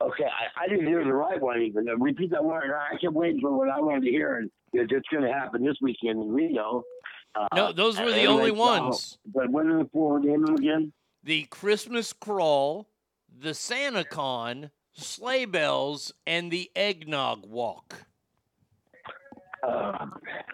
[0.00, 1.88] Okay, I, I didn't hear the right one even.
[1.88, 2.70] Uh, Repeat that word.
[2.72, 5.76] I kept waiting for what I wanted to hear, and it's going to happen this
[5.82, 6.84] weekend in Rio.
[7.34, 9.18] Uh, No, those were the only ones.
[9.26, 10.92] But what are the four name them again?
[11.22, 12.88] The Christmas crawl,
[13.38, 18.06] the SantaCon, sleigh bells, and the eggnog walk.
[19.62, 20.06] Uh,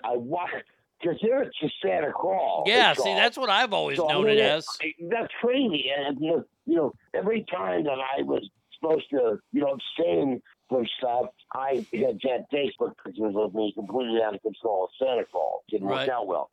[0.04, 0.54] I watched
[1.00, 2.64] because here it's just Santa Claus.
[2.66, 4.66] Yeah, see, that's what I've always So, I known mean, it as.
[4.82, 5.86] I- That's crazy.
[5.96, 8.48] And you know, every time that I was
[8.80, 14.20] supposed to, you know, abstain from stuff, I had had Facebook pictures of me completely
[14.22, 14.88] out of control.
[14.98, 16.08] Santa Claus didn't Right.
[16.08, 16.50] work out well.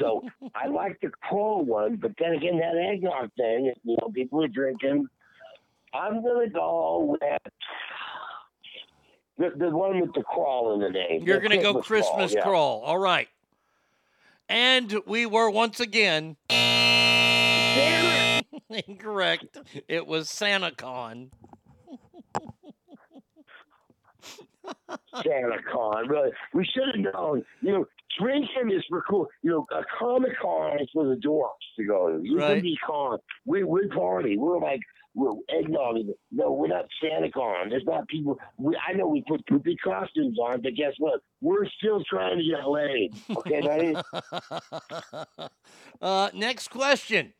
[0.00, 0.22] So
[0.54, 4.48] I like the crawl one, but then again, that eggnog thing, you know, people are
[4.48, 5.06] drinking.
[5.92, 7.20] I'm gonna go with
[9.40, 11.22] the, the one with the crawl in the name.
[11.24, 12.42] You're going to go Christmas yeah.
[12.42, 12.82] crawl.
[12.82, 13.28] All right.
[14.50, 16.36] And we were once again
[18.68, 19.56] incorrect.
[19.88, 21.30] It was SantaCon.
[25.22, 26.08] Santa Con.
[26.08, 27.44] Really, we should have known.
[27.60, 27.86] You know,
[28.18, 29.28] drinking is for cool.
[29.42, 32.20] You know, a Comic Con is for the dorks to go to.
[32.22, 32.54] You Right.
[32.54, 33.18] can be con.
[33.46, 34.36] We we party.
[34.36, 34.80] We're like
[35.14, 35.96] we're eggnog.
[36.30, 37.68] No, we're not Santa Con.
[37.68, 38.38] There's not people.
[38.58, 41.20] We, I know we put poopy costumes on, but guess what?
[41.40, 43.14] We're still trying to get laid.
[43.36, 43.96] Okay, buddy.
[46.02, 47.32] uh, next question.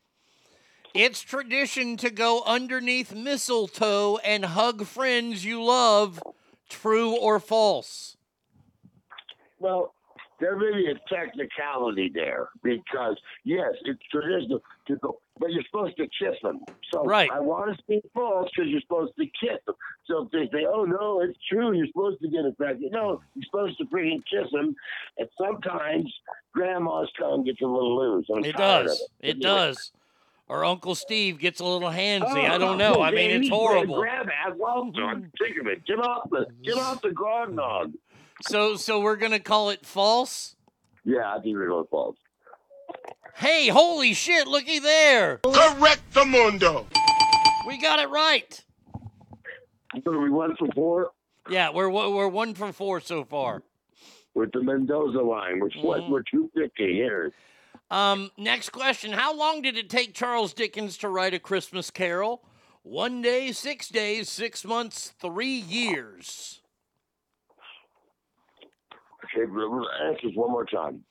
[0.93, 6.21] It's tradition to go underneath mistletoe and hug friends you love.
[6.67, 8.17] True or false?
[9.59, 9.93] Well,
[10.41, 13.15] there may be a technicality there because
[13.45, 16.59] yes, it's traditional to go, but you're supposed to kiss them.
[16.91, 17.29] So Right.
[17.31, 19.75] I want to speak false because you're supposed to kiss them.
[20.07, 22.91] So if they say, "Oh no, it's true," you're supposed to get affected.
[22.91, 24.75] No, you're supposed to freaking kiss them.
[25.17, 26.13] And sometimes
[26.53, 28.25] Grandma's tongue gets a little loose.
[28.35, 28.99] I'm It does.
[29.21, 29.29] It.
[29.37, 29.91] It does.
[30.49, 32.23] Or Uncle Steve gets a little handsy.
[32.27, 32.95] Oh, I Oh, don't know.
[32.97, 34.01] Oh, I mean, it's horrible.
[34.01, 34.53] Grab ass.
[34.57, 35.21] Well done.
[35.23, 35.31] Mm.
[35.39, 35.85] Think of it.
[35.85, 37.93] Get off the get off the groundhog.
[38.47, 40.55] So, so we're gonna call it false.
[41.03, 42.17] Yeah, I think we're going false.
[43.35, 44.47] Hey, holy shit!
[44.47, 45.37] Looky there.
[45.43, 46.87] Correct the mundo.
[47.67, 48.63] We got it right.
[50.03, 51.11] So we went for four
[51.49, 53.63] Yeah, we're we're one for four so far.
[54.33, 55.59] with the Mendoza line.
[55.59, 56.01] We're what?
[56.01, 56.11] Mm-hmm.
[56.11, 57.31] We're two fifty here.
[57.89, 62.43] Um, next question: How long did it take Charles Dickens to write A Christmas Carol?
[62.83, 66.60] One day, six days, six months, three years.
[69.37, 69.51] Okay,
[70.03, 71.03] answers one more time.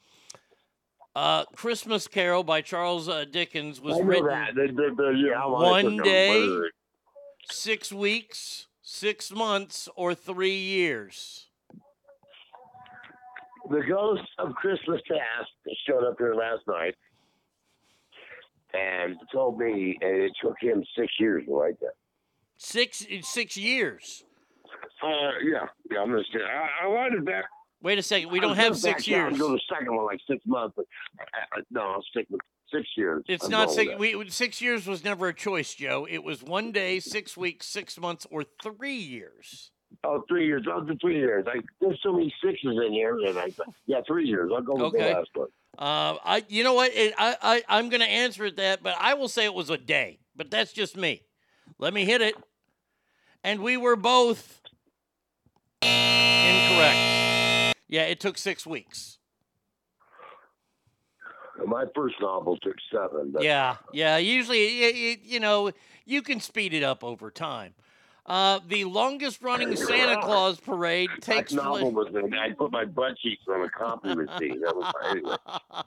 [1.15, 4.55] Uh, Christmas Carol by Charles uh, Dickens was written that.
[4.55, 6.61] The, the, the, yeah, how long it one day,
[7.51, 11.49] six weeks, six months, or three years.
[13.69, 15.51] The ghost of Christmas Past
[15.87, 16.95] showed up here last night
[18.73, 21.95] and told me it took him six years to write that.
[22.57, 24.25] Six six years.
[25.03, 25.09] Uh,
[25.43, 26.01] yeah, yeah.
[26.01, 27.45] I'm gonna say I, I wanted back.
[27.83, 28.31] Wait a second.
[28.31, 29.39] We don't have six years.
[29.39, 30.87] Go to the second one like six months, but
[31.19, 32.41] uh, no, I'll stick with
[32.73, 33.25] six years.
[33.27, 33.93] It's I'm not six.
[33.99, 36.07] We, six years was never a choice, Joe.
[36.09, 39.71] It was one day, six weeks, six months, or three years.
[40.05, 40.67] Oh, three years.
[40.71, 41.47] I'll do three years.
[41.49, 43.19] I, there's so many sixes in here.
[43.19, 43.51] And I,
[43.87, 44.51] yeah, three years.
[44.55, 44.99] I'll go with Okay.
[44.99, 45.49] the last one.
[45.79, 46.93] Uh, I, you know what?
[46.95, 49.71] It, I, I, I'm going to answer it that, but I will say it was
[49.71, 50.21] a day.
[50.37, 51.23] But that's just me.
[51.79, 52.35] Let me hit it.
[53.43, 54.61] And we were both
[55.83, 57.10] incorrect.
[57.91, 59.19] Yeah, it took six weeks.
[61.67, 63.35] My first novel took seven.
[63.41, 64.17] Yeah, yeah.
[64.17, 65.73] Usually, y- y- you know,
[66.07, 67.75] you can speed it up over time.
[68.25, 72.13] Uh, the longest running Santa Claus parade takes that novel place.
[72.13, 72.33] was.
[72.41, 74.61] I put my butt cheeks on a copy machine.
[74.61, 75.37] That was anyway.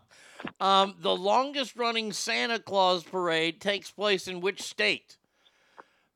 [0.60, 5.16] Um, the longest running Santa Claus parade takes place in which state?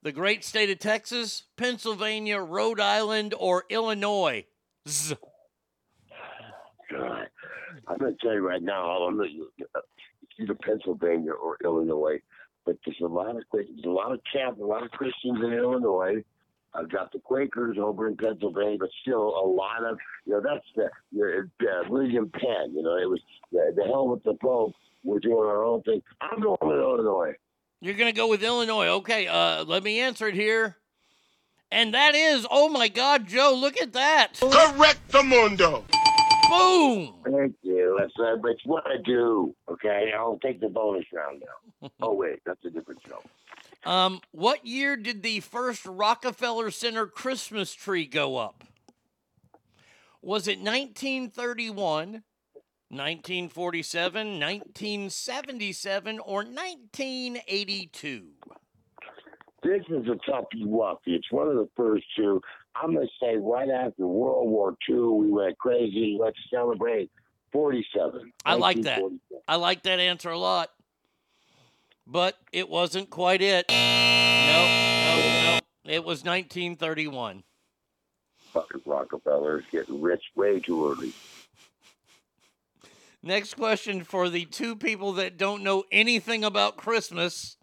[0.03, 4.43] The great state of Texas, Pennsylvania, Rhode Island, or Illinois?
[4.85, 5.15] Z.
[6.91, 7.27] God,
[7.87, 8.89] I'm going to tell you right now.
[9.03, 9.65] I'm going to
[10.39, 12.19] either Pennsylvania or Illinois,
[12.65, 15.53] but there's a lot of there's a lot of Catholic, a lot of Christians in
[15.53, 16.23] Illinois.
[16.73, 20.65] I've got the Quakers over in Pennsylvania, but still a lot of you know that's
[20.75, 22.73] the the uh, William Penn.
[22.73, 23.19] You know, it was
[23.51, 24.73] the, the hell with the Pope.
[25.03, 26.01] We're doing our own thing.
[26.21, 27.33] I'm going with Illinois.
[27.79, 28.87] You're going to go with Illinois.
[28.87, 30.77] Okay, uh, let me answer it here.
[31.71, 34.39] And that is, oh my God, Joe, look at that.
[34.39, 35.83] Correct the mundo.
[36.49, 37.15] Boom.
[37.25, 37.97] Thank you.
[37.99, 39.55] That's uh, it's what I do.
[39.69, 41.43] Okay, I'll take the bonus round
[41.81, 41.89] now.
[42.01, 43.21] oh wait, that's a different show.
[43.89, 48.63] Um, what year did the first Rockefeller Center Christmas tree go up?
[50.21, 52.23] Was it 1931,
[52.89, 58.27] 1947, 1977, or 1982?
[59.63, 60.97] This is a toughie wuffy.
[61.07, 62.41] It's one of the first two.
[62.81, 66.17] I'm going to say right after World War II, we went crazy.
[66.19, 67.11] Let's celebrate
[67.51, 68.31] 47.
[68.45, 69.01] I like that.
[69.47, 70.69] I like that answer a lot.
[72.05, 73.65] But it wasn't quite it.
[73.69, 74.69] Nope,
[75.05, 75.63] nope, nope.
[75.85, 77.43] It was 1931.
[78.53, 81.13] Fucking Rockefellers getting rich way too early.
[83.21, 87.56] Next question for the two people that don't know anything about Christmas.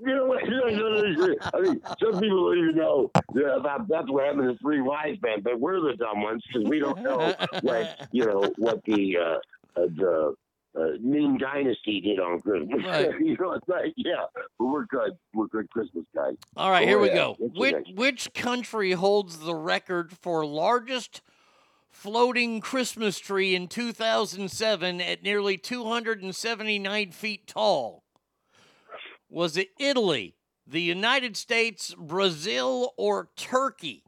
[0.00, 0.40] You know what?
[0.50, 4.58] You know, I mean, some people don't even know yeah, about that's what happened to
[4.58, 8.52] three wise men, but we're the dumb ones because we don't know what you know
[8.56, 10.34] what the uh, uh, the
[10.78, 12.84] uh, Ming Dynasty did on Christmas.
[12.84, 13.10] Right.
[13.20, 14.26] you know, it's like yeah,
[14.58, 15.12] but we're good.
[15.34, 16.36] We're good Christmas guys.
[16.56, 17.36] All right, Oh, here we go.
[17.38, 21.20] Which, which country holds the record for largest
[21.90, 28.04] floating Christmas tree in 2007 at nearly 279 feet tall?
[29.30, 30.34] Was it Italy,
[30.66, 34.02] the United States, Brazil, or Turkey?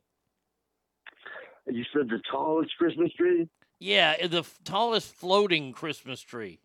[1.67, 3.49] You said the tallest Christmas tree.
[3.79, 6.59] Yeah, the f- tallest floating Christmas tree.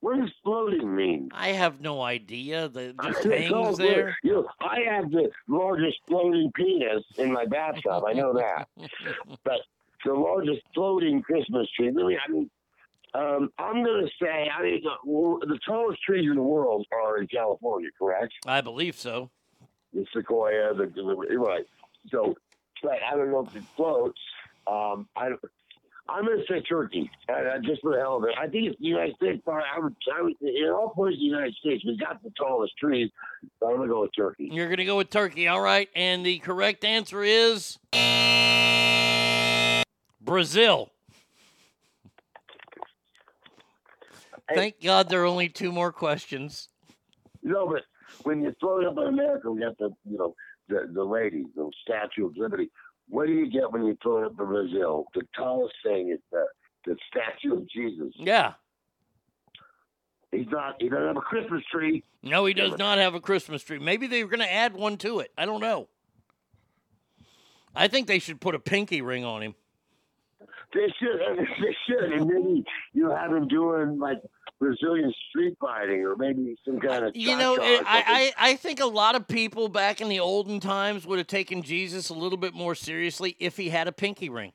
[0.00, 1.30] What does floating mean?
[1.32, 2.68] I have no idea.
[2.68, 3.88] The just It's hangs good.
[3.88, 4.16] there.
[4.22, 8.04] You know, I have the largest floating penis in my bathtub.
[8.06, 8.68] I know that.
[9.44, 9.60] but
[10.04, 12.50] the largest floating Christmas tree, really, I mean,
[13.14, 17.18] um, I'm going to say, I mean, the, the tallest trees in the world are
[17.18, 18.32] in California, correct?
[18.46, 19.30] I believe so.
[19.92, 21.66] The sequoia, the, the right.
[22.10, 22.34] So,
[22.82, 24.20] but I don't know if it floats.
[24.66, 25.30] Um, I.
[26.08, 28.30] I'm going to say Turkey, uh, uh, just for the hell of it.
[28.36, 29.40] I think it's the United States.
[29.44, 32.30] Part, I would, I would, in all places in the United States, we got the
[32.36, 33.08] tallest trees.
[33.60, 34.48] So I'm going to go with Turkey.
[34.50, 35.88] You're going to go with Turkey, all right?
[35.94, 37.78] And the correct answer is
[40.20, 40.91] Brazil.
[44.54, 46.68] Thank God there are only two more questions.
[47.42, 47.82] No, but
[48.24, 50.34] when you throw it up in America, we got the you know
[50.68, 52.70] the the lady, the Statue of Liberty.
[53.08, 55.06] What do you get when you throw it up in Brazil?
[55.14, 56.44] The tallest thing is the
[56.84, 58.12] the statue of Jesus.
[58.16, 58.54] Yeah.
[60.30, 60.76] He's not.
[60.80, 62.02] He doesn't have a Christmas tree.
[62.22, 63.78] No, he does not have a Christmas tree.
[63.78, 65.30] Maybe they're going to add one to it.
[65.36, 65.88] I don't know.
[67.76, 69.54] I think they should put a pinky ring on him.
[70.74, 71.20] They should.
[71.60, 74.22] They should, and maybe you have him doing like
[74.62, 77.16] Brazilian street fighting, or maybe some kind of.
[77.16, 77.82] You know, it.
[77.84, 81.26] I, I I think a lot of people back in the olden times would have
[81.26, 84.52] taken Jesus a little bit more seriously if he had a pinky ring.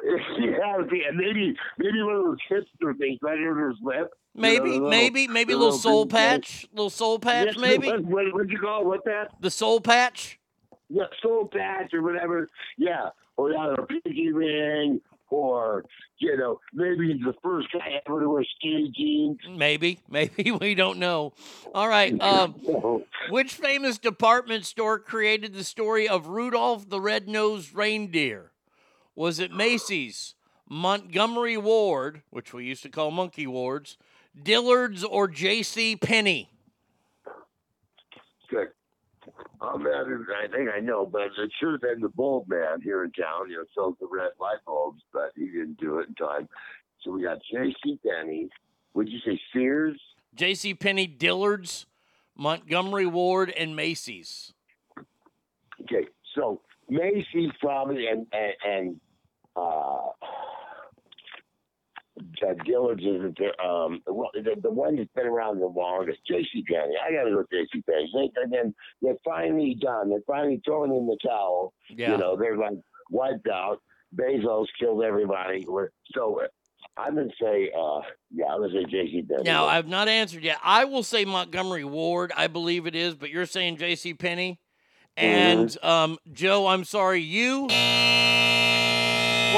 [0.04, 0.76] yeah,
[1.14, 4.12] maybe maybe one of those hipster things right under his lip.
[4.34, 7.88] You know, Maybe, little- maybe, maybe a little soul patch, little soul patch, Yes, maybe
[7.88, 8.86] What, what, what'd you call it?
[8.86, 9.32] What's that?
[9.40, 10.38] the soul patch.
[10.88, 12.48] Yeah, soul patch or whatever.
[12.78, 15.00] Yeah, or yeah, a pinky ring,
[15.32, 15.84] or
[16.18, 19.38] you know, maybe he's the first guy ever to wear skinny jeans.
[19.48, 21.32] Maybe, maybe we don't know.
[21.74, 22.18] All right.
[22.20, 22.54] Um,
[23.30, 28.52] which famous department store created the story of Rudolph the Red-Nosed Reindeer?
[29.14, 30.34] Was it Macy's,
[30.68, 33.98] Montgomery Ward, which we used to call Monkey Wards,
[34.40, 35.96] Dillard's, or J.C.
[35.96, 36.50] Penney?
[38.48, 38.68] Good.
[39.62, 43.04] I'm not, I think I know, but it should have been the bulb man here
[43.04, 43.48] in town.
[43.48, 46.48] You know, sells the red light bulbs, but he didn't do it in time.
[47.02, 47.98] So we got J.C.
[48.06, 48.48] Penney.
[48.94, 50.00] Would you say Sears?
[50.34, 50.74] J.C.
[50.74, 51.86] Penney, Dillard's,
[52.36, 54.52] Montgomery Ward, and Macy's.
[55.82, 59.00] Okay, so Macy's probably and and, and
[59.56, 60.08] uh,
[62.46, 66.20] uh, Dillard's is the um well, the, the one that's been around the longest.
[66.26, 66.64] J.C.
[66.68, 66.94] Penney.
[67.04, 67.82] I got to go J.C.
[67.82, 68.10] Penney.
[68.14, 70.10] They, and then they're finally done.
[70.10, 71.72] They're finally throwing in the towel.
[71.88, 72.12] Yeah.
[72.12, 72.78] You know, they're like
[73.10, 73.80] wiped out.
[74.14, 75.64] Bezos killed everybody.
[75.66, 76.40] We're, so
[76.96, 78.00] I'm gonna say, uh,
[78.30, 79.22] yeah, I'm gonna say J.C.
[79.28, 79.42] Penney.
[79.44, 80.58] Now, I've not answered yet.
[80.62, 82.32] I will say Montgomery Ward.
[82.36, 84.14] I believe it is, but you're saying J.C.
[84.14, 84.60] Penney.
[85.16, 87.68] And um, Joe, I'm sorry, you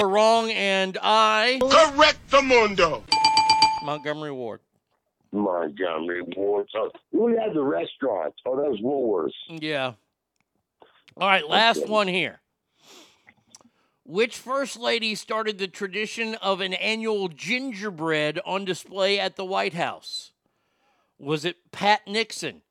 [0.01, 3.05] were wrong, and I Correct the mundo.
[3.85, 4.61] Montgomery Ward.
[5.33, 6.67] Montgomery Ward.
[6.73, 8.35] So we had the restaurant.
[8.47, 9.61] Oh, that was Woolworths.
[9.63, 9.95] Yeah.
[11.17, 11.91] All right, last Okay.
[11.91, 12.41] one here.
[14.07, 19.75] Which first lady started the tradition of an annual gingerbread on display at the White
[19.75, 20.33] House?
[21.19, 22.63] Was it Pat Nixon,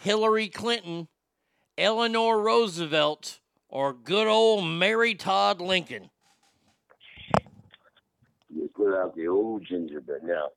[0.00, 1.08] Hillary Clinton,
[1.76, 6.10] Eleanor Roosevelt, or good old Mary Todd Lincoln?
[8.96, 10.22] Out the old gingerbread.
[10.22, 10.48] Now,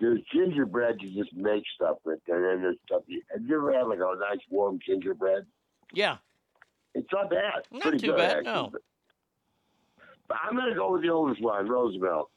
[0.00, 3.22] there's gingerbread you just make stuff with, and then there's stuff you.
[3.32, 5.46] Have you ever had like a nice warm gingerbread?
[5.92, 6.16] Yeah.
[6.94, 7.62] It's not bad.
[7.70, 8.44] Not Pretty too good, bad, actually.
[8.52, 8.68] no.
[8.72, 8.80] But,
[10.28, 12.30] but I'm gonna go with the oldest one, Roosevelt.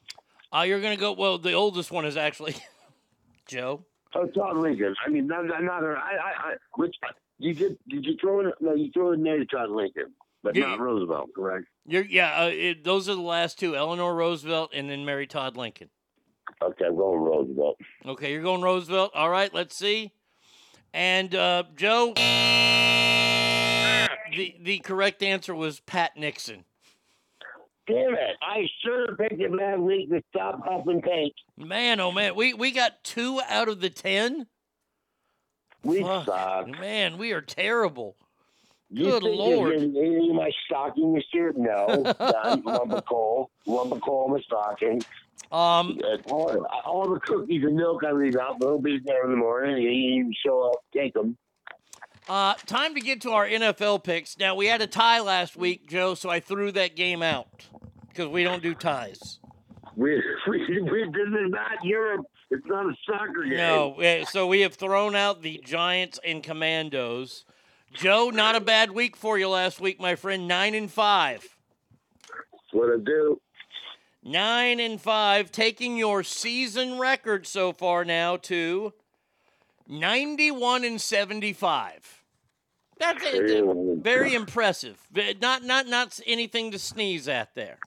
[0.51, 2.55] Uh, you're going to go, well, the oldest one is actually
[3.47, 3.85] Joe.
[4.15, 4.95] Oh, Todd Lincoln.
[5.05, 5.95] I mean, not another.
[5.95, 6.95] I, I, I, which
[7.37, 7.77] you did?
[7.87, 8.51] Did you throw in?
[8.59, 10.11] No, you threw in there Todd Lincoln,
[10.43, 10.67] but Yeah.
[10.67, 11.65] not Roosevelt, correct?
[11.85, 15.57] You're, yeah, uh, it, those are the last two Eleanor Roosevelt and then Mary Todd
[15.57, 15.89] Lincoln.
[16.61, 17.77] Okay, I'm going Roosevelt.
[18.05, 19.11] Okay, you're going Roosevelt.
[19.13, 20.13] All right, let's see.
[20.93, 22.21] And uh, Joe, the
[24.61, 26.65] the correct answer was Pat Nixon.
[27.87, 28.35] Damn it!
[28.41, 31.33] I should have picked it last week to stop huffing paint.
[31.57, 34.47] Man, oh man, we we got two out of the ten.
[35.83, 36.67] We Fuck, suck.
[36.67, 38.15] Man, we are terrible.
[38.91, 39.73] You Good think Lord.
[39.73, 41.53] in my stocking this year?
[41.55, 42.03] No.
[42.17, 42.61] Done.
[42.65, 43.51] lumber coal.
[43.67, 45.01] Lumber coal in my stocking.
[45.51, 49.31] Um, Uh, all, all the cookies and milk I leave out, they'll be there in
[49.31, 49.77] the morning.
[49.77, 51.37] You even show up, take them.
[52.27, 54.37] Uh, time to get to our NFL picks.
[54.37, 57.67] Now we had a tie last week, Joe, so I threw that game out
[58.07, 59.39] because we don't do ties.
[59.95, 62.25] We, we, we, this is not Europe.
[62.51, 63.57] It's not a soccer game.
[63.57, 67.45] No, eh, so we have thrown out the Giants and Commanders.
[67.93, 70.47] Joe, not a bad week for you last week, my friend.
[70.47, 71.57] Nine and five.
[72.71, 73.41] What I do?
[74.23, 78.93] Nine and five, taking your season record so far now to
[79.87, 82.23] ninety-one and seventy-five.
[82.99, 83.65] That's it.
[84.03, 84.99] very impressive.
[85.41, 87.79] Not not not anything to sneeze at there.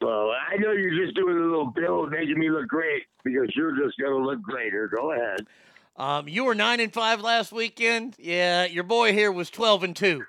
[0.00, 3.76] Well, I know you're just doing a little build, making me look great because you're
[3.76, 4.88] just going to look greater.
[4.88, 5.46] Go ahead.
[5.96, 8.16] Um, you were nine and five last weekend.
[8.18, 10.24] Yeah, your boy here was twelve and two.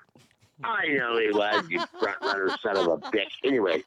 [0.62, 3.32] I know he was, you front runner son of a bitch.
[3.42, 3.82] Anyway,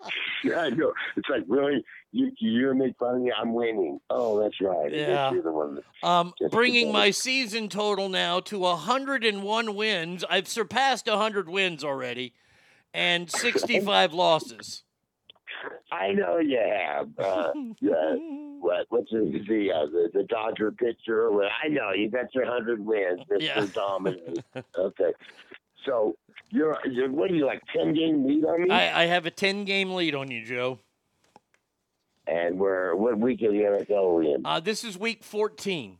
[0.56, 0.92] I know.
[1.16, 1.84] It's like, really?
[2.12, 3.32] You, you're make fun of me?
[3.36, 4.00] I'm winning.
[4.08, 4.92] Oh, that's right.
[4.92, 5.32] Yeah.
[5.32, 10.24] You're the one Um, bringing my season total now to 101 wins.
[10.30, 12.32] I've surpassed 100 wins already,
[12.94, 14.83] and 65 losses.
[15.92, 17.08] I know you have.
[17.18, 17.52] Uh, uh,
[18.60, 21.30] what, what's the the, uh, the the Dodger pitcher?
[21.30, 23.40] Well, I know you got your hundred wins, Mr.
[23.40, 23.66] Yeah.
[23.74, 24.44] Dominant.
[24.78, 25.12] okay,
[25.84, 26.16] so
[26.50, 28.70] you're, you're what are you like ten game lead on me?
[28.70, 30.78] I, I have a 10 game lead on you, Joe.
[32.26, 34.46] and we're what week of the NFL are we in?
[34.46, 35.98] Uh, this is week 14.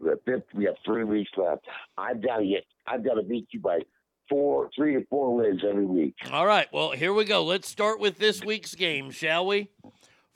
[0.00, 1.64] The fifth, we have three weeks left.
[1.96, 2.64] I've got to get.
[2.86, 3.80] I've got to beat you by
[4.28, 6.14] four, three to four wins every week.
[6.30, 7.44] All right, well, here we go.
[7.44, 9.70] Let's start with this week's game, shall we?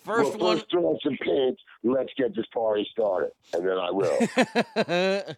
[0.05, 0.57] First well, one.
[0.59, 1.59] First, throw some pins.
[1.83, 5.35] Let's get this party started, and then I will.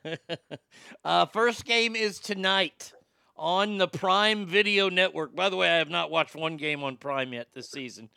[1.04, 2.92] uh, first game is tonight
[3.36, 5.34] on the Prime Video Network.
[5.34, 8.10] By the way, I have not watched one game on Prime yet this season.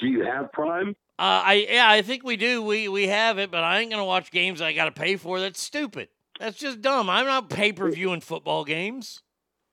[0.00, 0.96] Do you have Prime?
[1.18, 2.62] Uh, I yeah, I think we do.
[2.62, 5.40] We we have it, but I ain't gonna watch games I got to pay for.
[5.40, 6.08] That's stupid.
[6.40, 7.08] That's just dumb.
[7.08, 9.22] I'm not pay per viewing football games.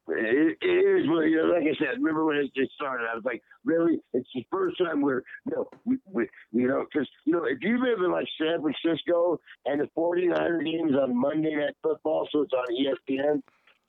[0.07, 3.15] It, it is, well, you know, like I said, remember when it just started, I
[3.15, 3.99] was like, really?
[4.13, 7.59] It's the first time we're, you know, we, we, you know, because, you know, if
[7.61, 12.41] you live in like San Francisco and the 49er games on Monday Night Football, so
[12.41, 13.41] it's on ESPN.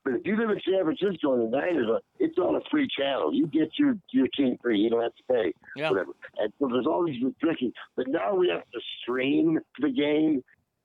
[0.05, 2.89] But if you live in San Francisco and the Niners, are- it's on a free
[2.97, 3.33] channel.
[3.33, 4.79] You get your your team free.
[4.81, 5.53] You don't have to pay.
[5.77, 5.91] Yeah.
[5.91, 6.13] Whatever.
[6.39, 7.73] And so there's all these restrictions.
[7.97, 10.43] But now we have to stream the game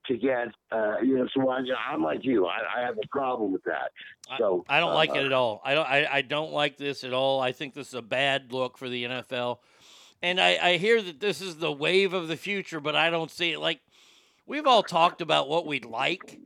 [0.07, 2.45] to get, uh, you know, so I, I'm like you.
[2.45, 3.91] I, I have a problem with that.
[4.38, 5.61] So I don't like uh, it at all.
[5.63, 5.88] I don't.
[5.88, 7.39] I, I don't like this at all.
[7.39, 9.59] I think this is a bad look for the NFL.
[10.21, 13.31] And I, I hear that this is the wave of the future, but I don't
[13.31, 13.59] see it.
[13.59, 13.79] Like
[14.45, 16.39] we've all talked about what we'd like.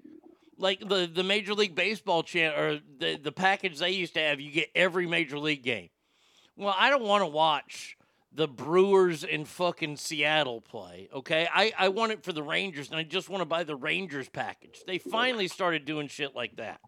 [0.57, 4.39] Like the, the Major League Baseball channel or the, the package they used to have,
[4.39, 5.89] you get every major league game.
[6.55, 7.97] Well, I don't want to watch
[8.33, 11.09] the Brewers in fucking Seattle play.
[11.13, 11.47] Okay.
[11.53, 14.29] I, I want it for the Rangers and I just want to buy the Rangers
[14.29, 14.83] package.
[14.87, 16.79] They finally started doing shit like that.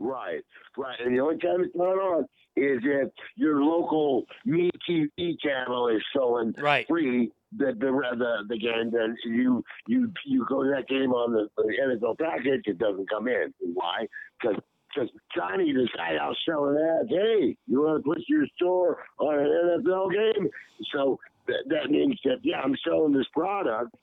[0.00, 0.44] Right,
[0.76, 0.96] right.
[1.04, 2.22] And the only time it's not on
[2.56, 6.86] is if your local Me TV channel is showing right.
[6.88, 8.90] free the the the, the game.
[8.92, 12.62] Then you you you go to that game on the, the NFL package.
[12.66, 13.52] It doesn't come in.
[13.74, 14.06] Why?
[14.40, 14.60] Because
[14.98, 17.08] because Johnny decided I was selling ads.
[17.08, 20.48] Hey, you want to put your store on an NFL game?
[20.92, 23.94] So that, that means that yeah, I'm selling this product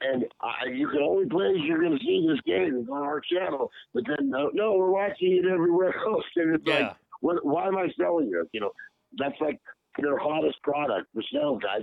[0.00, 3.70] and uh, you can only place you're going to see this game on our channel.
[3.94, 7.76] But then no, no, we're watching it everywhere else, and it's like, what, why am
[7.76, 8.46] I selling this?
[8.52, 8.70] You know,
[9.18, 9.60] that's like
[9.98, 11.82] their hottest product for sale, guys.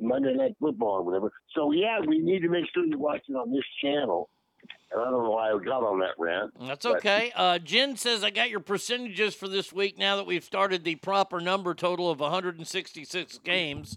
[0.00, 1.32] Monday Night Football or whatever.
[1.54, 4.28] So yeah, we need to make sure you watch it on this channel.
[4.92, 6.52] And I don't know why I got on that rant.
[6.60, 7.32] That's but- okay.
[7.34, 10.94] Uh, Jen says, I got your percentages for this week now that we've started the
[10.96, 13.96] proper number total of 166 games.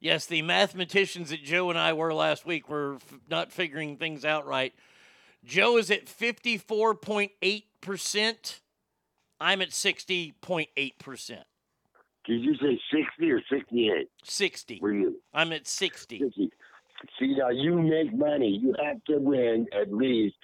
[0.00, 4.24] Yes, the mathematicians that Joe and I were last week were f- not figuring things
[4.24, 4.72] out right.
[5.44, 8.60] Joe is at 54.8%.
[9.42, 11.38] I'm at 60.8%.
[12.26, 14.08] Did you say 60 or 68?
[14.24, 14.78] 60.
[14.82, 15.22] Were you?
[15.32, 16.18] I'm at 60.
[16.18, 16.50] 60.
[17.18, 18.58] See, now you make money.
[18.62, 20.36] You have to win at least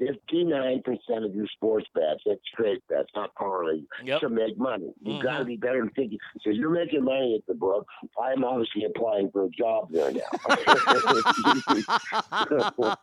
[0.00, 0.82] 59%
[1.24, 2.22] of your sports bets.
[2.24, 3.82] That's straight bets, not parlay.
[4.02, 4.20] Yep.
[4.22, 4.92] To make money.
[5.02, 5.22] You've Mhm.
[5.22, 6.18] got to be better than 50.
[6.40, 7.86] So you're making money at the book.
[8.20, 10.20] I'm obviously applying for a job there now.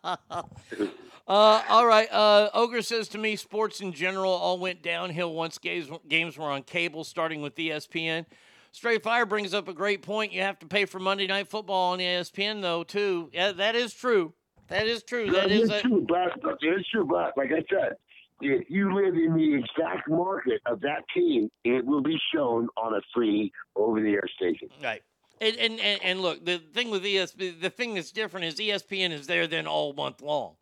[1.29, 2.09] Uh, all right.
[2.09, 6.45] Uh, Ogre says to me, sports in general all went downhill once games, games were
[6.49, 8.25] on cable, starting with ESPN.
[8.71, 10.31] Straight Fire brings up a great point.
[10.31, 13.29] You have to pay for Monday Night Football on ESPN, though, too.
[13.33, 14.33] Yeah, that is true.
[14.67, 15.31] That is true.
[15.31, 17.93] That It is is a, true, but but it is true, but like I said,
[18.41, 22.93] if you live in the exact market of that team, it will be shown on
[22.93, 24.69] a free over-the-air station.
[24.83, 25.01] Right.
[25.39, 29.11] And, and, and, and look, the thing with ESPN, the thing that's different is ESPN
[29.11, 30.55] is there then all month long.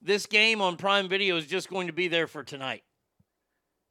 [0.00, 2.84] This game on Prime Video is just going to be there for tonight.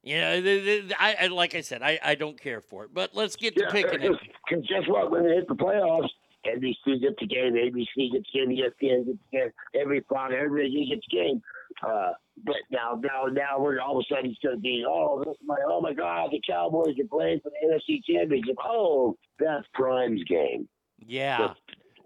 [0.02, 2.84] You know, the, the, the- I, I like I said, I, I don't care for
[2.84, 2.90] it.
[2.94, 4.12] But let's get to picking it.
[4.48, 5.10] Because guess what?
[5.10, 6.08] When they hit the playoffs,
[6.46, 10.88] NBC gets the game, ABC gets the game, ESPN gets the game, every Fox, everybody
[10.88, 11.42] gets the game.
[11.86, 12.12] Uh,
[12.44, 15.36] but now, now, now, we're all of a sudden it's going to be, oh, this
[15.44, 18.56] my, oh my God, the Cowboys are playing for the NFC Championship.
[18.64, 20.66] Oh, that's Prime's game.
[21.04, 21.54] Yeah.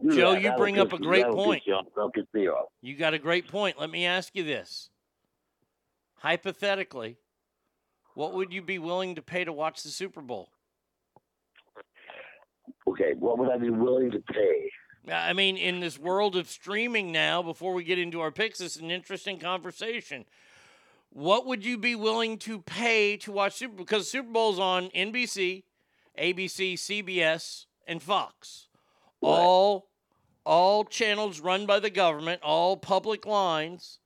[0.05, 1.62] Yeah, Joe, you bring up a great point.
[1.64, 1.86] you off.
[1.94, 2.70] That'll piss me off.
[2.81, 3.78] You got a great point.
[3.78, 4.90] Let me ask you this.
[6.16, 7.19] Hypothetically,
[8.14, 10.48] what would you be willing to pay to watch the Super Bowl?
[12.86, 14.70] Okay, what would I be willing to pay?
[15.10, 18.76] I mean, in this world of streaming now, before we get into our picks, it's
[18.76, 20.26] an interesting conversation.
[21.10, 23.84] What would you be willing to pay to watch Super Bowl?
[23.84, 25.64] Because Super Bowl's on NBC,
[26.18, 28.68] ABC, CBS, and Fox.
[29.20, 29.89] All
[30.44, 33.98] all channels run by the government, all public lines.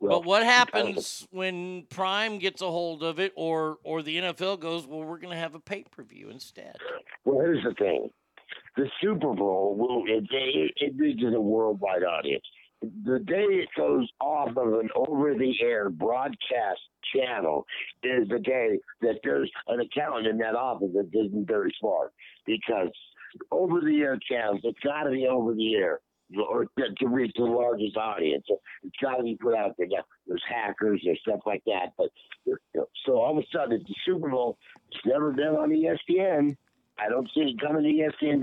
[0.00, 4.60] Well, but what happens when Prime gets a hold of it or or the NFL
[4.60, 6.76] goes, well, we're going to have a pay-per-view instead?
[7.24, 8.10] Well, here's the thing:
[8.76, 12.44] the Super Bowl will it, it, it reaches a worldwide audience.
[12.80, 16.80] The day it goes off of an over-the-air broadcast
[17.12, 17.66] channel
[18.04, 22.12] is the day that there's an accountant in that office that isn't very smart
[22.46, 22.90] because
[23.50, 25.98] over-the-air channels it's got to be over-the-air
[26.36, 28.44] or to, reach the largest audience.
[28.82, 29.86] It's got to be put out there.
[29.90, 32.08] Yeah, there's hackers and stuff like that, but
[32.44, 34.58] you know, so all of a sudden the Super Bowl
[34.90, 36.56] it's never been on ESPN.
[36.98, 38.42] I don't see it coming to ESPN.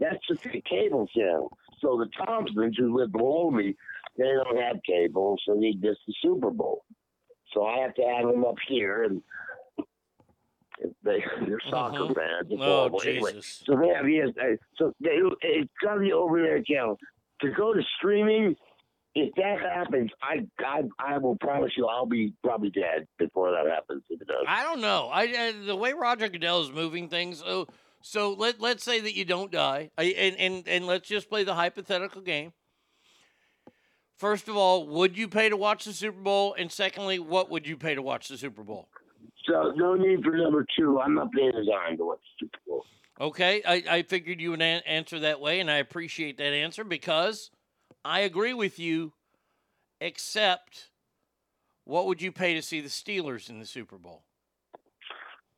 [0.00, 1.56] That's just a cable channel.
[1.80, 3.74] So the Thompsons who live below me,
[4.16, 6.84] they don't have cable, so they miss the Super Bowl.
[7.52, 9.22] So I have to have them up here, and
[11.02, 12.14] they, they're soccer Mhm.
[12.14, 12.46] fans.
[12.50, 13.02] It's Oh, horrible.
[13.02, 13.62] Anyway, Jesus.
[13.66, 14.58] so they have ESPN.
[14.76, 16.98] So they, it's got to be over there channel.
[17.42, 18.54] To go to streaming,
[19.14, 23.66] if that happens, I, I I will promise you I'll be probably dead before that
[23.66, 24.02] happens.
[24.10, 24.44] If it does.
[24.46, 25.08] I don't know.
[25.12, 27.38] I, the way Roger Goodell is moving things.
[27.38, 27.66] So
[28.02, 31.44] so let let's say that you don't die, I, and and and let's just play
[31.44, 32.52] the hypothetical game.
[34.16, 36.54] First of all, would you pay to watch the Super Bowl?
[36.58, 38.88] And secondly, what would you pay to watch the Super Bowl?
[39.46, 41.00] So no need for number two.
[41.00, 42.84] I'm not paying a dime to watch the Super Bowl.
[43.20, 46.84] Okay, I, I figured you would an- answer that way, and I appreciate that answer
[46.84, 47.50] because
[48.02, 49.12] I agree with you.
[50.00, 50.88] Except,
[51.84, 54.22] what would you pay to see the Steelers in the Super Bowl?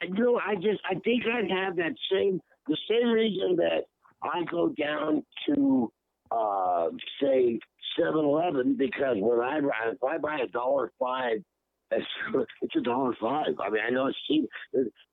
[0.02, 3.84] You know, I just I think I'd have that same the same reason that
[4.20, 5.92] I go down to
[6.32, 6.88] uh
[7.20, 7.60] say
[7.96, 9.58] Seven Eleven because when I
[9.92, 11.38] if I buy a dollar five
[12.62, 13.54] it's, a dollar five.
[13.60, 14.48] I mean, I know it's cheap,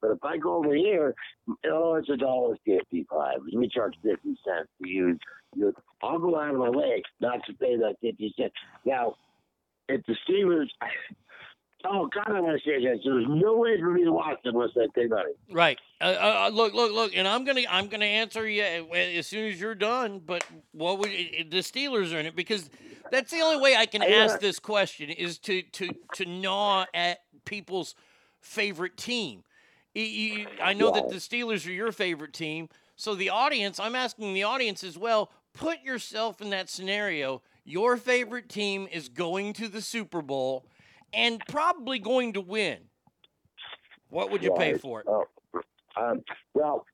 [0.01, 1.13] but if I go over here,
[1.67, 3.39] oh, it's a dollar fifty-five.
[3.53, 5.19] We charge fifty cents to use.
[5.55, 5.73] You
[6.03, 8.53] I'll go out of my way not to pay that fifty cents.
[8.85, 9.15] Now,
[9.87, 10.67] if the Steelers,
[11.85, 14.55] oh God, I want to say that there's no way for me to watch them
[14.55, 15.31] unless I pay money.
[15.51, 15.79] Right.
[16.01, 19.59] Uh, uh, look, look, look, and I'm gonna, I'm gonna answer you as soon as
[19.59, 20.21] you're done.
[20.25, 22.35] But what would the Steelers are in it?
[22.35, 22.69] Because
[23.11, 26.25] that's the only way I can I, uh, ask this question is to to to
[26.25, 27.95] gnaw at people's
[28.41, 29.43] favorite team.
[29.95, 33.79] I know that the Steelers are your favorite team, so the audience.
[33.79, 35.31] I'm asking the audience as well.
[35.53, 37.41] Put yourself in that scenario.
[37.65, 40.65] Your favorite team is going to the Super Bowl
[41.13, 42.79] and probably going to win.
[44.09, 45.07] What would you pay for it?
[45.07, 45.25] Oh,
[45.95, 46.23] um,
[46.53, 46.85] well,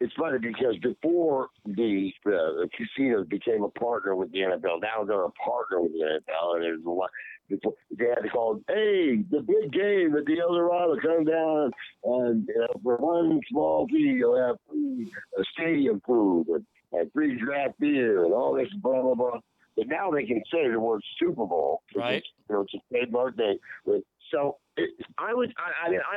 [0.00, 5.04] it's funny because before the, uh, the casinos became a partner with the NFL, now
[5.04, 7.10] they're a partner with the NFL, and there's a lot.
[7.48, 11.70] Before, they had to call, hey, the big game at the Eldorado, come down,
[12.02, 17.38] and you know, for one small fee, you'll have uh, stadium food and, and free
[17.38, 19.38] draft beer and all this blah blah blah.
[19.76, 22.16] But now they can say the word Super Bowl, Right.
[22.16, 23.58] It's, you know, it's a trademark name.
[23.84, 26.16] With so it, I would, I, I mean, I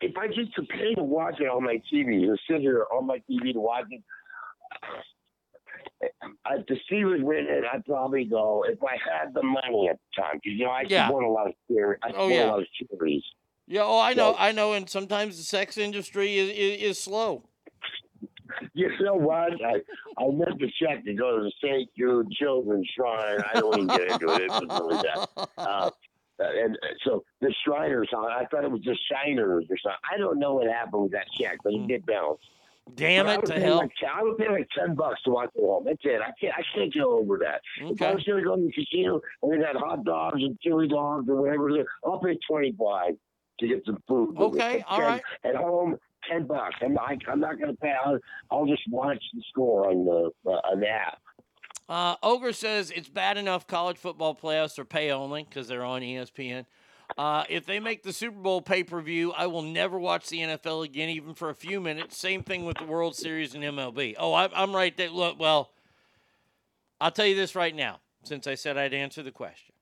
[0.00, 3.06] if I just to pay to watch it on my TV, to sit here on
[3.06, 4.02] my TV to watch it,
[6.50, 10.22] if the Steelers win it, I'd probably go if I had the money at the
[10.22, 10.34] time.
[10.42, 11.06] Because you know I Yeah.
[11.06, 12.00] support a lot of charities.
[12.04, 12.44] I Oh, yeah.
[12.44, 13.24] a lot of charities.
[13.66, 16.98] Yeah, oh, I know, So- I know, and sometimes the sex industry is, is, is
[17.02, 17.44] slow.
[18.74, 19.52] You know what?
[19.64, 19.80] I
[20.18, 21.88] I meant to check to go to the St.
[21.96, 23.40] Jude Children's Shrine.
[23.52, 24.42] I don't even get into it.
[24.42, 25.28] It was really bad.
[25.58, 25.90] Uh,
[26.40, 29.98] and so the Shriners, I thought it was the Shiners or something.
[30.12, 32.38] I don't know what happened with that check, but it did bounce.
[32.94, 33.78] Damn I it to hell.
[33.78, 35.84] Like, I would pay like ten bucks to watch the home.
[35.84, 36.20] That's it.
[36.22, 36.54] I can't.
[36.56, 37.60] I can't get over that.
[37.80, 38.14] If I Okay.
[38.14, 41.42] was gonna go to the casino and they got hot dogs and chili dogs or
[41.42, 41.68] whatever,
[42.06, 43.14] I'll pay twenty five
[43.60, 44.36] to get some food.
[44.38, 45.22] Okay, all right.
[45.44, 45.96] At home,
[46.30, 46.76] ten bucks.
[46.82, 46.96] I'm.
[46.98, 47.94] I'm not gonna pay.
[48.04, 48.18] I'll,
[48.50, 51.20] I'll just watch the score on the uh, on the app.
[51.88, 56.02] Uh, Ogre says it's bad enough college football playoffs are pay only because they're on
[56.02, 56.66] ESPN.
[57.16, 60.40] Uh, if they make the Super Bowl pay per view, I will never watch the
[60.40, 62.18] NFL again, even for a few minutes.
[62.18, 64.14] Same thing with the World Series and MLB.
[64.18, 65.08] Oh, I, I'm right there.
[65.08, 65.70] Look, well,
[67.00, 69.74] I'll tell you this right now, since I said I'd answer the question.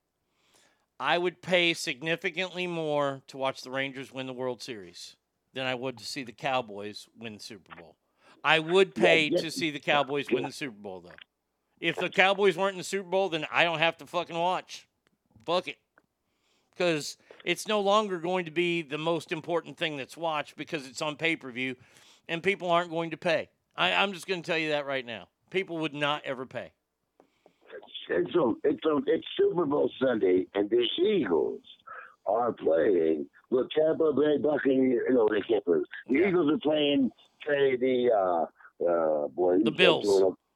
[1.01, 5.17] I would pay significantly more to watch the Rangers win the World Series
[5.57, 7.97] than I would to see the Cowboys win the Super Bowl.
[8.45, 11.17] I would pay to see the Cowboys win the Super Bowl, though.
[11.81, 14.87] If the Cowboys weren't in the Super Bowl, then I don't have to fucking watch.
[15.47, 15.79] Fuck it.
[16.71, 21.01] Because it's no longer going to be the most important thing that's watched because it's
[21.01, 21.75] on pay per view
[22.29, 23.49] and people aren't going to pay.
[23.77, 25.29] I, I'm just going to tell you that right now.
[25.51, 26.73] People would not ever pay.
[28.11, 31.63] It's a, it's a, it's Super Bowl Sunday, and the Eagles
[32.27, 35.07] are playing the Tampa Bay Buccaneers.
[35.11, 35.79] No, they can't play.
[36.09, 37.11] The Eagles are playing,
[37.47, 38.47] say the uh,
[38.85, 40.05] uh, boy, The Bills.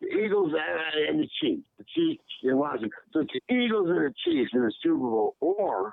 [0.01, 1.63] The Eagles and, and the Chiefs.
[1.79, 2.91] The Chiefs in Washington.
[3.13, 5.93] So it's the Eagles and the Chiefs in the Super Bowl, or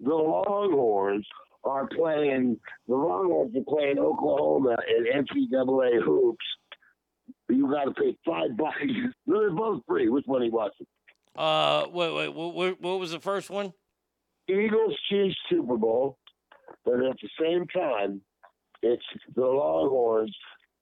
[0.00, 1.26] the Longhorns
[1.64, 2.58] are playing.
[2.86, 6.44] The Longhorns are playing Oklahoma in NCAA hoops.
[7.48, 8.76] You got to pay five bucks.
[9.26, 10.08] They're both free.
[10.08, 10.86] Which one are you watching?
[11.36, 13.72] Uh, wait, wait, what, what, what was the first one?
[14.48, 16.18] Eagles Chiefs Super Bowl,
[16.84, 18.20] but at the same time,
[18.82, 19.02] it's
[19.34, 20.34] the Longhorns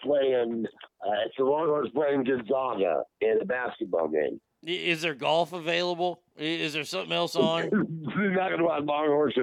[0.03, 0.67] playing.
[1.07, 4.41] Uh, it's the Longhorns playing Gonzaga in a basketball game.
[4.67, 6.23] Is there golf available?
[6.39, 7.69] Is there something else on?
[8.17, 9.35] Not going to watch Longhorns.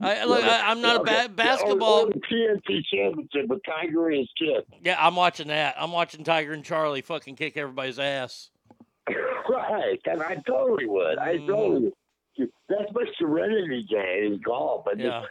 [0.00, 2.06] I, look, I, I'm not a ba- basketball.
[2.06, 4.64] Or, or TNT championship with Tiger and his kid.
[4.82, 5.76] Yeah, I'm watching that.
[5.78, 8.50] I'm watching Tiger and Charlie fucking kick everybody's ass.
[9.46, 11.18] Right, and I totally would.
[11.18, 11.46] I Mm-hmm.
[11.46, 11.92] totally would.
[12.38, 14.86] That's my serenity game is golf.
[14.96, 15.22] Just Yeah.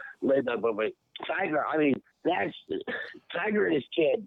[0.42, 0.92] back, but but
[1.26, 1.64] Tiger.
[1.66, 1.94] I mean,
[2.24, 2.54] that's
[3.32, 4.26] Tiger and his kid.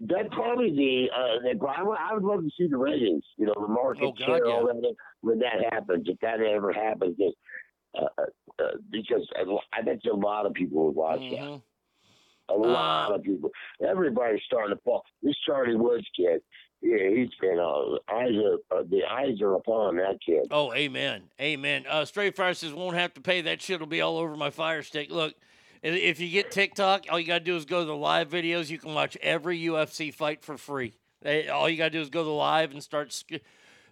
[0.00, 1.08] That's probably the.
[1.14, 3.22] Uh, the I would, I would love to see the ratings.
[3.36, 4.52] You know, the market Oh, God, share, yeah.
[4.52, 4.94] all that.
[5.20, 7.36] When that happens, if that ever happens, just,
[7.96, 9.28] uh, uh, uh, because
[9.72, 11.38] I bet you a lot of people would watch that.
[11.38, 11.62] Mhm.
[12.48, 13.50] A lot of people.
[13.80, 15.04] Everybody's starting to fall.
[15.22, 16.40] This Charlie Woods kid,
[16.82, 20.46] yeah, he's been uh, eyes are uh, the eyes are upon that kid.
[20.50, 21.84] Oh, amen, amen.
[21.88, 23.40] Uh, Straight Fire says won't have to pay.
[23.42, 25.10] That shit will be all over my Fire Stick.
[25.10, 25.34] Look,
[25.82, 28.70] if you get TikTok, all you gotta do is go to the live videos.
[28.70, 30.94] You can watch every UFC fight for free.
[31.22, 33.40] They, all you gotta do is go to the live and start sk-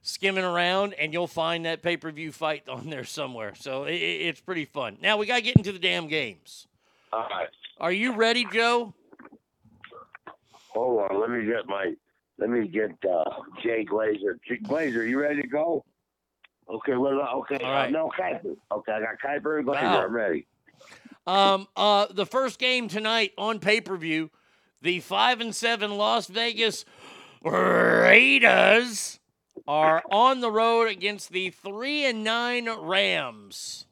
[0.02, 3.54] skimming around, and you'll find that pay per view fight on there somewhere.
[3.56, 4.98] So i i- it's pretty fun.
[5.00, 6.66] Now we gotta get into the damn games.
[7.12, 7.48] All right,
[7.80, 8.92] Are you ready, Joe?
[10.72, 11.20] hold on.
[11.20, 11.94] Let me get my.
[12.38, 13.24] Let me get uh,
[13.62, 14.38] Jay Glazer.
[14.46, 15.84] Jay Glazer, you ready to go?
[16.68, 16.96] Okay.
[16.96, 17.64] What about okay?
[17.64, 18.56] All uh, no Kuiper.
[18.72, 19.82] Okay, I got Kuiper and Glazer.
[19.82, 20.04] Wow.
[20.04, 20.46] I'm ready.
[21.26, 24.30] Um, uh, the first game tonight on pay per view,
[24.82, 26.84] the five and seven Las Vegas
[27.42, 29.20] Raiders
[29.66, 33.86] are on the road against the three and nine Rams.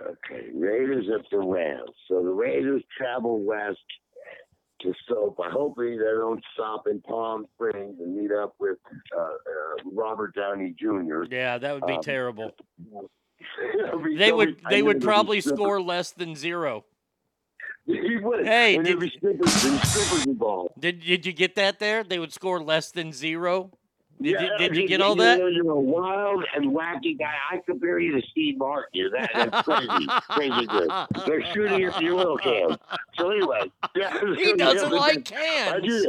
[0.00, 1.90] Okay, Raiders at the Rams.
[2.08, 3.78] So the Raiders travel west
[4.84, 5.40] to Soap.
[5.44, 8.78] I hope they don't stop in Palm Springs and meet up with
[9.16, 9.28] uh, uh,
[9.92, 11.24] Robert Downey Jr.
[11.30, 12.52] Yeah, that would be Um, terrible.
[14.16, 16.84] They would they would probably score less than zero.
[17.86, 18.46] He would.
[18.46, 20.24] Hey, and did- be strippers, strippers.
[20.78, 22.02] Did did you get that there?
[22.02, 23.70] They would score less than zero.
[24.20, 25.38] Did you Yeah, did you you- get all you that?
[25.52, 27.34] You're a wild and wacky guy.
[27.50, 29.10] I compare you to Steve Martin.
[29.12, 30.90] That, that's crazy, crazy good.
[31.26, 32.76] They're shooting at your little cans.
[33.18, 36.06] So anyway, yeah, He yeah, doesn't like I do cans.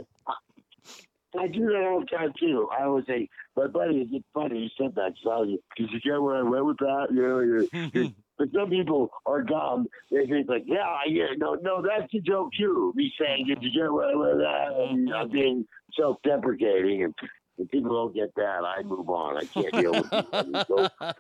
[1.38, 2.70] I do that all the time too.
[2.72, 3.28] I always say,
[3.58, 6.78] "My buddy, it's funny you said that." So did you get where I went with
[6.78, 7.08] that?
[7.12, 7.64] You know, you're,
[7.94, 9.88] you're, but some people are dumb.
[10.12, 13.58] They think like, "Yeah, I yeah, no, no, that's a joke too." Me saying, "Did
[13.62, 15.68] you get where I went with that?" And I'm being
[16.00, 17.14] self-deprecating, and
[17.58, 19.38] if people don't get that, I move on.
[19.38, 20.68] I can't deal with it.
[20.68, 20.90] Go,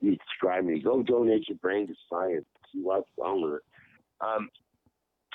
[0.00, 0.80] you describe me.
[0.80, 2.46] Go donate your brain to science.
[2.72, 3.62] See what's wrong with it.
[4.20, 4.48] Um,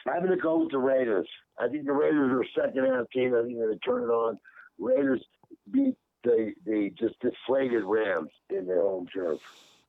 [0.08, 1.28] I'm going to go with the Raiders.
[1.60, 3.36] I think the Raiders are a second half team.
[3.36, 4.40] I think they're going to turn it on.
[4.80, 5.24] Raiders
[5.72, 9.40] beat the the just deflated Rams in their home turf.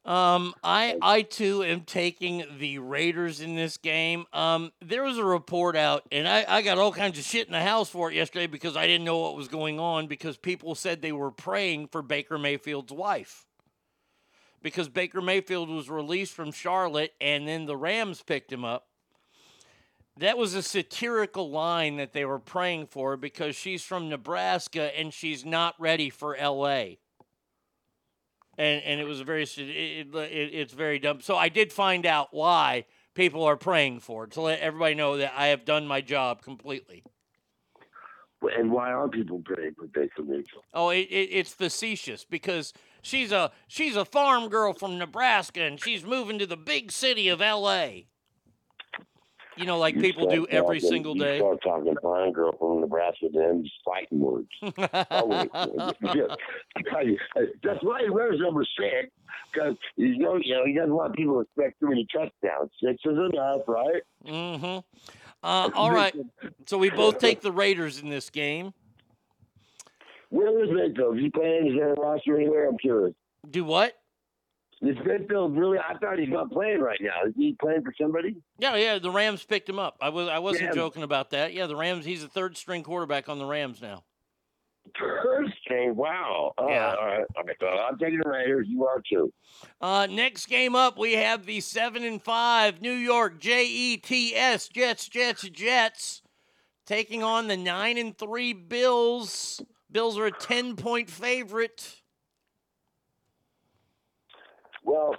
[0.04, 4.24] Um, I I too am taking the Raiders in this game.
[4.32, 7.52] Um, there was a report out, and I, I got all kinds of shit in
[7.52, 10.74] the house for it yesterday because I didn't know what was going on because people
[10.74, 13.44] said they were praying for Baker Mayfield's wife.
[14.62, 18.86] Because Baker Mayfield was released from Charlotte and then the Rams picked him up.
[20.18, 25.14] That was a satirical line that they were praying for because she's from Nebraska and
[25.14, 26.96] she's not ready for LA.
[28.60, 31.22] And and it was a very it, it, it- it's very dumb.
[31.22, 32.84] So I did find out why
[33.14, 36.42] people are praying for it to let everybody know that I have done my job
[36.42, 37.02] completely.
[38.58, 40.64] And why are people praying for Baker Mayfield?
[40.74, 45.80] Oh, it, it, it's facetious because she's a she's a farm girl from Nebraska and
[45.82, 48.08] she's moving to the big city of L.A.
[49.56, 51.38] You know, like You people do every talking- single you day.
[51.38, 54.48] start talking fine girl from Nebraska, then just fighting words.
[56.02, 56.34] Yeah.
[56.76, 57.18] I tell you,
[57.62, 59.10] That's why he wears number six
[59.52, 62.70] because you know, you know he doesn't want people to expect too many touchdowns.
[62.82, 64.02] Six is enough, right?
[64.26, 64.78] Mm-hmm.
[65.42, 66.14] Uh, all right.
[66.66, 68.72] So we both take the Raiders in this game.
[70.30, 71.16] Where is Mayfield?
[71.16, 71.68] Is he playing?
[71.68, 72.68] Is there a roster anywhere?
[72.68, 73.14] I'm curious.
[73.48, 73.94] Do what?
[74.82, 75.78] Is Mayfield really?
[75.78, 77.26] I thought he's not playing right now.
[77.26, 78.36] Is he playing for somebody?
[78.58, 78.98] Yeah, yeah.
[78.98, 79.96] The Rams picked him up.
[80.00, 80.74] I was I wasn't Yeah.
[80.74, 81.52] joking about that.
[81.52, 82.06] Yeah, the Rams.
[82.06, 84.04] He's a third string quarterback on the Rams now.
[84.98, 85.94] Third string.
[85.94, 86.52] Wow.
[86.56, 86.78] All Yeah.
[86.94, 87.26] right, all right.
[87.40, 88.66] Okay, so I'm taking the Raiders.
[88.68, 89.30] You are too.
[89.82, 94.34] Uh, next game up, we have the seven and five New York J E T
[94.34, 96.22] S Jets Jets Jets
[96.86, 99.60] taking on the nine and three Bills.
[99.92, 101.99] Bills are a ten point favorite.
[104.82, 105.14] Well,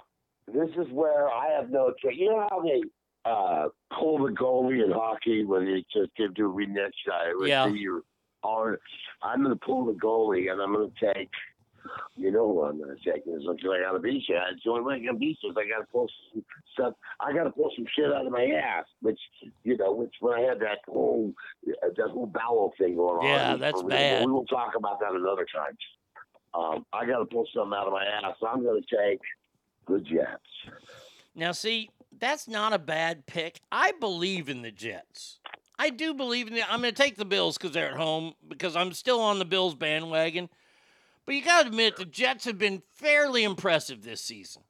[0.52, 2.14] this is where I have no choice.
[2.16, 2.82] You know how they
[3.24, 3.68] uh,
[3.98, 7.32] pull the goalie in hockey when they just give to a next guy?
[7.46, 7.68] Yeah.
[7.68, 8.02] the- your-
[8.42, 8.80] or-
[9.22, 11.30] I'm going to pull the goalie and I'm going to take.
[12.16, 13.22] You know who I'm going to take?
[13.26, 14.38] It's like I got to beat you.
[14.52, 16.44] It's the only way I can beat you is I got to pull some
[16.74, 16.94] stuff.
[17.20, 18.84] I got to pull some shit out of my ass.
[19.00, 19.18] Which
[19.64, 21.32] you know, which when I had that whole
[21.66, 23.24] that whole bowel thing going on.
[23.26, 24.26] Yeah, that's real, bad.
[24.26, 25.76] We will talk about that another time.
[26.54, 28.34] Um, I got to pull something out of my ass.
[28.40, 29.20] So I'm going to take
[29.88, 30.40] the Jets.
[31.34, 33.60] Now, see, that's not a bad pick.
[33.70, 35.40] I believe in the Jets.
[35.78, 36.62] I do believe in the.
[36.62, 39.44] I'm going to take the Bills because they're at home because I'm still on the
[39.44, 40.48] Bills bandwagon.
[41.26, 44.62] But you got to admit, the Jets have been fairly impressive this season.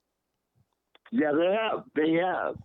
[1.11, 1.85] Yeah, they have.
[1.95, 2.57] They have.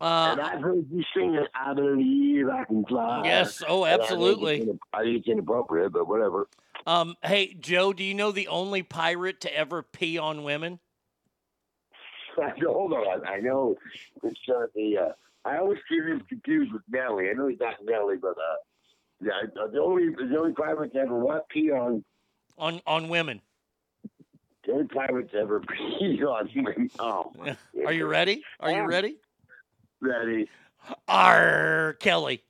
[0.00, 1.48] Uh, and I've heard you sing it.
[1.54, 3.22] I believe I can fly.
[3.24, 4.78] Yes, oh, And I think it's absolutely.
[4.92, 6.48] I think it's inappropriate, but whatever.
[6.86, 10.80] Um, hey, Joe, do you know the only pirate to ever pee on women?
[12.66, 13.76] Hold on, I know
[14.22, 14.98] it's uh, the.
[14.98, 15.12] Uh,
[15.46, 17.28] I always get him confused with Nelly.
[17.28, 18.56] I know he's not Nelly, but uh,
[19.20, 19.32] yeah,
[19.62, 22.04] uh, the only the only pirate to ever what pee on
[22.58, 23.40] On on women.
[24.66, 25.60] the only pirate to ever
[25.98, 26.48] pee on.
[26.54, 26.90] Women.
[26.98, 27.32] Oh,
[27.86, 28.42] Are you ready?
[28.60, 29.16] Are you ready?
[30.00, 30.48] ready?
[31.08, 31.96] R.
[32.00, 32.42] Kelly.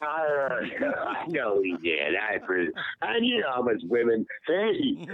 [0.00, 2.14] I know he did.
[2.16, 2.38] I.
[3.02, 4.26] I know how much women.
[4.46, 5.06] Hey,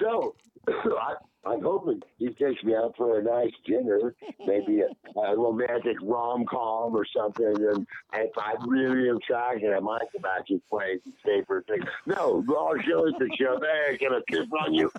[0.00, 0.34] so
[0.68, 1.14] I,
[1.46, 4.14] I'm hoping he takes me out for a nice dinner,
[4.44, 7.46] maybe a, a romantic rom com or something.
[7.46, 9.18] And if I really am
[9.62, 11.80] and I might go back to place and stay for a thing.
[12.06, 12.42] No,
[12.84, 13.60] Kelly's the show.
[13.60, 14.90] Hey, can I kiss on you?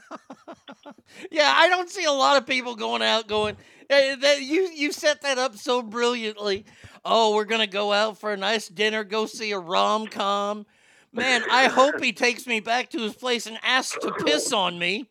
[1.32, 3.58] Yeah, I don't see a lot of people going out going.
[3.90, 6.66] "Hey, that, you you set that up so brilliantly.
[7.04, 10.66] Oh, we're gonna go out for a nice dinner, go see a rom com.
[11.14, 14.78] Man, I hope he takes me back to his place and asks to piss on
[14.78, 15.10] me.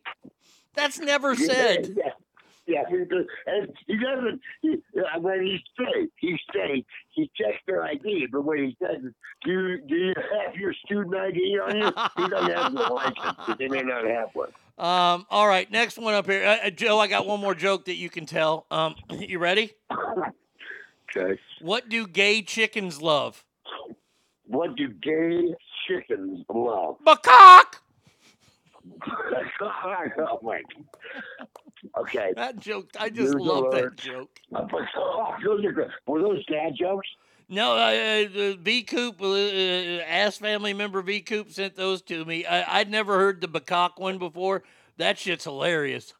[0.77, 1.95] That's never said.
[1.97, 2.11] Yeah,
[2.67, 4.41] yeah, he does- and he doesn't.
[4.61, 6.85] He, uh, when he's straight, he's straight.
[7.11, 9.01] He checks their ID, but when he says,
[9.43, 10.13] "Do you, do you
[10.45, 11.91] have your student ID on you?"
[12.23, 13.57] He doesn't have the license.
[13.57, 14.49] They may not have one.
[14.77, 16.99] Um, all right, next one up here, uh, uh, Joe.
[16.99, 18.67] I got one more joke that you can tell.
[18.69, 19.71] Um, you ready?
[21.15, 21.39] Okay.
[21.61, 23.43] What do gay chickens love?
[24.45, 25.55] What do gay
[25.87, 26.97] chickens love?
[27.05, 27.79] Macaque.
[29.61, 30.61] Oh my.
[31.97, 32.33] Okay.
[32.35, 34.39] That joke, I just There's love that joke.
[34.51, 34.65] Those
[34.97, 35.91] are.
[36.07, 37.07] Were those dad jokes?
[37.49, 42.01] No, uh, uh, the V Coop, uh, uh, Ass family member V Coop sent those
[42.03, 42.45] to me.
[42.45, 44.63] I, I'd never heard the Bacock one before.
[44.97, 46.13] That shit's hilarious.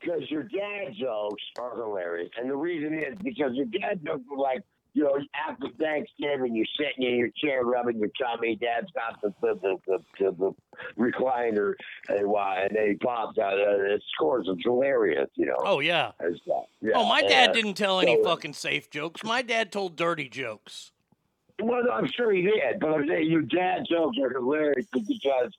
[0.00, 2.30] Because your dad jokes are hilarious.
[2.36, 4.62] And the reason is because your dad jokes are like,
[4.94, 5.18] you know,
[5.48, 8.56] after Thanksgiving, you're sitting in your chair rubbing your tummy.
[8.56, 10.54] Dad's got the the, the, the, the,
[10.96, 11.74] recliner,
[12.08, 12.62] and why?
[12.62, 13.54] And then he pops out.
[13.54, 14.46] And it scores.
[14.48, 15.56] It's hilarious, you know.
[15.58, 16.12] Oh yeah.
[16.22, 16.28] Uh,
[16.80, 16.92] yeah.
[16.94, 19.24] Oh, my dad uh, didn't tell any so- fucking safe jokes.
[19.24, 20.92] My dad told dirty jokes.
[21.60, 25.52] Well, no, I'm sure he did, but I'm saying your dad jokes are hilarious because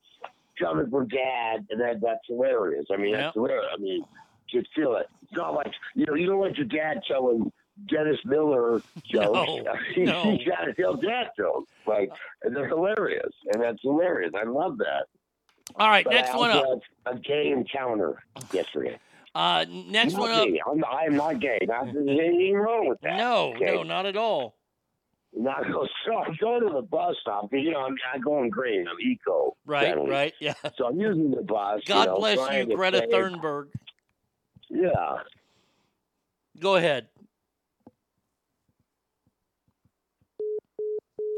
[0.59, 2.85] coming from dad, and that that's hilarious.
[2.91, 3.17] I mean, Yeah.
[3.17, 3.67] that's hilarious.
[3.73, 4.03] I mean,
[4.49, 5.07] just feel it.
[5.23, 7.51] It's not like you know, you don't want your dad telling
[7.87, 9.63] Dennis Miller jokes.
[9.63, 10.31] No, you, no.
[10.31, 12.09] you gotta tell dad jokes, like,
[12.43, 14.31] and they're hilarious, and that's hilarious.
[14.35, 15.07] I love that.
[15.77, 16.79] All right, But next I one up.
[17.05, 18.23] A gay encounter
[18.53, 18.97] yesterday.
[19.33, 20.47] Uh, next Not one up.
[20.47, 20.61] me.
[20.65, 21.59] I'm, I am not gay.
[21.63, 23.17] Not, there's anything wrong with that.
[23.17, 23.65] No, okay?
[23.65, 24.55] no, not at all.
[25.37, 28.49] Not go so I'm going to the bus stop because you know I'm, I'm going
[28.49, 28.87] green.
[28.87, 29.57] I'm eco.
[29.65, 30.09] Right, friendly.
[30.09, 30.53] right, yeah.
[30.77, 31.81] So I'm using the bus.
[31.85, 33.67] you God know, bless you, Greta Thunberg.
[34.69, 35.17] Yeah.
[36.59, 37.07] Go ahead.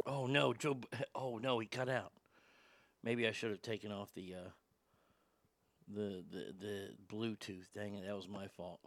[0.07, 0.79] Oh no, Joe.
[1.13, 2.13] Oh no, he cut out.
[3.03, 4.49] Maybe I should have taken off the uh,
[5.93, 7.65] the the the Bluetooth.
[7.75, 8.79] Dang it, that was my fault.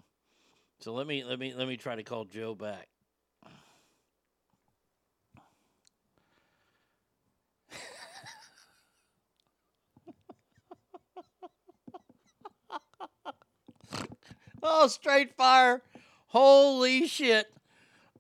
[0.78, 2.88] So let me let me let me try to call Joe back.
[14.62, 15.80] Oh, straight fire.
[16.26, 17.51] Holy shit.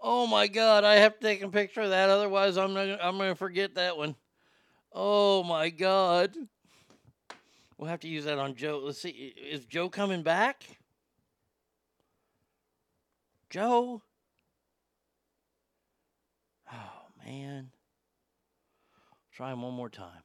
[0.02, 3.18] Oh my god, I have to take a picture of that otherwise I'm not, I'm
[3.18, 4.16] going to forget that one.
[4.92, 6.34] Oh my god.
[7.76, 8.82] We'll have to use that on Joe.
[8.84, 10.64] Let's see is Joe coming back?
[13.50, 14.02] Joe?
[16.72, 17.70] Oh man.
[19.32, 20.22] Try him one more time.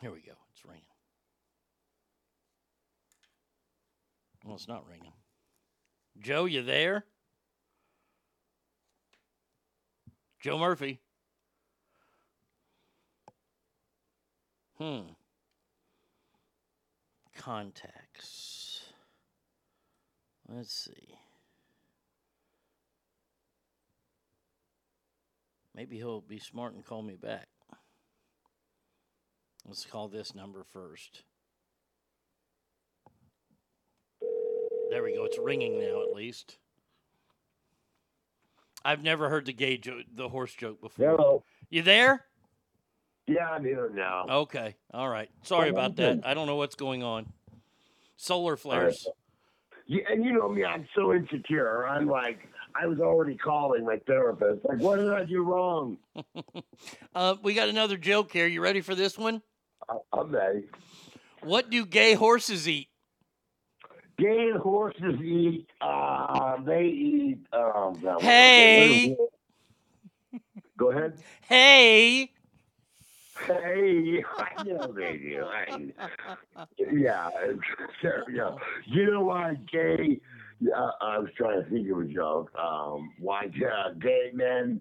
[0.00, 0.32] Here we go.
[0.52, 0.82] It's ringing.
[4.44, 5.12] Well, it's not ringing.
[6.20, 7.04] Joe, you there?
[10.40, 11.00] Joe Murphy.
[14.76, 15.00] Hmm.
[17.34, 18.82] Contacts.
[20.46, 21.18] Let's see.
[25.74, 27.48] Maybe he'll be smart and call me back.
[29.66, 31.22] Let's call this number first.
[34.90, 35.24] There we go.
[35.24, 36.58] It's ringing now, at least.
[38.84, 41.16] I've never heard the gay joke, the horse joke before.
[41.16, 41.44] Hello.
[41.70, 42.24] You there?
[43.26, 44.26] Yeah, I'm here now.
[44.28, 44.76] Okay.
[44.92, 45.30] All right.
[45.42, 46.20] Sorry about that.
[46.24, 47.26] I don't know what's going on.
[48.16, 49.06] Solar flares.
[49.86, 51.86] Yeah, and you know me, I'm so insecure.
[51.86, 52.38] I'm like,
[52.80, 54.64] I was already calling my therapist.
[54.64, 55.98] Like, what did I do wrong?
[57.16, 58.48] Uh, we got another joke here.
[58.48, 59.40] You ready for this one?
[60.12, 60.64] I'm ready.
[61.44, 62.88] What do gay horses eat?
[64.18, 65.66] Gay horses eat.
[65.80, 67.38] Uh, they eat.
[67.52, 69.16] Um, Hey.
[70.76, 71.18] Go ahead.
[71.48, 72.30] Hey.
[73.46, 75.44] Hey, I know they do.
[75.44, 75.92] I,
[76.92, 77.30] yeah,
[78.32, 78.50] yeah.
[78.86, 80.20] You know why gay?
[80.74, 82.52] Uh, I was trying to think of a joke.
[82.56, 84.80] Um, why uh, gay men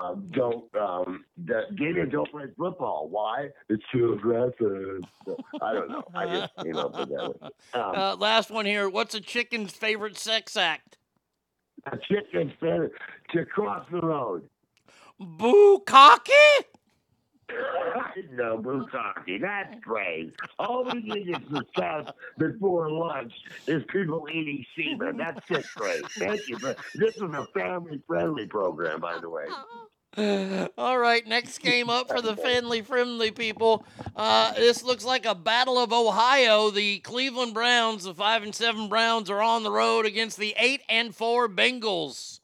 [0.00, 0.64] um, don't?
[0.76, 3.08] Um, that gay don't play football.
[3.08, 3.48] Why?
[3.68, 5.02] It's too aggressive.
[5.60, 6.02] I don't know.
[6.14, 7.34] I just came up with that.
[7.40, 7.50] One.
[7.74, 8.88] Um, Uh, last one here.
[8.88, 10.98] What's a chicken's favorite sex act?
[11.86, 12.92] a chicken's favorite
[13.32, 14.48] to cross the road.
[15.20, 16.64] Bukkake?
[18.32, 19.40] No, bukkake.
[19.40, 20.34] That's great.
[20.58, 23.32] All we need is discuss before lunch
[23.66, 25.16] is people eating semen.
[25.16, 26.08] That's just great.
[26.12, 26.58] Thank you.
[26.58, 29.46] But this is a family-friendly program, by the way.
[30.78, 33.84] All right, next game up for the family friendly people.
[34.14, 36.70] Uh, this looks like a battle of Ohio.
[36.70, 40.82] The Cleveland Browns, the five and seven Browns, are on the road against the eight
[40.88, 42.38] and four Bengals.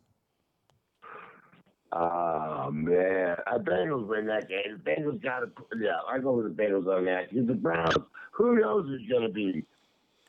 [1.93, 4.81] Oh man, I Bengals win that game.
[4.85, 5.49] The Bengals got to.
[5.49, 7.31] Put yeah, I go with the Bengals on that.
[7.31, 7.97] Because the Browns,
[8.31, 9.65] who knows who's going to be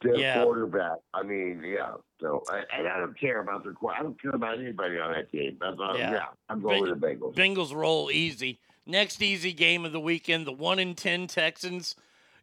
[0.02, 0.44] their Yeah.
[0.44, 0.98] quarterback?
[1.14, 1.92] I mean, yeah.
[2.20, 4.00] So, I, and I don't care about their quarterback.
[4.00, 5.58] I don't care about anybody on that team.
[5.62, 6.12] That's all, Yeah.
[6.12, 6.26] yeah.
[6.50, 7.36] I'm going with the Bengals.
[7.36, 8.60] Bengals roll easy.
[8.88, 11.96] Next easy game of the weekend, the one in ten Texans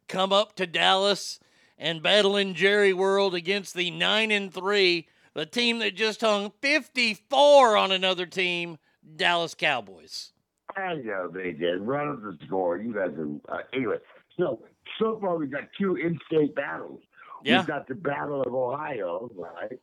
[0.07, 1.41] come up to Dallas
[1.77, 6.53] and battle in Jerry World against the nine and three, the team that just hung
[6.61, 8.79] fifty four on another team,
[9.17, 10.33] Dallas Cowboys.
[10.77, 11.81] I know they did.
[11.81, 12.77] Run up the score.
[12.77, 13.97] You guys are uh, anyway.
[14.37, 14.63] So
[15.01, 17.01] so far we've got two in-state battles.
[17.43, 17.59] Yeah.
[17.59, 19.79] We've got the Battle of Ohio, right?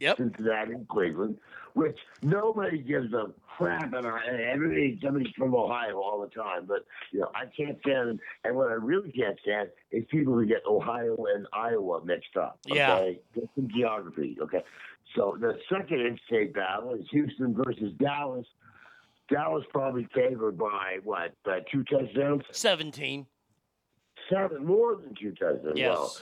[0.00, 0.16] Yep.
[0.16, 1.38] Cincinnati and Cleveland,
[1.74, 6.66] which nobody gives a crap, and and everybody somebody's from Ohio all the time.
[6.66, 10.44] But you know, I can't stand, and what I really can't stand is people who
[10.46, 12.58] get Ohio and Iowa mixed up.
[12.66, 12.96] Yeah.
[12.96, 14.36] Okay, get some geography.
[14.42, 14.62] Okay,
[15.14, 18.46] so the second in-state battle is Houston versus Dallas.
[19.30, 21.34] Dallas probably favored by what?
[21.46, 22.42] Uh, two touchdowns?
[22.50, 23.26] Seventeen.
[24.30, 25.76] Seven more than two touchdowns.
[25.76, 25.96] Yes.
[25.96, 26.16] Well,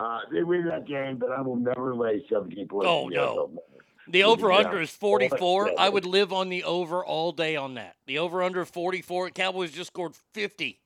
[0.00, 2.86] uh, they win that game, but I will never lay 17 points.
[2.88, 3.62] Oh, the no.
[4.08, 5.78] The over under is 44.
[5.78, 7.96] I would live on the over all day on that.
[8.06, 9.30] The over under 44.
[9.30, 10.80] Cowboys just scored 50.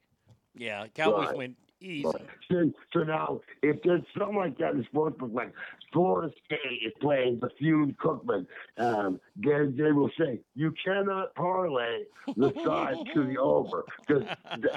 [0.55, 1.37] Yeah, Cowboys Right.
[1.37, 2.03] win Easy.
[2.51, 5.53] So, so now, if there's something like that in the sports book, like
[5.93, 8.47] Florida State is playing Bethune-Cookman,
[8.79, 12.05] um, they, will say you cannot parlay
[12.37, 14.25] the side to the over because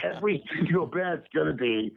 [0.04, 1.92] every single bet's going to be.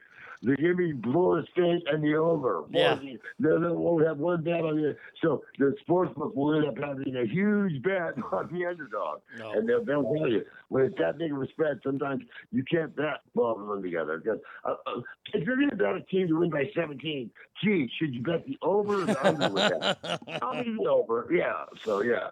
[0.45, 2.65] They give me Florida State and the over.
[2.71, 2.97] Yeah.
[2.97, 7.17] They, they won't have one bet on the so the sportsbook will end up having
[7.17, 9.53] a huge bet on the underdog, No.
[9.53, 11.81] and they'll, they'll tell you when it's that big of a spread.
[11.83, 15.01] Sometimes you can't bet both of them together because uh, uh,
[15.33, 17.31] if you're going to bet a team to win by 17,
[17.63, 20.21] gee, should you bet the over or the under with that?
[20.43, 21.29] I'll be the over.
[21.31, 21.65] Yeah.
[21.85, 22.29] So yeah.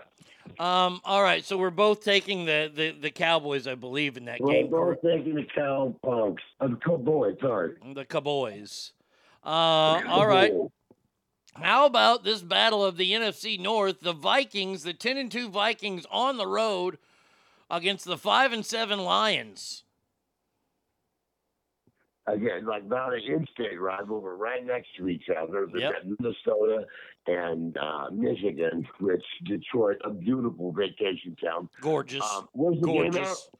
[0.59, 4.39] Um, all right, so we're both taking the, the, the Cowboys, I believe, in that
[4.39, 4.71] game.
[4.71, 6.43] We're both taking the cow punks.
[6.61, 7.75] Uh, the Cowboys, Sorry.
[7.95, 8.93] The Cowboys.
[9.45, 10.53] Uh, all right.
[11.55, 14.01] How about this battle of the NFC North?
[14.01, 16.99] The Vikings, the 10 and 2 Vikings on the road
[17.71, 19.85] against the 5 and 7 Lions.
[22.27, 25.69] again, like not an in-state rival, but right next to each other.
[25.75, 25.93] Yep.
[26.19, 26.87] Minnesota
[27.26, 31.68] and uh, Michigan, which Detroit, a beautiful vacation town.
[31.81, 32.23] Gorgeous.
[32.25, 33.12] Um, where's the game at?
[33.12, 33.51] Gorgeous.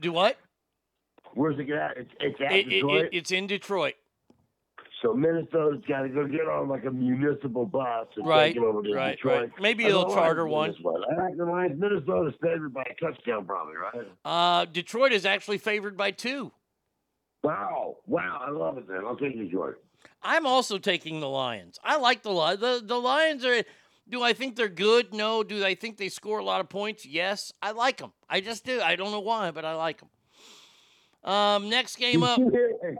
[0.00, 0.36] Do what?
[1.34, 1.96] Where's it at?
[1.96, 3.04] It's, it's at It, it, Detroit.
[3.06, 3.94] it, it's in Detroit.
[5.02, 8.62] so Minnesota's got to go get on like a municipal bus and Right, take it
[8.62, 9.40] over to right, Detroit.
[9.52, 9.60] right.
[9.60, 10.74] Maybe I they'll charter one.
[11.18, 11.78] I Lions.
[11.80, 14.08] Minnesota's favored by a touchdown, probably, right?
[14.24, 16.52] Uh, Detroit is actually favored by two.
[17.42, 18.88] Wow, wow, I love it.
[18.88, 19.76] Then I'll take Detroit.
[20.22, 21.78] I'm also taking the Lions.
[21.84, 22.60] I like the Lions.
[22.60, 23.62] The, the Lions are.
[24.08, 25.12] Do I think they're good?
[25.12, 25.42] No.
[25.42, 27.04] Do I think they score a lot of points?
[27.04, 27.52] Yes.
[27.60, 28.12] I like them.
[28.28, 28.80] I just do.
[28.80, 31.32] I don't know why, but I like them.
[31.32, 32.38] Um, next game Did up.
[32.38, 32.96] you hear,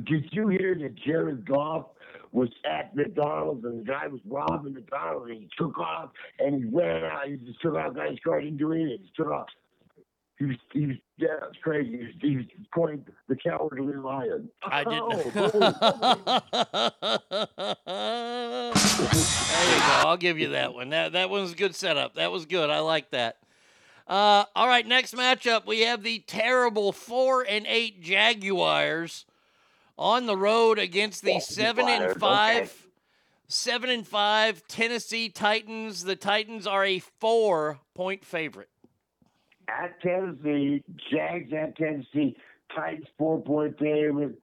[0.00, 1.86] did you hear that Jared Goff
[2.32, 6.70] was at McDonald's and the guy was robbing McDonald's and he took off and he
[6.70, 7.26] ran out.
[7.26, 8.98] He just took off guy's car, didn't do anything.
[9.02, 9.48] He took off.
[10.40, 12.14] He was, he was, yeah, it's crazy.
[12.22, 14.48] He was, he was the cowardly lion.
[14.62, 15.02] I did.
[15.02, 15.10] Oh,
[19.44, 20.08] there you go.
[20.08, 20.88] I'll give you that one.
[20.88, 22.14] That that one's a good setup.
[22.14, 22.70] That was good.
[22.70, 23.36] I like that.
[24.08, 29.26] Uh, all right, next matchup we have the terrible four and eight Jaguars
[29.98, 32.72] on the road against the seven and five, okay.
[33.46, 36.04] seven and five Tennessee Titans.
[36.04, 38.70] The Titans are a four point favorite.
[39.82, 42.36] At Tennessee, Jags at Tennessee,
[42.74, 44.38] Titans four point favorite.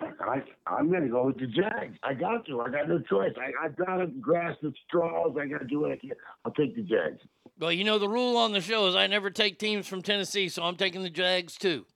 [0.00, 1.96] I, I'm going to go with the Jags.
[2.02, 2.60] I got to.
[2.60, 3.32] I got no choice.
[3.38, 5.36] I, I got to grasp the straws.
[5.40, 6.12] I got to do what I can.
[6.44, 7.20] I'll take the Jags.
[7.58, 10.48] Well, you know the rule on the show is I never take teams from Tennessee,
[10.48, 11.86] so I'm taking the Jags too.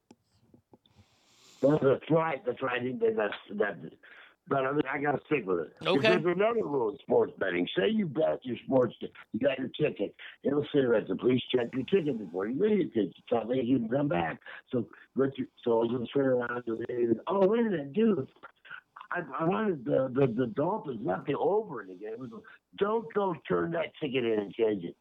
[1.60, 2.40] That's right.
[2.46, 2.80] That's right.
[2.80, 3.76] I think That's that.
[4.48, 5.72] But I mean, I got to stick with it.
[5.86, 6.08] Okay.
[6.08, 7.68] There's another rule in sports betting.
[7.76, 10.14] Say you bet your sports, you got your ticket.
[10.42, 13.64] It'll say right the police check your ticket before you leave because you can't leave.
[13.64, 14.40] You can come back.
[14.72, 18.26] So, but you, so just turn around and say, oh wait a minute, dude.
[19.10, 22.30] I, I wanted the, the the Dolphins not the over in the game.
[22.78, 24.96] Don't go turn that ticket in and change it.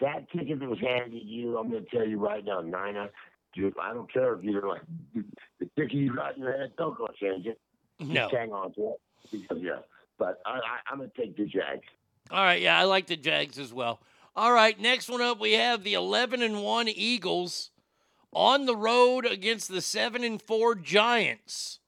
[0.00, 3.08] That ticket that was handed to you, I'm going to tell you right now, Nina.
[3.54, 4.82] Dude, I don't care if you're like
[5.14, 6.72] the ticket you got in your head.
[6.76, 7.58] Don't go change it.
[8.00, 8.24] No.
[8.28, 9.00] Just hang on to it.
[9.30, 9.78] Because, yeah.
[10.18, 10.60] But I, I,
[10.90, 11.84] I'm going to take the Jags.
[12.30, 14.00] All right, yeah, I like the Jags as well.
[14.34, 17.70] All right, next one up, we have the 11 and 1 Eagles
[18.32, 21.78] on the road against the 7 and 4 Giants.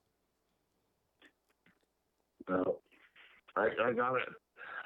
[2.47, 2.79] Well,
[3.55, 4.29] I, I got it.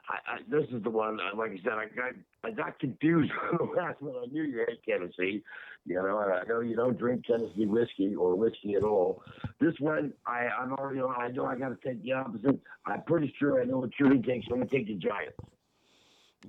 [0.10, 1.20] I, I, this is the one.
[1.22, 4.16] uh, Like I said, I got I got confused on the last one.
[4.22, 5.42] I knew you hate Tennessee,
[5.86, 9.22] you know, and I know you don't drink Tennessee whiskey or whiskey at all.
[9.60, 11.14] This one, I I'm already on.
[11.20, 12.60] I know I got to take the opposite.
[12.86, 14.44] I'm pretty sure I know what you're going to take.
[14.48, 15.36] So I'm going to take the Giants.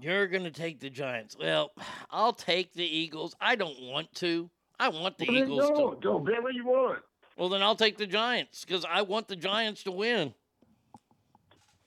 [0.01, 1.37] You're going to take the Giants.
[1.39, 1.73] Well,
[2.11, 3.35] I'll take the Eagles.
[3.41, 4.51] I don't want to.
[4.79, 6.09] I want the Well, Eagles don't, to.
[6.09, 7.01] don't bet what you want.
[7.37, 10.35] Well, then I'll take the Giants because I want the Giants to win.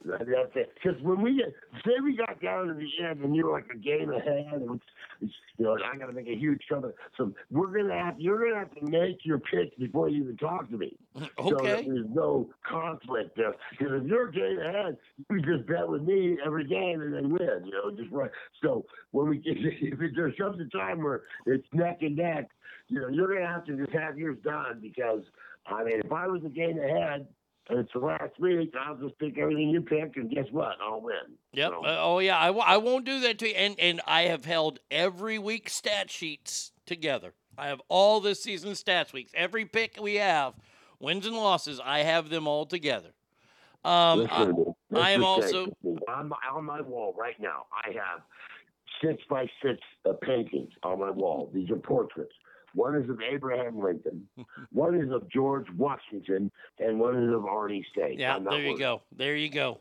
[0.07, 0.73] That- That's it.
[0.75, 1.53] Because when we get,
[1.85, 4.79] say we got down to the end and you're like a game ahead, and
[5.21, 5.29] you
[5.65, 6.93] know, I got to make a huge comeback.
[7.17, 10.69] So we're gonna have, you're gonna have to make your pitch before you even talk
[10.69, 10.95] to me.
[11.15, 11.49] Mm-hmm.
[11.49, 13.53] So that there's no conflict there.
[13.71, 14.97] Because if you're game ahead,
[15.29, 17.65] you just bet with me every game and then win.
[17.65, 18.31] You know, just right.
[18.63, 22.49] So when we get, if there comes a time where it's neck and neck,
[22.87, 25.23] you know, you're gonna have to just have yours done because
[25.65, 27.27] I mean, if I was a game ahead.
[27.69, 28.73] It's the last week.
[28.79, 30.77] I'll just pick everything you pick, and guess what?
[30.81, 31.15] I'll win.
[31.53, 31.71] Yep.
[31.71, 32.37] So- Uh, oh yeah.
[32.39, 33.55] I, w- I won't do that to you.
[33.55, 37.33] And and I have held every week stat sheets together.
[37.57, 39.31] I have all this season stats weeks.
[39.35, 40.53] Every pick we have,
[40.99, 43.09] wins and losses, I have them all together.
[43.83, 44.63] Um, Listen I, to me.
[44.91, 45.65] Let's I am also
[46.07, 47.65] my, on my wall right now.
[47.73, 48.21] I have
[49.03, 51.49] six by six uh, paintings on my wall.
[51.53, 52.33] These are portraits.
[52.73, 54.27] One is of Abraham Lincoln,
[54.71, 58.19] one is of George Washington, and one is of Arnie State.
[58.19, 59.01] Yeah, there you go.
[59.15, 59.79] There you go.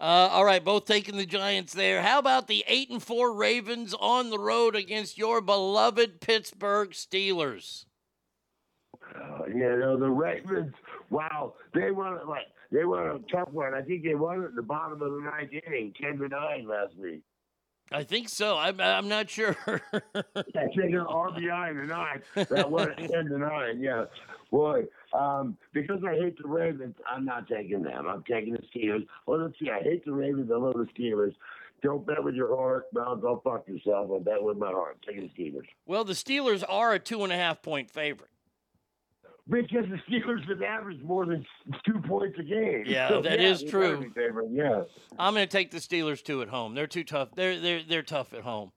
[0.00, 2.02] Uh, all right, both taking the Giants there.
[2.02, 7.84] How about the eight and four Ravens on the road against your beloved Pittsburgh Steelers?
[9.14, 10.72] Uh, you know the Ravens.
[11.10, 13.74] Wow, they won it like they won a tough one.
[13.74, 16.66] I think they won it at the bottom of the ninth inning, ten to nine
[16.68, 17.22] last week.
[17.92, 18.56] I think so.
[18.56, 19.56] I'm, I'm not sure.
[19.66, 22.48] I think an RBI in the ninth.
[22.50, 23.80] That won it ten to nine.
[23.80, 24.04] Yeah,
[24.50, 24.84] boy.
[25.12, 28.06] Um, because I hate the Ravens, I'm not taking them.
[28.06, 29.06] I'm taking the Steelers.
[29.26, 29.70] Well, let's see.
[29.70, 30.50] I hate the Ravens.
[30.52, 31.34] I love the Steelers.
[31.82, 32.86] Don't bet with your heart.
[32.92, 34.10] Well, go fuck yourself.
[34.14, 34.98] I bet with my heart.
[35.06, 35.66] Taking the Steelers.
[35.86, 38.30] well, the Steelers are a two and a half point favorite.
[39.48, 41.44] Because the Steelers have averaged more than
[41.86, 42.84] two points a game.
[42.86, 43.94] Yeah, So, that yeah, is true.
[43.96, 44.82] gotta be favored, Yeah.
[45.18, 46.74] I'm going to take the Steelers two at home.
[46.74, 47.30] They're too tough.
[47.34, 48.72] They're they're they're tough at home.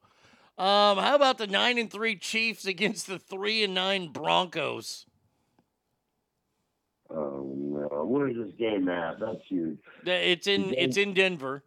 [0.58, 5.06] Um, how about the nine and three Chiefs against the three and nine Broncos?
[7.09, 8.06] Oh no!
[8.06, 9.19] Where is this game at?
[9.19, 9.77] That's huge.
[10.06, 11.64] It's in it's in Denver.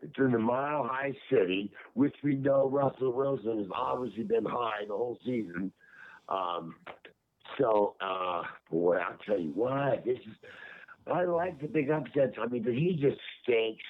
[0.00, 4.80] It's in the Mile High City, which we know Russell Wilson has obviously been high
[4.88, 5.70] the whole season.
[6.28, 6.74] Um,
[7.58, 10.34] so, uh, boy, I'll tell you what, this is.
[11.12, 12.36] I like the big upsets.
[12.40, 13.82] I mean, but he just stinks.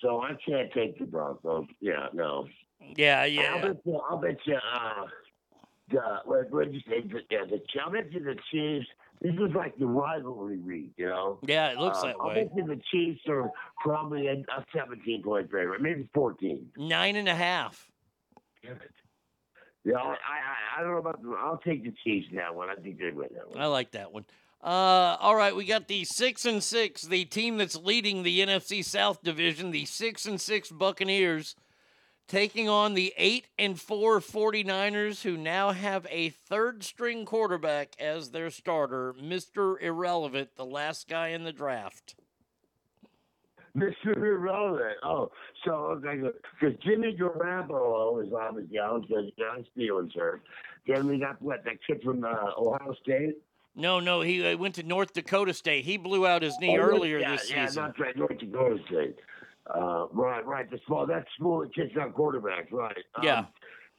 [0.00, 1.66] So I can't take the Broncos.
[1.80, 2.46] Yeah, no.
[2.96, 3.54] Yeah, yeah.
[3.54, 4.00] I'll bet you.
[4.08, 4.54] I'll bet you.
[4.56, 5.06] Uh,
[5.90, 7.00] the what what did you say?
[7.02, 8.86] The, yeah, the I'll bet you the Chiefs.
[9.20, 11.38] This is like the rivalry week, you know.
[11.46, 12.44] Yeah, it looks Uh, that I'll way.
[12.44, 16.70] bet you the Chiefs are probably a, a 17 point favorite, maybe 14.
[16.78, 17.90] Nine and a half.
[19.84, 21.30] Yeah, I, I, I don't know about the.
[21.38, 22.68] I'll take the Chiefs in that one.
[22.68, 23.60] I think they win that one.
[23.60, 24.24] I like that one.
[24.62, 28.84] Uh, all right, we got the six and six, the team that's leading the NFC
[28.84, 31.56] South division, the six and six Buccaneers,
[32.28, 38.32] taking on the eight and four 49ers, who now have a third string quarterback as
[38.32, 39.80] their starter, Mr.
[39.80, 42.16] Irrelevant, the last guy in the draft.
[43.76, 44.16] Mr.
[44.16, 44.96] Irrelevant.
[45.02, 45.30] Oh,
[45.64, 45.72] so
[46.04, 46.20] okay,
[46.60, 50.42] because Jimmy Garoppolo is obviously out because John Steelers hurt.
[50.86, 53.36] Then we got what that kid from uh, Ohio State.
[53.76, 55.84] No, no, he uh, went to North Dakota State.
[55.84, 57.84] He blew out his knee Oh, earlier yeah, this yeah, season.
[57.84, 59.16] that's right, North Dakota State.
[59.72, 60.68] Uh, right, right.
[60.68, 62.72] The small that small that kicks out quarterbacks.
[62.72, 62.96] Right.
[63.14, 63.44] Um, Yeah.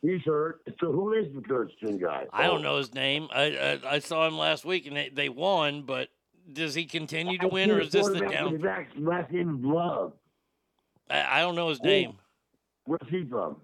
[0.01, 0.61] He's hurt.
[0.80, 2.25] So who is the third string guy?
[2.33, 3.27] I don't know his name.
[3.32, 6.09] I, I I saw him last week and they, they won, but
[6.53, 8.53] does he continue to win or is this the down?
[8.53, 10.13] with Last last name is Love.
[11.09, 12.13] I, I don't know his name.
[12.85, 13.57] Where's he from?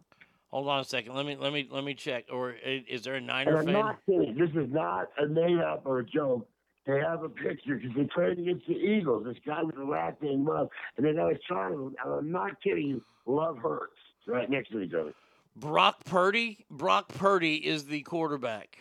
[0.51, 1.13] Hold on a second.
[1.13, 2.25] Let me let me let me check.
[2.31, 3.73] Or is there a Niner I'm fan?
[3.73, 4.35] not kidding.
[4.37, 6.47] This is not a made up or a joke.
[6.85, 9.25] They have a picture because they played against the Eagles.
[9.25, 11.93] This guy with the last name Love, and then I was trying to.
[12.05, 13.03] I'm not kidding you.
[13.25, 15.13] Love hurts right next to each other.
[15.57, 16.65] Brock Purdy.
[16.69, 18.77] Brock Purdy is the quarterback.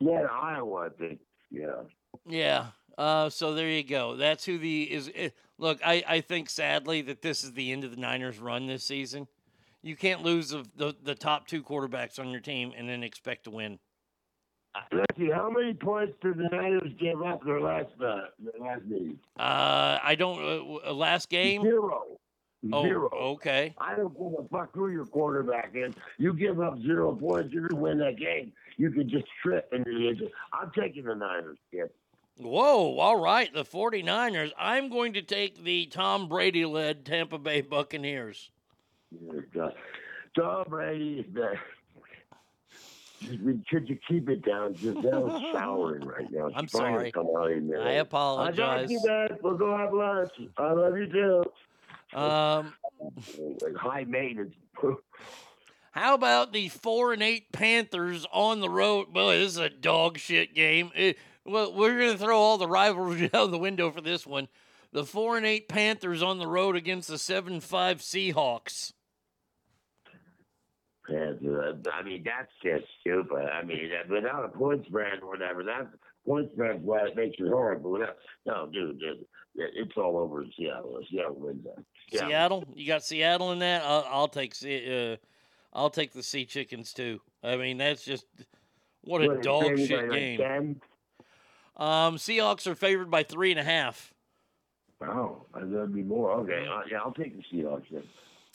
[0.00, 1.20] Yeah, Iowa, I think.
[1.50, 1.82] Yeah.
[2.26, 2.66] Yeah.
[3.00, 4.14] Uh, so there you go.
[4.14, 5.10] That's who the is.
[5.14, 8.66] eh, look, I, I think sadly that this is the end of the Niners' run
[8.66, 9.26] this season.
[9.80, 13.44] You can't lose the, the the top two quarterbacks on your team and then expect
[13.44, 13.78] to win.
[14.92, 15.30] Let's see.
[15.30, 19.18] How many points did the Niners give up their last uh, their last meeting?
[19.38, 20.38] Uh, I don't.
[20.38, 21.62] Uh, uh, last game.
[21.62, 22.02] Zero.
[22.70, 23.08] Oh, Zero.
[23.14, 23.74] okay.
[23.78, 25.94] I don't give a fuck who your quarterback is.
[26.18, 28.52] You give up zero points, you're gonna win that game.
[28.76, 29.86] You can just trip and
[30.52, 31.88] I'm taking the Niners, kid.
[32.40, 33.52] Whoa, all right.
[33.52, 34.52] The 49ers.
[34.58, 38.50] I'm going to take the Tom Brady led Tampa Bay Buccaneers.
[40.36, 41.54] Tom Brady is the.
[43.68, 44.74] Could you keep it down?
[44.74, 46.48] Gisele's showering right now.
[46.54, 47.12] I'm She's to sorry.
[47.12, 47.82] Come out in there.
[47.82, 48.58] I apologize.
[48.58, 49.38] I got you, man.
[49.42, 50.32] We'll go have lunch.
[50.56, 52.18] I love you too.
[52.18, 52.72] Um,
[53.76, 54.54] high maintenance.
[55.92, 59.12] how about the four and eight Panthers on the road?
[59.12, 60.90] Boy, this is a dog shit game.
[60.94, 61.12] Eh,
[61.44, 64.48] well, we're gonna throw all the rivalry out the window for this one.
[64.92, 68.92] The four and eight Panthers on the road against the seven five Seahawks.
[71.08, 71.32] Yeah,
[71.92, 73.48] I mean, that's just stupid.
[73.52, 75.88] I mean, uh, without a point spread or whatever, that
[76.24, 77.82] point spread why it makes it hard.
[77.82, 81.00] But without, no, dude, it, it's all over in Seattle.
[81.10, 81.84] Seattle wins that.
[82.12, 82.28] Yeah.
[82.28, 83.82] Seattle, you got Seattle in that.
[83.84, 85.16] I'll, I'll take uh,
[85.72, 87.20] I'll take the Sea Chickens too.
[87.42, 88.26] I mean, that's just
[89.02, 90.38] what a What, dog shit game.
[90.38, 90.80] 10?
[91.80, 94.12] Um, Seahawks are favored by three and a half.
[95.02, 96.30] Oh, that'd be more.
[96.32, 98.02] Okay, yeah, I'll take the Seahawks then.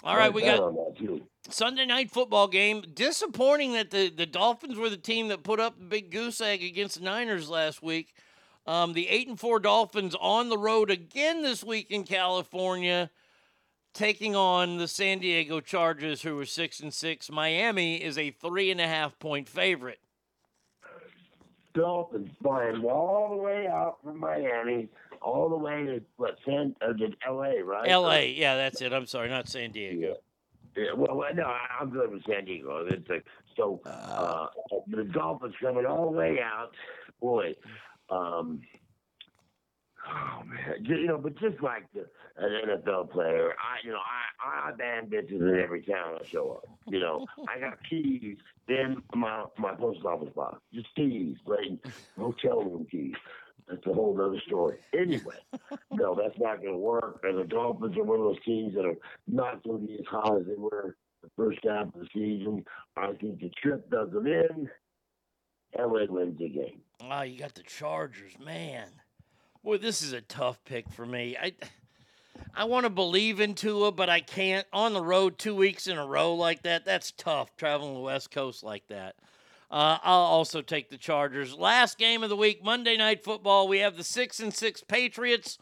[0.04, 1.24] All right, we got on that too.
[1.50, 2.84] Sunday night football game.
[2.94, 6.64] Disappointing that the, the Dolphins were the team that put up the big goose egg
[6.64, 8.14] against the Niners last week.
[8.68, 13.10] Um, the eight and four Dolphins on the road again this week in California,
[13.96, 17.32] taking on the San Diego Chargers, who are six and six.
[17.32, 20.00] Miami is a three and a half point favorite.
[21.76, 24.88] Dolphins flying all the way out from Miami,
[25.22, 27.64] all the way to what San uh, to L.A.
[27.64, 27.90] Right?
[27.90, 28.32] L.A.
[28.32, 28.94] Yeah, that's it.
[28.94, 30.16] I'm sorry, not San Diego.
[30.76, 32.86] Yeah, well, well, no, I'm good with San Diego.
[32.90, 33.80] It's like so.
[33.86, 34.48] Uh,
[34.88, 36.72] the Dolphins coming all the way out,
[37.22, 37.56] boy.
[38.10, 38.62] Um,
[40.08, 42.06] oh man, you know, but just like the,
[42.38, 46.62] an NFL player, I, you know, I I ban bitches in every town I show
[46.64, 46.70] up.
[46.88, 51.80] You know, I got keys in my my post office box, just keys, right?
[52.18, 53.16] Hotel room keys.
[53.68, 54.78] That's a whole other story.
[54.94, 55.38] Anyway,
[55.92, 57.22] no, that's not going to work.
[57.24, 60.06] And the Dolphins are one of those teams that are not going to be as
[60.06, 62.64] hot as they were the first half of the season.
[62.96, 64.70] I think the trip does them in.
[65.78, 66.82] LA wins the game.
[67.02, 68.88] Ah, you got the Chargers, man.
[69.66, 71.36] Boy, this is a tough pick for me.
[71.42, 71.54] I
[72.54, 74.68] I want to believe in Tua, but I can't.
[74.72, 78.30] On the road two weeks in a row like that, that's tough traveling the West
[78.30, 79.16] Coast like that.
[79.72, 81.56] Uh, I'll also take the Chargers.
[81.56, 83.68] Last game of the week, Monday Night Football.
[83.68, 85.58] We have the six and six Patriots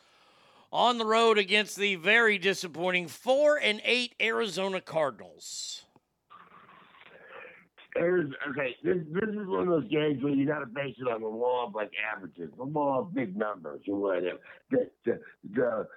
[0.69, 5.83] on the road against the very disappointing four and eight Arizona Cardinals.
[7.96, 11.08] There's, okay, this this is one of those games where you got to base it
[11.08, 14.40] on the law of like averages, the law of big numbers or whatever.
[14.72, 15.20] The the
[15.54, 15.88] the,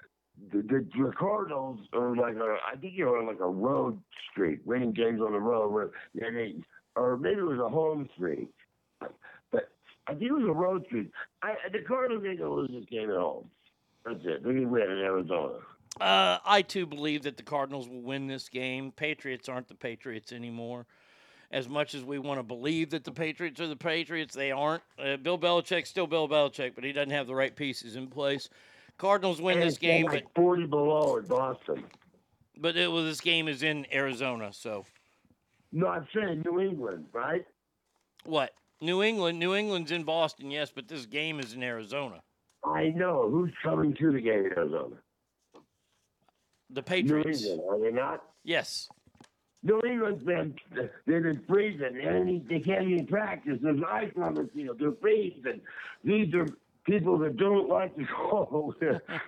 [0.53, 3.99] the, the, the Cardinals are like a, I think you're on like a road
[4.31, 6.57] streak, winning games on the road, where they,
[6.97, 8.51] or maybe it was a home streak,
[9.01, 9.71] but
[10.07, 11.11] I think it was a road streak.
[11.43, 13.49] I, the Cardinals ain't gonna lose this game at home.
[14.05, 14.45] That's it.
[14.45, 15.61] They're gonna win in Arizona.
[15.99, 18.93] Uh, I too believe that the Cardinals will win this game.
[18.93, 20.87] Patriots aren't the Patriots anymore.
[21.53, 24.83] As much as we want to believe that the Patriots are the Patriots, they aren't.
[24.99, 28.49] Uh, Bill Belichick's still Bill Belichick, but he doesn't have the right pieces in place.
[28.99, 31.85] Cardinals win this game, like but forty below in Boston.
[32.57, 34.53] but it, well, this game is in Arizona.
[34.53, 34.85] So
[35.73, 37.45] No, I'm saying New England, right?
[38.25, 38.53] what?
[38.81, 42.21] New England, New England's in Boston, yes, but this game is in Arizona.
[42.65, 44.97] I know who's coming to the game in Arizona.
[46.71, 48.23] The New Patriots, England, are they not?
[48.45, 48.89] yes.
[49.67, 50.55] New England's been
[51.07, 53.59] they've been freezing they- they can't even practice.
[53.61, 54.79] There's ice on the field.
[54.79, 55.61] They're freezing.
[56.05, 56.47] These are
[56.85, 58.75] people that don't like to go.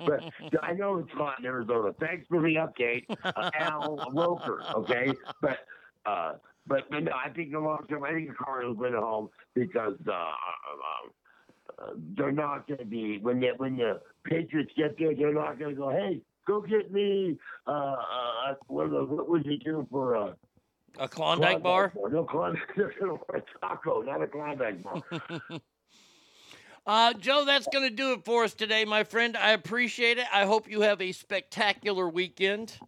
[0.06, 0.20] but
[0.62, 1.92] I know it's hot in Arizona.
[1.98, 4.62] Thanks for the update, uh, Al Roker.
[4.76, 5.58] Okay, but.
[6.06, 6.34] Uh,
[6.66, 9.30] but, but no, I think the long term, I think the Cardinals win at home
[9.54, 14.98] because uh, uh, uh, they're not going to be when the when the Patriots get
[14.98, 17.38] there, they're not going to go, hey, go get me.
[17.66, 20.32] Uh, uh, what, what would you do for uh,
[20.98, 21.92] A Klondike bar.
[22.10, 22.62] no Klondike.
[22.76, 25.02] They're going to want a taco, not a Klondike bar.
[26.86, 29.36] Uh, Joe, that's going to do it for us today, my friend.
[29.36, 30.24] I appreciate it.
[30.32, 32.78] I hope you have a spectacular weekend.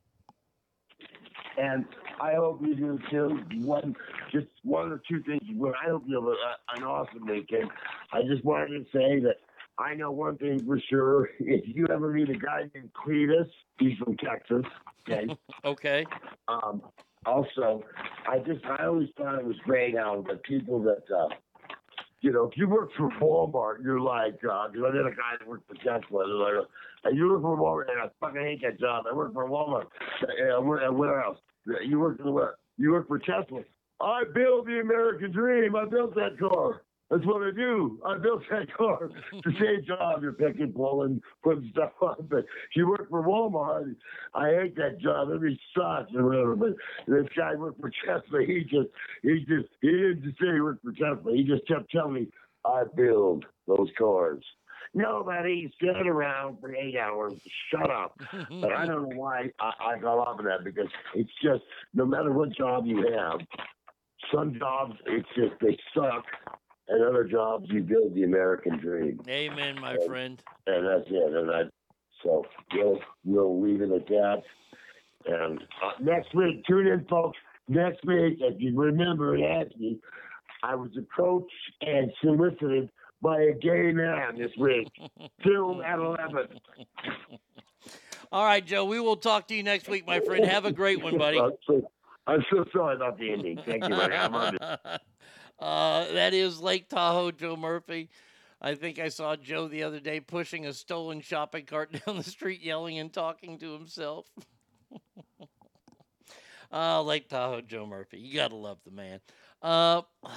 [1.58, 1.84] and
[2.18, 3.40] I hope you do too.
[3.66, 3.94] One,
[4.32, 5.42] just one or two things.
[5.54, 7.68] Well, I hope you have a, an awesome weekend.
[8.10, 9.36] I just wanted to say that
[9.80, 11.30] I know one thing for sure.
[11.40, 14.64] If you ever meet a guy named Cletus, he's from Texas.
[15.08, 15.26] Okay.
[15.64, 16.06] Okay.
[16.48, 16.82] Um,
[17.26, 17.82] also,
[18.28, 21.28] I just I always thought it was great how the people that uh,
[22.20, 25.36] you know, if you work for Walmart, you're like, uh 'cause I did a guy
[25.38, 26.26] that worked for Tesla.
[26.26, 26.66] They're like,
[27.04, 29.04] "Hey, you work for Walmart, and I fucking hate that job.
[29.10, 29.86] I work for Walmart.
[30.20, 31.38] And where, and where else?
[31.84, 32.54] You work for where?
[32.78, 33.62] You work for Tesla.
[34.00, 35.76] I built the American dream.
[35.76, 36.82] I built that car.
[37.10, 37.98] That's what I do.
[38.06, 39.10] I built that car.
[39.32, 40.22] It's the same job.
[40.22, 42.28] You're picking, pulling, putting stuff on.
[42.30, 42.44] But
[42.76, 43.96] you work for Walmart.
[44.34, 45.28] I hate that job.
[45.34, 46.54] Every sucks or whatever.
[46.54, 46.76] But
[47.08, 48.42] this guy worked for Tesla.
[48.46, 48.88] He just,
[49.22, 51.32] he just, he didn't just say he worked for Tesla.
[51.34, 52.28] He just kept telling me,
[52.64, 54.44] I build those cars.
[54.94, 57.34] Nobody stood around for eight hours.
[57.70, 58.20] Shut up.
[58.60, 61.62] but I don't know why I, I got off of that because it's just
[61.94, 63.40] no matter what job you have,
[64.34, 66.24] some jobs it's just they suck,
[66.90, 70.42] and other jobs you build the American dream, Amen, my friend.
[70.66, 71.34] and that's it.
[71.34, 71.62] And I
[72.22, 72.44] so
[72.74, 74.42] we'll we'll leave it at that.
[75.26, 77.38] And uh, next week, tune in, folks.
[77.68, 79.98] Next week, if you remember and ask me,
[80.62, 81.52] I was approached
[81.82, 82.90] and solicited
[83.22, 84.88] by a gay man this week.
[85.44, 86.48] Film at eleven.
[88.32, 88.84] All right, Joe.
[88.84, 90.44] We will talk to you next week, my friend.
[90.44, 91.40] Have a great one, buddy.
[91.40, 91.82] I'm so,
[92.26, 93.60] I'm so sorry about the ending.
[93.66, 94.58] Thank you, buddy.
[95.60, 98.08] Uh, that is Lake Tahoe, Joe Murphy.
[98.62, 102.22] I think I saw Joe the other day pushing a stolen shopping cart down the
[102.24, 104.26] street, yelling and talking to himself.
[106.72, 108.18] uh, Lake Tahoe, Joe Murphy.
[108.18, 109.20] You gotta love the man.
[109.62, 110.02] Uh,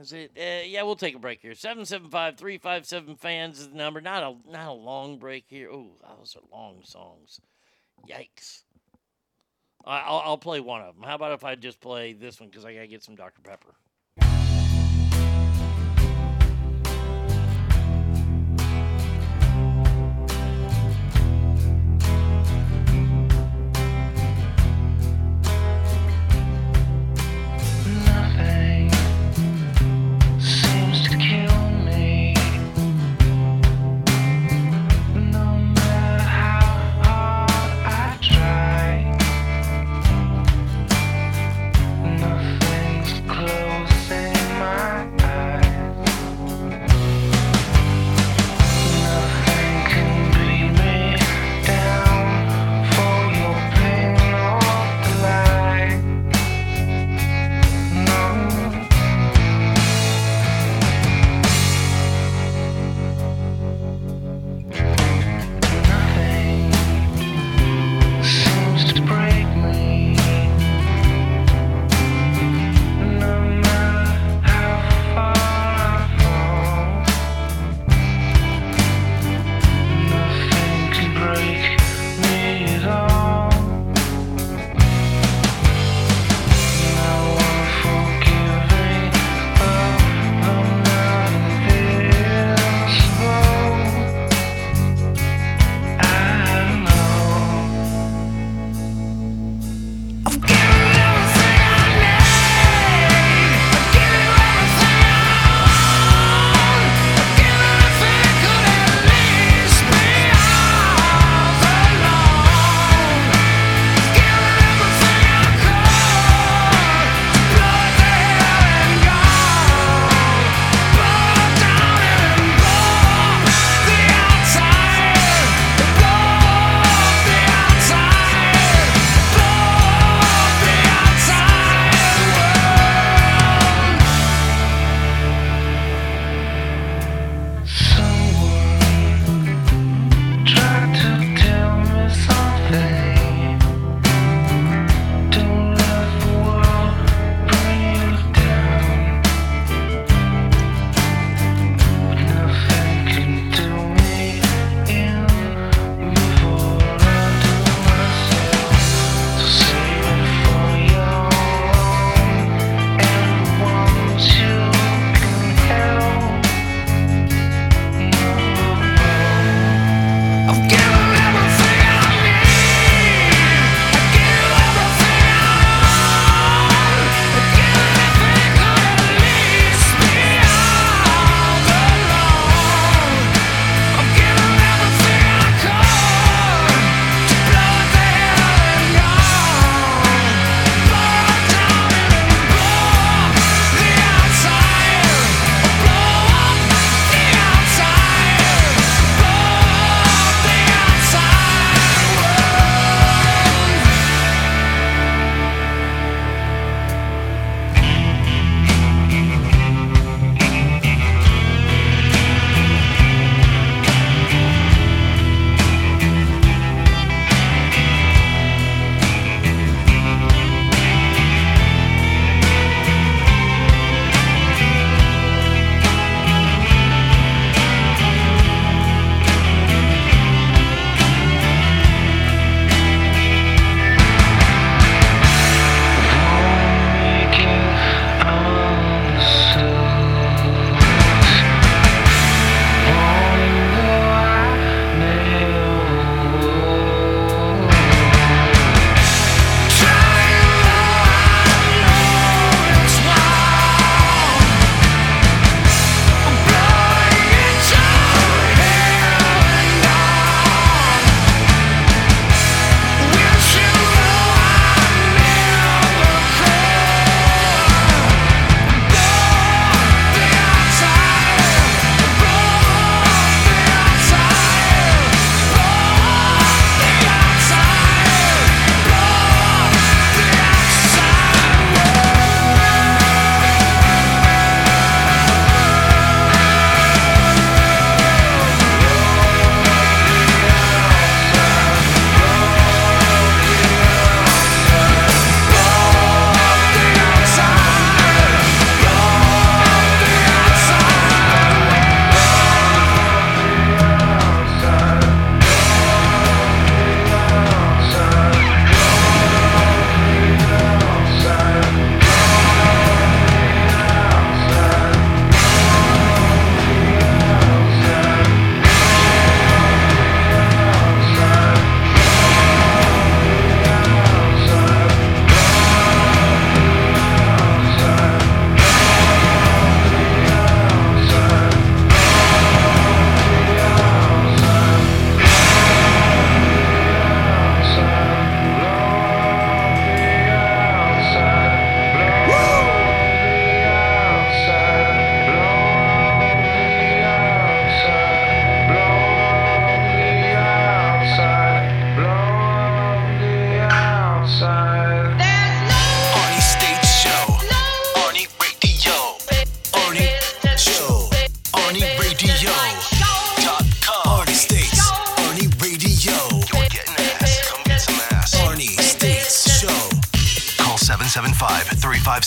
[0.00, 0.30] is it?
[0.36, 1.54] Uh, yeah, we'll take a break here.
[1.54, 4.00] Seven seven five three five seven fans is the number.
[4.00, 5.70] Not a not a long break here.
[5.72, 7.40] Oh, those are long songs.
[8.08, 8.62] Yikes.
[9.84, 11.04] I- I'll, I'll play one of them.
[11.04, 13.74] How about if I just play this one because I gotta get some Dr Pepper.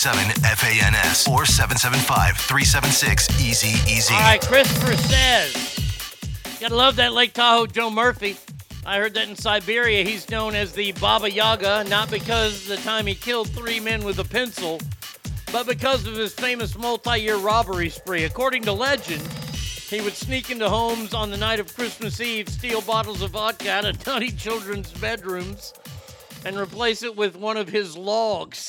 [0.02, 4.14] 775-357-FANS or 775-376-EASY-EASY.
[4.14, 5.54] All right, Christopher says,
[6.60, 8.36] gotta love that Lake Tahoe Joe Murphy.
[8.84, 13.06] I heard that in Siberia he's known as the Baba Yaga, not because the time
[13.06, 14.80] he killed three men with a pencil,
[15.52, 18.24] but because of his famous multi-year robbery spree.
[18.24, 19.22] According to legend,
[19.88, 23.70] he would sneak into homes on the night of Christmas Eve, steal bottles of vodka
[23.70, 25.72] out of tiny children's bedrooms,
[26.44, 28.61] and replace it with one of his logs.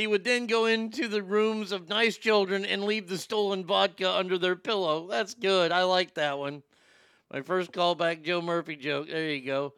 [0.00, 4.10] He would then go into the rooms of nice children and leave the stolen vodka
[4.10, 5.06] under their pillow.
[5.06, 5.72] That's good.
[5.72, 6.62] I like that one.
[7.30, 9.08] My first callback Joe Murphy joke.
[9.08, 9.74] There you go.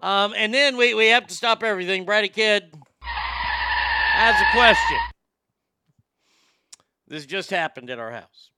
[0.00, 2.06] Um, and then we, we have to stop everything.
[2.06, 4.98] Brady Kid has a question.
[7.06, 8.50] This just happened at our house.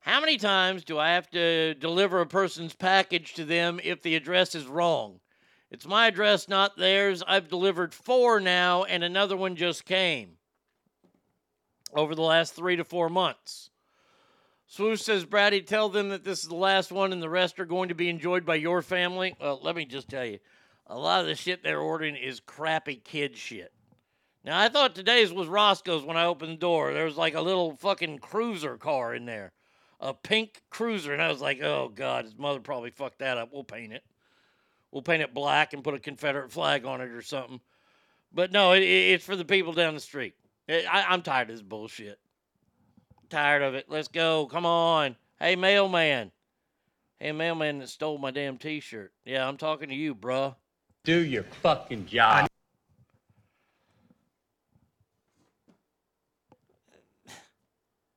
[0.00, 4.16] How many times do I have to deliver a person's package to them if the
[4.16, 5.20] address is wrong?
[5.74, 7.24] It's my address, not theirs.
[7.26, 10.36] I've delivered four now, and another one just came
[11.92, 13.70] over the last three to four months.
[14.68, 17.64] Swoosh says, Brady, tell them that this is the last one and the rest are
[17.64, 19.34] going to be enjoyed by your family.
[19.40, 20.38] Well, let me just tell you,
[20.86, 23.72] a lot of the shit they're ordering is crappy kid shit.
[24.44, 26.92] Now, I thought today's was Roscoe's when I opened the door.
[26.92, 29.50] There was like a little fucking cruiser car in there,
[29.98, 31.12] a pink cruiser.
[31.12, 33.48] And I was like, oh, God, his mother probably fucked that up.
[33.52, 34.04] We'll paint it.
[34.94, 37.58] We'll paint it black and put a Confederate flag on it or something.
[38.32, 40.34] But no, it, it- it's for the people down the street.
[40.68, 42.20] I, I- I'm tired of this bullshit.
[43.28, 43.86] Tired of it.
[43.88, 44.46] Let's go.
[44.46, 45.16] Come on.
[45.40, 46.30] Hey, mailman.
[47.18, 49.12] Hey, mailman that stole my damn t shirt.
[49.24, 50.54] Yeah, I'm talking to you, bruh.
[51.02, 52.46] Do your fucking job.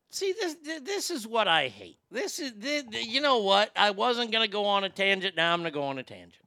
[0.10, 2.00] See, this this is what I hate.
[2.10, 3.72] This is th- th- you know what?
[3.76, 5.36] I wasn't gonna go on a tangent.
[5.36, 6.44] Now I'm gonna go on a tangent.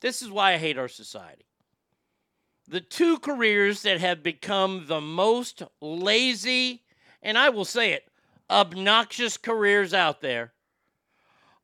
[0.00, 1.44] This is why I hate our society.
[2.68, 6.84] The two careers that have become the most lazy,
[7.22, 8.08] and I will say it,
[8.50, 10.52] obnoxious careers out there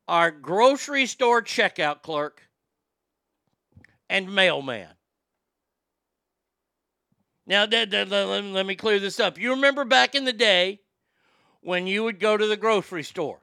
[0.07, 2.49] are grocery store checkout clerk
[4.09, 4.89] and mailman.
[7.47, 9.37] Now, let- let me clear this up.
[9.37, 10.81] You remember back in the day
[11.61, 13.41] when you would go to the grocery store,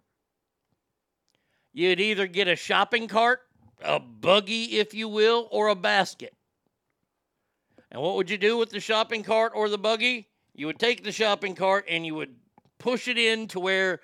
[1.72, 3.48] you'd either get a shopping cart,
[3.84, 6.34] a buggy, if you will, or a basket.
[7.90, 10.28] And what would you do with the shopping cart or the buggy?
[10.54, 12.34] You would take the shopping cart and you would
[12.78, 14.00] push it in to where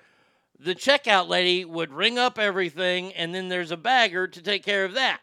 [0.59, 4.83] the checkout lady would ring up everything, and then there's a bagger to take care
[4.85, 5.21] of that.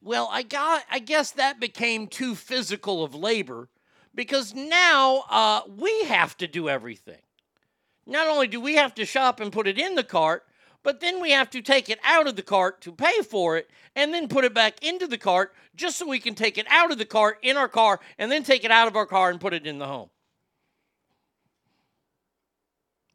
[0.00, 3.68] Well, I got I guess that became too physical of labor
[4.14, 7.20] because now uh, we have to do everything.
[8.06, 10.44] Not only do we have to shop and put it in the cart,
[10.82, 13.70] but then we have to take it out of the cart to pay for it
[13.96, 16.92] and then put it back into the cart just so we can take it out
[16.92, 19.40] of the cart in our car and then take it out of our car and
[19.40, 20.10] put it in the home.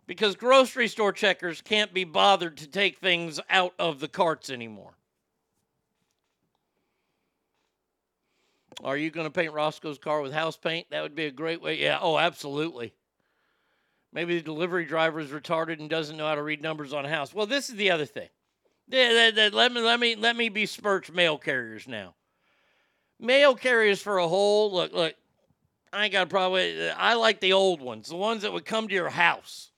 [0.05, 4.93] Because grocery store checkers can't be bothered to take things out of the carts anymore.
[8.83, 10.87] Are you going to paint Roscoe's car with house paint?
[10.89, 11.79] That would be a great way.
[11.79, 12.93] Yeah, oh, absolutely.
[14.13, 17.09] Maybe the delivery driver is retarded and doesn't know how to read numbers on a
[17.09, 17.33] house.
[17.33, 18.29] Well, this is the other thing.
[18.91, 22.13] Let me let me let me besmirch mail carriers now.
[23.19, 25.15] Mail carriers for a whole look look.
[25.91, 26.91] I ain't got a problem.
[26.97, 29.71] I like the old ones, the ones that would come to your house,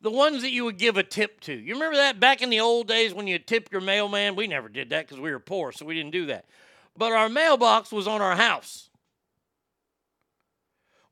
[0.00, 1.52] the ones that you would give a tip to.
[1.52, 4.36] You remember that back in the old days when you tipped your mailman?
[4.36, 6.46] We never did that because we were poor, so we didn't do that.
[6.96, 8.90] But our mailbox was on our house.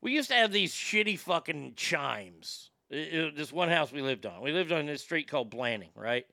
[0.03, 2.71] We used to have these shitty fucking chimes.
[2.89, 4.41] It- it- this one house we lived on.
[4.41, 6.27] We lived on this street called Blanning, right?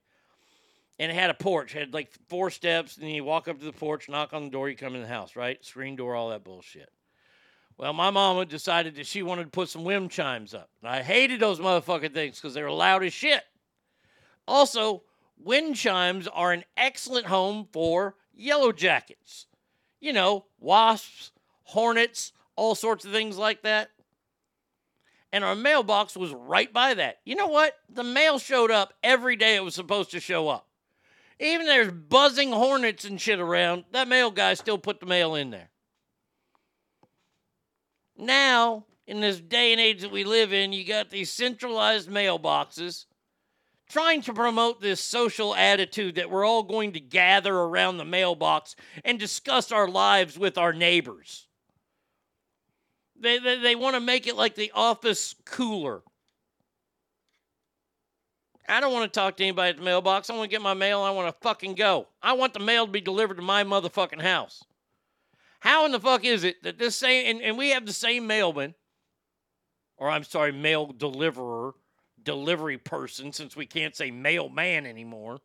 [0.98, 3.72] And it had a porch, had like four steps, and you walk up to the
[3.72, 5.64] porch, knock on the door, you come in the house, right?
[5.64, 6.92] Screen door, all that bullshit.
[7.78, 10.68] Well, my mama decided that she wanted to put some wind chimes up.
[10.82, 13.44] And I hated those motherfucking things because they were loud as shit.
[14.48, 15.04] Also,
[15.38, 19.46] wind chimes are an excellent home for yellow jackets.
[20.00, 21.30] You know, wasps,
[21.62, 23.90] hornets, all sorts of things like that.
[25.32, 27.18] And our mailbox was right by that.
[27.24, 27.74] You know what?
[27.88, 30.66] The mail showed up every day it was supposed to show up.
[31.38, 35.50] Even there's buzzing hornets and shit around, that mail guy still put the mail in
[35.50, 35.70] there.
[38.18, 43.06] Now, in this day and age that we live in, you got these centralized mailboxes
[43.88, 48.76] trying to promote this social attitude that we're all going to gather around the mailbox
[49.04, 51.48] and discuss our lives with our neighbors.
[53.20, 56.02] They they, they want to make it like the office cooler.
[58.68, 60.30] I don't want to talk to anybody at the mailbox.
[60.30, 61.00] I want to get my mail.
[61.00, 62.06] I want to fucking go.
[62.22, 64.62] I want the mail to be delivered to my motherfucking house.
[65.58, 68.26] How in the fuck is it that this same and, and we have the same
[68.26, 68.74] mailman,
[69.96, 71.74] or I'm sorry, mail deliverer,
[72.22, 75.40] delivery person, since we can't say mailman anymore.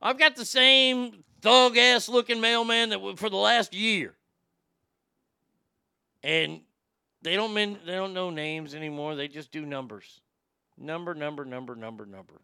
[0.00, 4.14] I've got the same thug ass looking mailman that for the last year,
[6.24, 6.62] and
[7.22, 9.14] they don't men, they don't know names anymore.
[9.14, 10.20] They just do numbers,
[10.76, 12.40] number, number, number, number, number.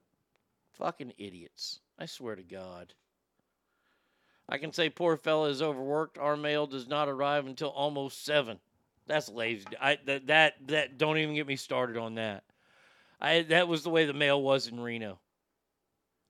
[0.75, 1.81] Fucking idiots!
[1.99, 2.95] I swear to God.
[4.49, 6.19] I can say poor fella is overworked.
[6.19, 8.59] Our mail does not arrive until almost seven.
[9.07, 9.67] That's lazy.
[9.81, 12.45] I that that that don't even get me started on that.
[13.21, 15.19] I that was the way the mail was in Reno.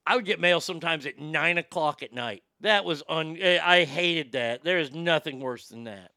[0.06, 2.42] I would get mail sometimes at nine o'clock at night.
[2.60, 3.36] That was un.
[3.40, 4.64] eh, I hated that.
[4.64, 6.12] There is nothing worse than that.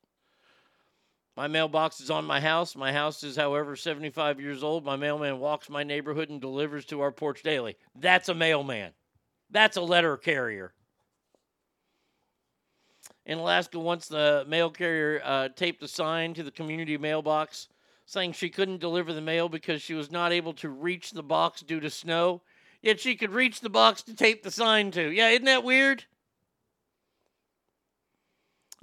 [1.35, 2.75] My mailbox is on my house.
[2.75, 4.85] My house is, however, 75 years old.
[4.85, 7.75] My mailman walks my neighborhood and delivers to our porch daily.
[7.95, 8.91] That's a mailman.
[9.49, 10.73] That's a letter carrier.
[13.25, 17.69] In Alaska, once the mail carrier uh, taped a sign to the community mailbox
[18.05, 21.61] saying she couldn't deliver the mail because she was not able to reach the box
[21.61, 22.41] due to snow,
[22.81, 25.09] yet she could reach the box to tape the sign to.
[25.09, 26.03] Yeah, isn't that weird?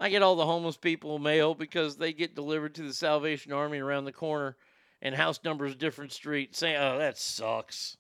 [0.01, 3.79] I get all the homeless people mail because they get delivered to the Salvation Army
[3.79, 4.57] around the corner
[5.03, 6.57] and house numbers different street.
[6.57, 7.99] Saying, "Oh, that sucks."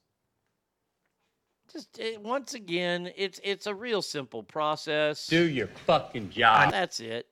[1.70, 5.26] Just eh, once again, it's it's a real simple process.
[5.26, 6.72] Do your fucking job.
[6.72, 7.26] That's it.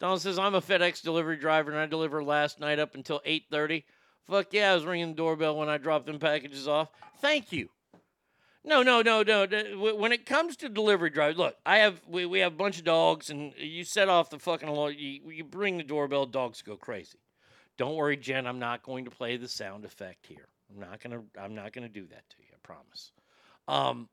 [0.00, 3.84] Donald says I'm a FedEx delivery driver and I delivered last night up until 8:30.
[4.24, 6.90] Fuck yeah, I was ringing the doorbell when I dropped them packages off.
[7.20, 7.70] Thank you.
[8.66, 9.46] No, no, no, no.
[9.94, 12.84] When it comes to delivery drive, look, I have we, we have a bunch of
[12.84, 14.94] dogs, and you set off the fucking alarm.
[14.98, 17.18] You, you bring the doorbell, dogs go crazy.
[17.78, 18.44] Don't worry, Jen.
[18.44, 20.48] I'm not going to play the sound effect here.
[20.68, 21.22] I'm not gonna.
[21.40, 22.48] I'm not gonna do that to you.
[22.52, 23.12] I promise.
[23.68, 24.08] Um.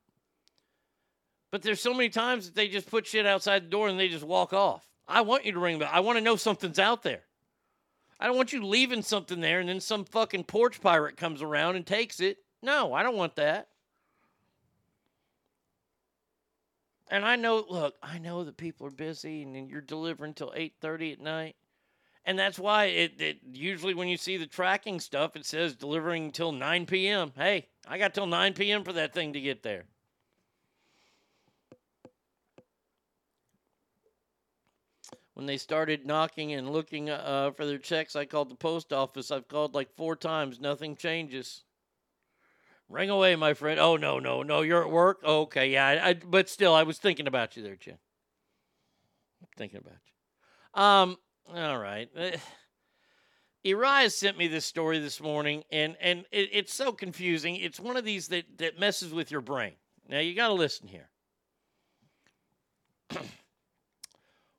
[1.50, 4.08] But there's so many times that they just put shit outside the door and they
[4.08, 4.88] just walk off.
[5.08, 5.92] I want you to ring the.
[5.92, 7.24] I want to know something's out there.
[8.20, 11.76] I don't want you leaving something there and then some fucking porch pirate comes around
[11.76, 12.38] and takes it.
[12.62, 13.68] No, I don't want that.
[17.10, 21.14] And I know, look, I know that people are busy and you're delivering till 8:30
[21.14, 21.56] at night.
[22.26, 26.32] And that's why it, it usually when you see the tracking stuff, it says delivering
[26.32, 27.34] till 9 p.m.
[27.36, 28.84] Hey, I got till 9 p.m.
[28.84, 29.86] for that thing to get there.
[35.34, 39.32] When they started knocking and looking uh, for their checks, I called the post office.
[39.32, 40.62] I've called like four times.
[40.62, 41.64] Nothing changes.
[42.90, 43.80] Ring away, my friend.
[43.80, 44.62] Oh no, no, no.
[44.62, 45.20] You're at work.
[45.24, 45.88] Okay, yeah.
[45.88, 47.98] I, I, but still, I was thinking about you there, Jen.
[49.58, 50.82] Thinking about you.
[50.82, 51.18] Um.
[51.54, 52.10] All right.
[53.64, 57.56] Uriah sent me this story this morning, and and it, it's so confusing.
[57.56, 59.74] It's one of these that that messes with your brain.
[60.08, 61.10] Now you got to listen here.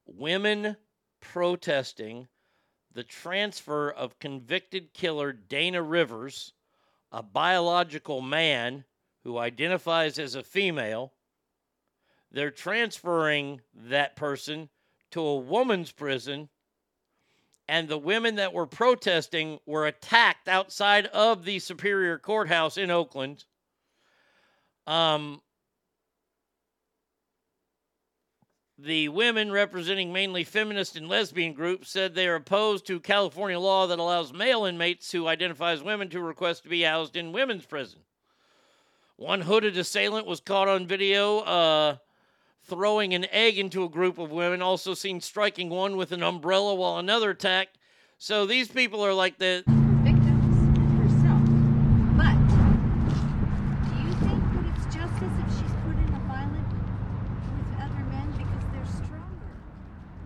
[0.06, 0.76] Women
[1.20, 2.28] protesting
[2.92, 6.52] the transfer of convicted killer Dana Rivers,
[7.14, 8.84] a biological man
[9.22, 11.12] who identifies as a female.
[12.32, 14.68] They're transferring that person
[15.12, 16.48] to a woman's prison
[17.68, 23.44] and the women that were protesting were attacked outside of the Superior Courthouse in Oakland.
[24.86, 25.40] Um,
[28.78, 33.86] the women, representing mainly feminist and lesbian groups, said they are opposed to California law
[33.86, 37.66] that allows male inmates who identify as women to request to be housed in women's
[37.66, 38.00] prison.
[39.16, 41.96] One hooded assailant was caught on video uh,
[42.64, 46.74] throwing an egg into a group of women, also seen striking one with an umbrella
[46.74, 47.78] while another attacked.
[48.18, 49.62] So these people are like the.
[49.66, 49.72] But
[53.84, 56.68] do you think that it's justice if she's put in a violent
[57.54, 59.52] with other men because they're stronger?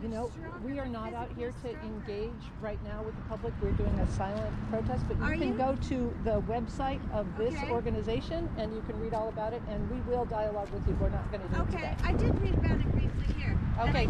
[0.03, 0.31] You know,
[0.79, 3.53] we are not out here to engage right now with the public.
[3.61, 5.55] We're doing a silent protest, but you Are can you?
[5.55, 7.73] go to the website of this Okay.
[7.73, 10.95] organization and you can read all about it, and we will dialogue with you.
[11.01, 11.97] We're not going to do it Okay.
[12.05, 13.59] I did read about it briefly here.
[13.81, 14.09] Okay.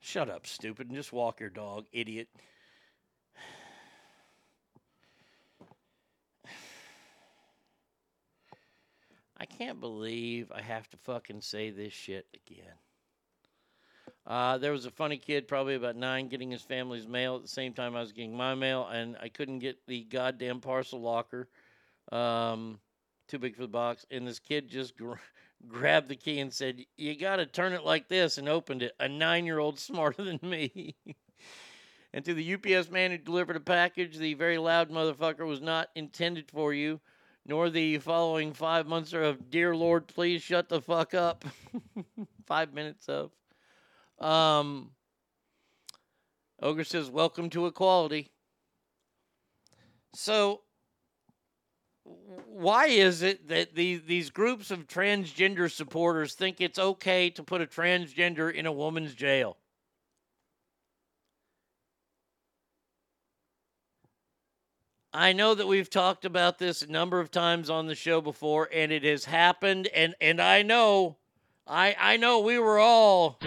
[0.00, 2.28] Shut up, stupid, and just walk your dog, idiot.
[9.36, 12.72] I can't believe I have to fucking say this shit again.
[14.26, 17.48] Uh, there was a funny kid, probably about nine, getting his family's mail at the
[17.48, 21.48] same time I was getting my mail, and I couldn't get the goddamn parcel locker.
[22.10, 22.80] Um,
[23.28, 24.04] too big for the box.
[24.10, 25.14] And this kid just gr-
[25.68, 28.94] grabbed the key and said, You got to turn it like this, and opened it.
[28.98, 30.96] A nine year old smarter than me.
[32.12, 35.90] and to the UPS man who delivered a package, the very loud motherfucker was not
[35.94, 37.00] intended for you,
[37.44, 41.44] nor the following five months of Dear Lord, please shut the fuck up.
[42.46, 43.30] five minutes of.
[44.18, 44.90] Um,
[46.62, 48.30] Ogre says, Welcome to equality.
[50.14, 50.62] So,
[52.04, 57.60] why is it that these these groups of transgender supporters think it's okay to put
[57.60, 59.58] a transgender in a woman's jail?
[65.12, 68.68] I know that we've talked about this a number of times on the show before,
[68.72, 69.88] and it has happened.
[69.88, 71.16] And and I know,
[71.66, 73.38] I I know we were all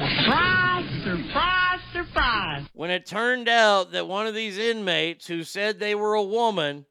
[1.04, 2.66] Surprise, surprise, surprise.
[2.74, 6.86] when it turned out that one of these inmates who said they were a woman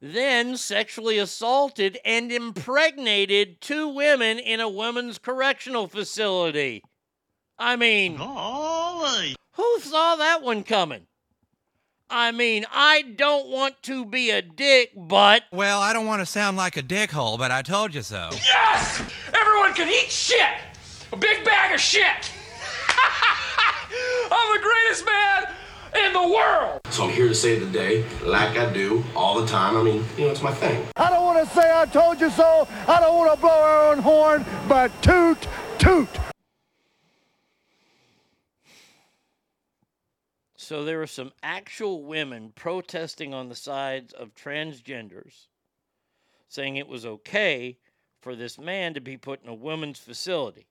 [0.00, 6.82] then sexually assaulted and impregnated two women in a women's correctional facility.
[7.58, 11.06] I mean, who saw that one coming?
[12.08, 15.42] I mean, I don't want to be a dick, but.
[15.50, 18.28] Well, I don't want to sound like a dickhole, but I told you so.
[18.32, 19.02] Yes!
[19.34, 20.75] Everyone can eat shit!
[21.16, 22.04] A big bag of shit!
[24.30, 25.44] I'm the greatest man
[26.04, 26.82] in the world!
[26.90, 29.78] So I'm here to save the day, like I do all the time.
[29.78, 30.86] I mean, you know, it's my thing.
[30.94, 32.68] I don't want to say I told you so.
[32.86, 36.06] I don't want to blow our own horn, but toot, toot.
[40.54, 45.46] So there were some actual women protesting on the sides of transgenders,
[46.50, 47.78] saying it was okay
[48.20, 50.66] for this man to be put in a women's facility.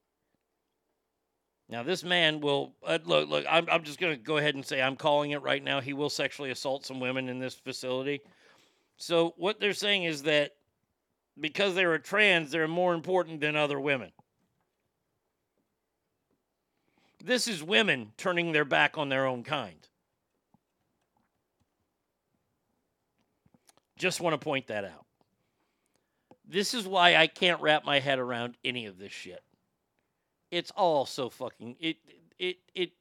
[1.67, 3.27] Now, this man will uh, look.
[3.27, 5.81] Look, I'm, I'm just going to go ahead and say I'm calling it right now.
[5.81, 8.21] He will sexually assault some women in this facility.
[8.97, 10.51] So what they're saying is that
[11.39, 14.11] because they were trans, they're more important than other women.
[17.23, 19.75] This is women turning their back on their own kind.
[23.97, 25.05] Just want to point that out.
[26.47, 29.41] This is why I can't wrap my head around any of this shit.
[30.55, 31.97] It's all so fucking it
[32.39, 32.91] it it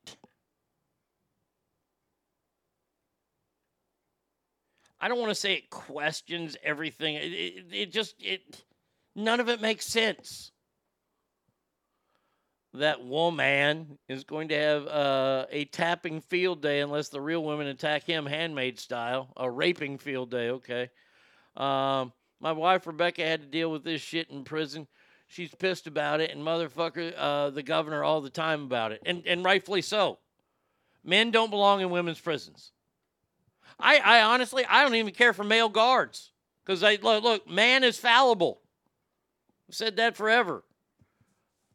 [5.00, 7.14] I don't want to say it questions everything.
[7.14, 8.64] It, it, it just it
[9.14, 10.50] none of it makes sense.
[12.72, 17.68] That woman is going to have uh, a tapping field day unless the real women
[17.68, 19.32] attack him handmaid style.
[19.36, 20.90] A raping field day, okay.
[21.56, 24.88] Um, my wife Rebecca had to deal with this shit in prison.
[25.34, 29.26] She's pissed about it, and motherfucker, uh, the governor all the time about it, and
[29.26, 30.18] and rightfully so.
[31.02, 32.70] Men don't belong in women's prisons.
[33.80, 36.30] I, I honestly, I don't even care for male guards
[36.64, 38.60] because I look, look, man is fallible.
[39.68, 40.62] I've said that forever.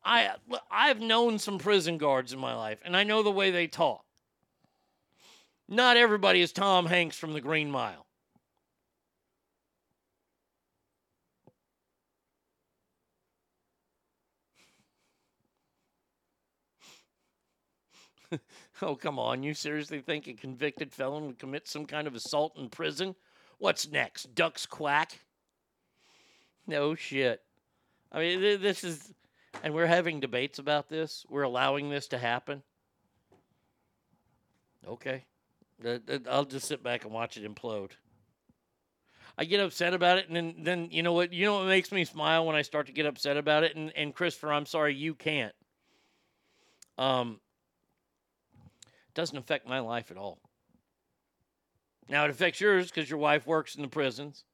[0.05, 0.35] I
[0.71, 4.05] I've known some prison guards in my life, and I know the way they talk.
[5.67, 8.05] Not everybody is Tom Hanks from the Green Mile.
[18.81, 19.43] oh, come on.
[19.43, 23.15] You seriously think a convicted felon would commit some kind of assault in prison?
[23.57, 24.33] What's next?
[24.35, 25.19] Ducks quack?
[26.67, 27.41] No shit.
[28.11, 29.13] I mean, th- this is.
[29.63, 31.25] And we're having debates about this.
[31.27, 32.61] We're allowing this to happen.
[34.87, 35.25] Okay.
[36.29, 37.91] I'll just sit back and watch it implode.
[39.37, 41.31] I get upset about it, and then, then you know what?
[41.33, 43.75] You know what makes me smile when I start to get upset about it.
[43.75, 45.53] And, and Christopher, I'm sorry, you can't.
[46.97, 47.39] Um,
[49.19, 50.39] doesn't affect my life at all.
[52.07, 54.45] Now it affects yours because your wife works in the prisons.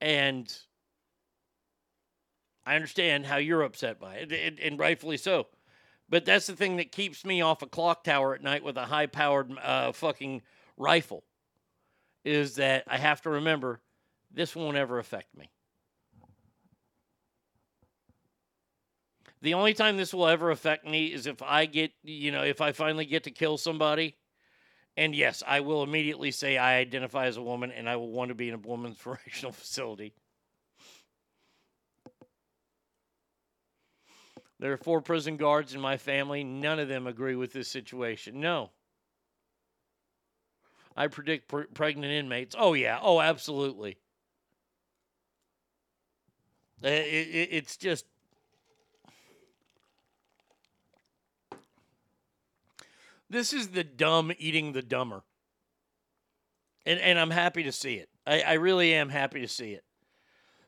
[0.00, 0.52] And
[2.66, 5.46] I understand how you're upset by it, and, and rightfully so.
[6.08, 8.86] But that's the thing that keeps me off a clock tower at night with a
[8.86, 10.42] high powered uh, fucking
[10.76, 11.22] rifle
[12.24, 13.80] is that I have to remember
[14.32, 15.48] this won't ever affect me.
[19.42, 22.60] The only time this will ever affect me is if I get, you know, if
[22.60, 24.16] I finally get to kill somebody.
[24.96, 28.28] And yes, I will immediately say I identify as a woman and I will want
[28.30, 30.14] to be in a woman's correctional facility.
[34.58, 36.44] There are four prison guards in my family.
[36.44, 38.40] None of them agree with this situation.
[38.40, 38.70] No.
[40.96, 42.54] I predict pre- pregnant inmates.
[42.58, 42.98] Oh, yeah.
[43.00, 43.98] Oh, absolutely.
[46.84, 48.04] Uh, It, it, it's just.
[53.30, 55.22] This is the dumb eating the dumber.
[56.84, 58.08] And, and I'm happy to see it.
[58.26, 59.84] I, I really am happy to see it.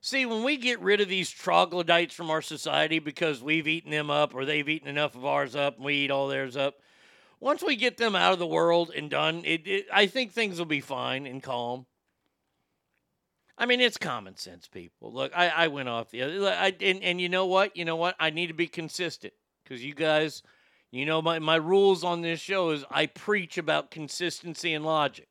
[0.01, 4.11] See, when we get rid of these troglodytes from our society because we've eaten them
[4.11, 6.75] up or they've eaten enough of ours up and we eat all theirs up,
[7.41, 10.59] once we get them out of the world and done, it, it, I think things
[10.59, 11.87] will be fine and calm.
[13.59, 15.13] I mean, it's common sense, people.
[15.13, 17.77] Look, I, I went off the other, I, and, and you know what?
[17.77, 18.17] You know what?
[18.19, 19.33] I need to be consistent
[19.63, 20.43] because you guys,
[20.93, 25.27] you know, my, my rules on this show is I preach about consistency and logic.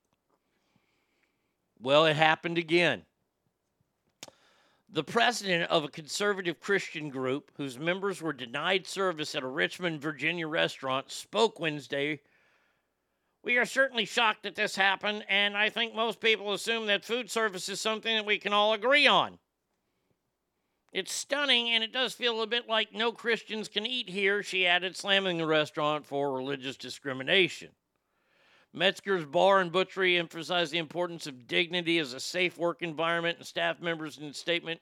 [1.80, 3.04] Well, it happened again.
[4.90, 10.02] The president of a conservative Christian group whose members were denied service at a Richmond,
[10.02, 12.20] Virginia restaurant spoke Wednesday.
[13.44, 17.30] We are certainly shocked that this happened, and I think most people assume that food
[17.30, 19.38] service is something that we can all agree on.
[20.92, 24.68] It's stunning, and it does feel a bit like no Christians can eat here, she
[24.68, 27.70] added, slamming the restaurant for religious discrimination.
[28.74, 33.48] Metzger's Bar and Butchery emphasized the importance of dignity as a safe work environment, and
[33.48, 34.82] staff members in a statement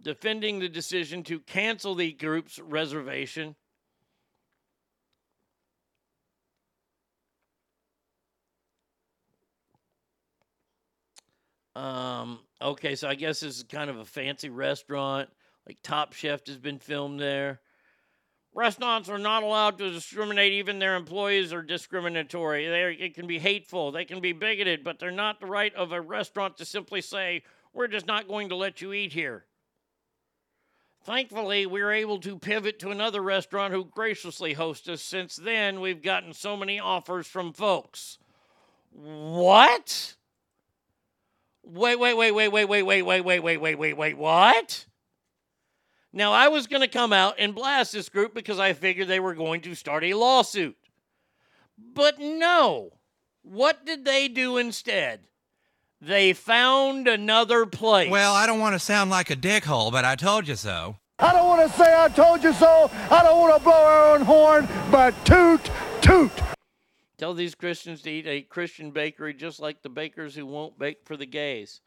[0.00, 3.54] defending the decision to cancel the group's reservation.
[11.74, 15.30] Um, okay, so I guess this is kind of a fancy restaurant.
[15.66, 17.60] Like Top Chef has been filmed there.
[18.54, 20.52] Restaurants are not allowed to discriminate.
[20.52, 22.68] Even their employees are discriminatory.
[22.68, 23.92] They it can be hateful.
[23.92, 27.44] They can be bigoted, but they're not the right of a restaurant to simply say,
[27.72, 29.46] "We're just not going to let you eat here."
[31.04, 35.02] Thankfully, we were able to pivot to another restaurant who graciously hosts us.
[35.02, 38.18] Since then, we've gotten so many offers from folks.
[38.92, 40.14] What?
[41.64, 44.86] Wait, wait, wait, wait, wait, wait, wait, wait, wait, wait, wait, wait, wait, what?
[46.12, 49.20] Now, I was going to come out and blast this group because I figured they
[49.20, 50.76] were going to start a lawsuit.
[51.94, 52.92] But no.
[53.42, 55.20] What did they do instead?
[56.00, 58.10] They found another place.
[58.10, 60.96] Well, I don't want to sound like a dickhole, but I told you so.
[61.18, 62.90] I don't want to say I told you so.
[63.10, 66.32] I don't want to blow our own horn, but toot, toot.
[67.16, 71.04] Tell these Christians to eat a Christian bakery just like the bakers who won't bake
[71.04, 71.80] for the gays.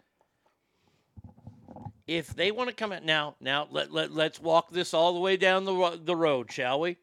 [2.07, 5.19] If they want to come out now, now let, let, let's walk this all the
[5.19, 6.97] way down the, the road, shall we?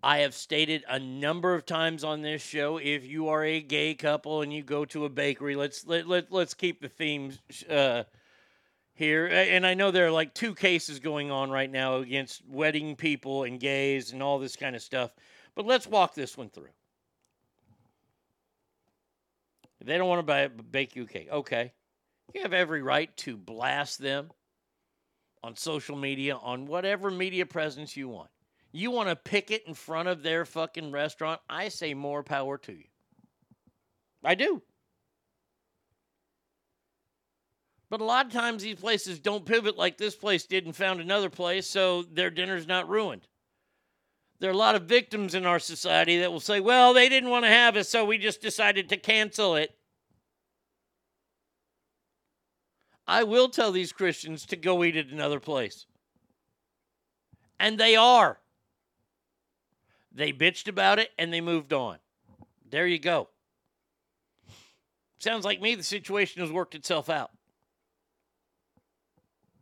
[0.00, 3.94] I have stated a number of times on this show if you are a gay
[3.94, 8.04] couple and you go to a bakery, let's let, let let's keep the themes uh,
[8.92, 9.26] here.
[9.26, 13.44] And I know there are like two cases going on right now against wedding people
[13.44, 15.10] and gays and all this kind of stuff.
[15.54, 16.68] But let's walk this one through.
[19.82, 21.72] They don't want to buy, bake you a cake, okay.
[22.32, 24.30] You have every right to blast them
[25.42, 28.30] on social media, on whatever media presence you want.
[28.72, 31.40] You want to picket in front of their fucking restaurant?
[31.48, 32.84] I say more power to you.
[34.24, 34.62] I do.
[37.90, 41.00] But a lot of times these places don't pivot like this place did and found
[41.00, 43.28] another place, so their dinner's not ruined.
[44.40, 47.30] There are a lot of victims in our society that will say, well, they didn't
[47.30, 49.76] want to have it, so we just decided to cancel it.
[53.06, 55.86] I will tell these Christians to go eat at another place.
[57.60, 58.38] And they are.
[60.12, 61.98] They bitched about it and they moved on.
[62.70, 63.28] There you go.
[65.18, 67.30] Sounds like me, the situation has worked itself out.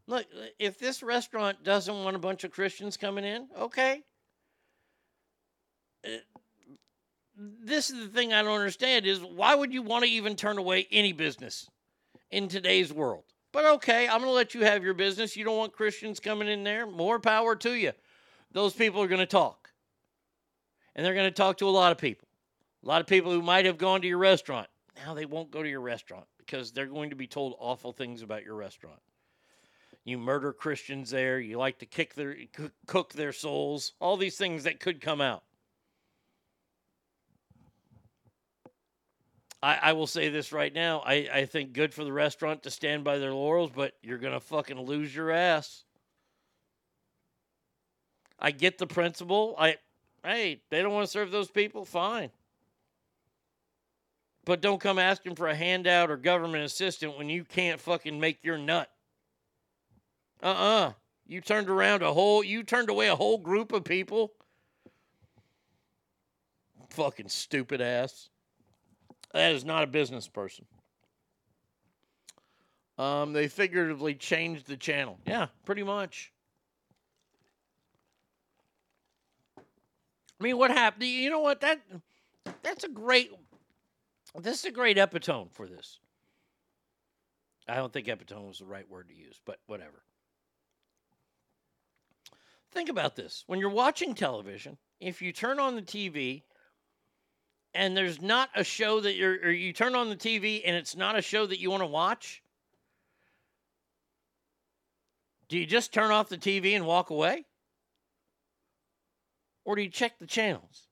[0.06, 0.26] Look,
[0.58, 4.02] if this restaurant doesn't want a bunch of Christians coming in, okay.
[6.04, 6.10] Uh,
[7.36, 10.58] This is the thing I don't understand is why would you want to even turn
[10.58, 11.68] away any business
[12.30, 13.24] in today's world?
[13.52, 15.36] But okay, I'm going to let you have your business.
[15.36, 16.86] You don't want Christians coming in there?
[16.86, 17.92] More power to you.
[18.50, 19.70] Those people are going to talk.
[20.94, 22.28] And they're going to talk to a lot of people.
[22.82, 24.68] A lot of people who might have gone to your restaurant.
[25.04, 28.22] Now they won't go to your restaurant because they're going to be told awful things
[28.22, 29.00] about your restaurant.
[30.04, 31.38] You murder Christians there.
[31.38, 32.36] You like to kick their
[32.86, 33.92] cook their souls.
[34.00, 35.44] All these things that could come out.
[39.62, 41.02] I, I will say this right now.
[41.06, 44.40] I, I think good for the restaurant to stand by their laurels, but you're gonna
[44.40, 45.84] fucking lose your ass.
[48.38, 49.54] I get the principle.
[49.56, 49.76] I
[50.24, 52.30] hey, they don't want to serve those people, fine.
[54.44, 58.42] But don't come asking for a handout or government assistant when you can't fucking make
[58.42, 58.90] your nut.
[60.42, 60.92] Uh-uh.
[61.28, 64.32] You turned around a whole you turned away a whole group of people.
[66.90, 68.28] Fucking stupid ass.
[69.32, 70.66] That is not a business person.
[72.98, 75.18] Um, they figuratively changed the channel.
[75.26, 76.32] Yeah, pretty much.
[79.58, 81.04] I mean, what happened?
[81.04, 81.60] You know what?
[81.60, 81.80] That
[82.62, 83.32] that's a great.
[84.38, 85.98] This is a great epitome for this.
[87.68, 90.02] I don't think epitome was the right word to use, but whatever.
[92.72, 93.44] Think about this.
[93.46, 96.42] When you're watching television, if you turn on the TV
[97.74, 100.96] and there's not a show that you're, or you turn on the TV and it's
[100.96, 102.42] not a show that you want to watch,
[105.48, 107.44] do you just turn off the TV and walk away?
[109.64, 110.88] Or do you check the channels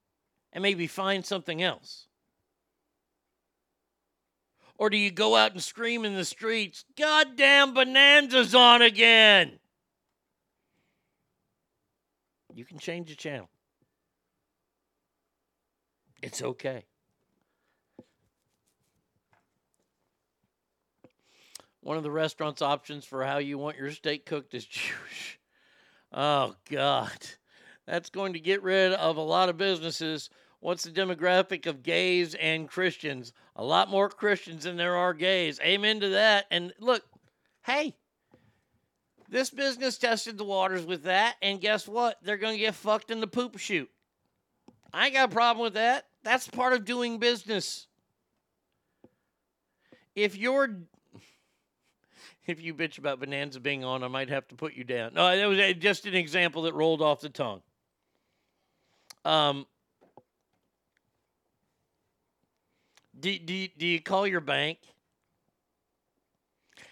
[0.52, 2.06] and maybe find something else?
[4.78, 9.58] Or do you go out and scream in the streets, Goddamn Bonanza's on again?
[12.54, 13.48] You can change the channel.
[16.22, 16.84] It's okay.
[21.82, 25.40] One of the restaurant's options for how you want your steak cooked is Jewish.
[26.12, 27.18] Oh, God.
[27.86, 30.28] That's going to get rid of a lot of businesses.
[30.60, 33.32] What's the demographic of gays and Christians?
[33.56, 35.58] A lot more Christians than there are gays.
[35.60, 36.46] Amen to that.
[36.50, 37.02] And look,
[37.64, 37.94] hey,
[39.30, 42.18] this business tested the waters with that, and guess what?
[42.22, 43.90] They're going to get fucked in the poop chute.
[44.92, 46.06] I ain't got a problem with that.
[46.22, 47.86] That's part of doing business.
[50.14, 50.68] If you're
[52.46, 55.14] if you bitch about Bonanza being on, I might have to put you down.
[55.14, 57.62] No, that was uh, just an example that rolled off the tongue.
[59.24, 59.66] Um,
[63.18, 64.78] do, do, do you call your bank?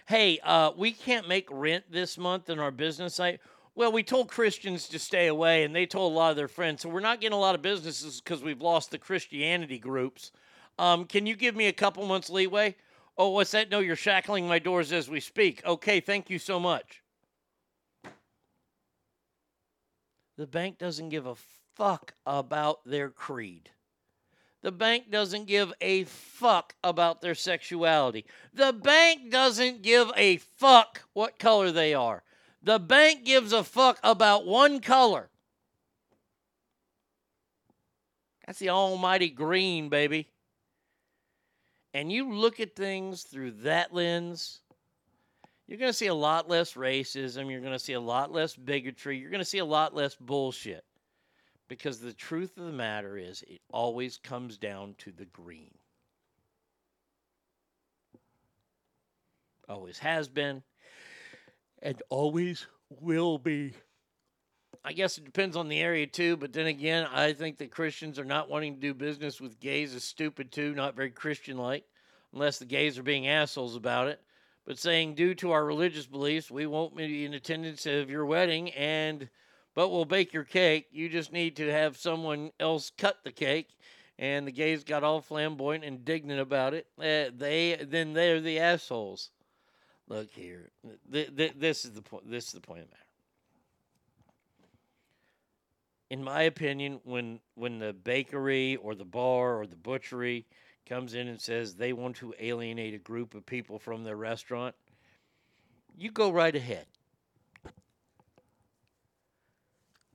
[0.07, 3.41] Hey, uh, we can't make rent this month in our business site.
[3.79, 6.83] Well, we told Christians to stay away, and they told a lot of their friends.
[6.83, 10.33] So we're not getting a lot of businesses because we've lost the Christianity groups.
[10.81, 12.75] Um, can you give me a couple months leeway?
[13.17, 13.71] Oh, what's that?
[13.71, 15.65] No, you're shackling my doors as we speak.
[15.65, 17.05] Okay, thank you so much.
[20.37, 21.37] The bank doesn't give a
[21.77, 23.71] fuck about their creed.
[24.63, 28.25] The bank doesn't give a fuck about their sexuality.
[28.53, 32.25] The bank doesn't give a fuck what color they are.
[32.63, 35.29] The bank gives a fuck about one color.
[38.47, 40.29] That's the almighty green, baby.
[41.95, 44.61] And you look at things through that lens,
[45.67, 47.51] you're going to see a lot less racism.
[47.51, 49.19] You're going to see a lot less bigotry.
[49.19, 50.85] You're going to see a lot less bullshit.
[51.69, 55.75] Because the truth of the matter is, it always comes down to the green.
[59.69, 60.63] Always has been,
[61.83, 62.67] and always
[63.01, 63.73] will be.
[64.85, 68.19] I guess it depends on the area too, but then again, I think that Christians
[68.19, 71.85] are not wanting to do business with gays is stupid too, not very Christian like,
[72.33, 74.21] unless the gays are being assholes about it.
[74.65, 78.71] But saying, due to our religious beliefs, we won't be in attendance of your wedding
[78.71, 79.29] and
[79.79, 80.89] but we'll bake your cake.
[80.91, 83.77] You just need to have someone else cut the cake.
[84.19, 86.89] And the gays got all flamboyant and indignant about it.
[86.99, 89.31] Uh, they then they're the assholes.
[90.09, 90.71] Look here,
[91.13, 92.31] th- th- this is the point.
[92.31, 93.03] This is the point of matter.
[96.09, 100.47] In my opinion, when when the bakery or the bar or the butchery
[100.87, 104.75] comes in and says they want to alienate a group of people from their restaurant,
[105.99, 106.87] you go right ahead.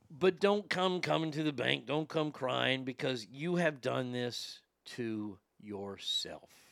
[0.10, 1.86] But don't come coming to the bank.
[1.86, 4.60] Don't come crying because you have done this
[4.96, 6.63] to yourself.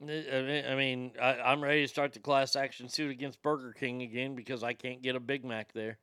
[0.00, 4.36] I mean, I, am ready to start the class action suit against Burger King again
[4.36, 5.98] because I can't get a Big Mac there.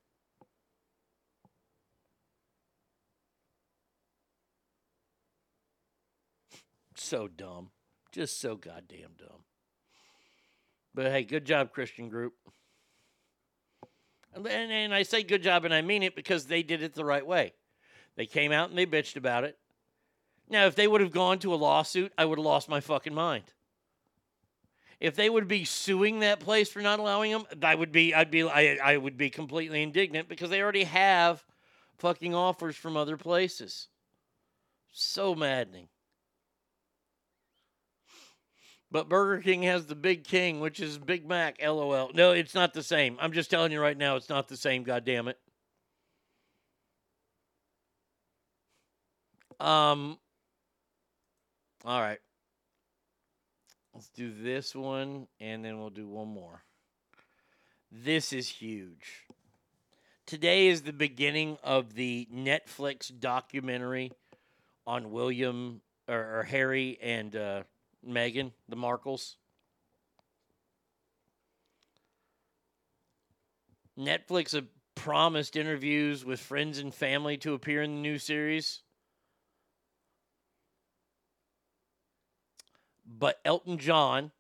[6.95, 7.69] So dumb.
[8.11, 9.43] Just so goddamn dumb.
[10.93, 12.33] But hey, good job, Christian group.
[14.33, 17.06] And, and I say good job, and I mean it because they did it the
[17.06, 17.53] right way.
[18.17, 19.57] They came out and they bitched about it.
[20.49, 23.14] Now, if they would have gone to a lawsuit, I would have lost my fucking
[23.14, 23.53] mind.
[24.99, 28.32] If they would be suing that place for not allowing them, I would be, I'd
[28.32, 31.43] be, I, I would be completely indignant because they already have
[31.98, 33.88] fucking offers from other places.
[34.91, 35.90] So maddening.
[38.91, 41.57] But Burger King has the Big King, which is Big Mac.
[41.61, 42.11] LOL.
[42.14, 43.17] No, it's not the same.
[43.19, 44.83] I'm just telling you right now, it's not the same.
[44.83, 45.38] God damn it.
[49.59, 50.17] Um.
[51.83, 52.19] All right.
[53.95, 56.61] Let's do this one, and then we'll do one more.
[57.90, 59.25] This is huge.
[60.25, 64.11] Today is the beginning of the Netflix documentary
[64.85, 67.64] on William or, or Harry and uh,
[68.06, 69.35] Meghan, the Markles.
[73.98, 74.61] Netflix
[74.95, 78.82] promised interviews with friends and family to appear in the new series.
[83.06, 84.32] But Elton John,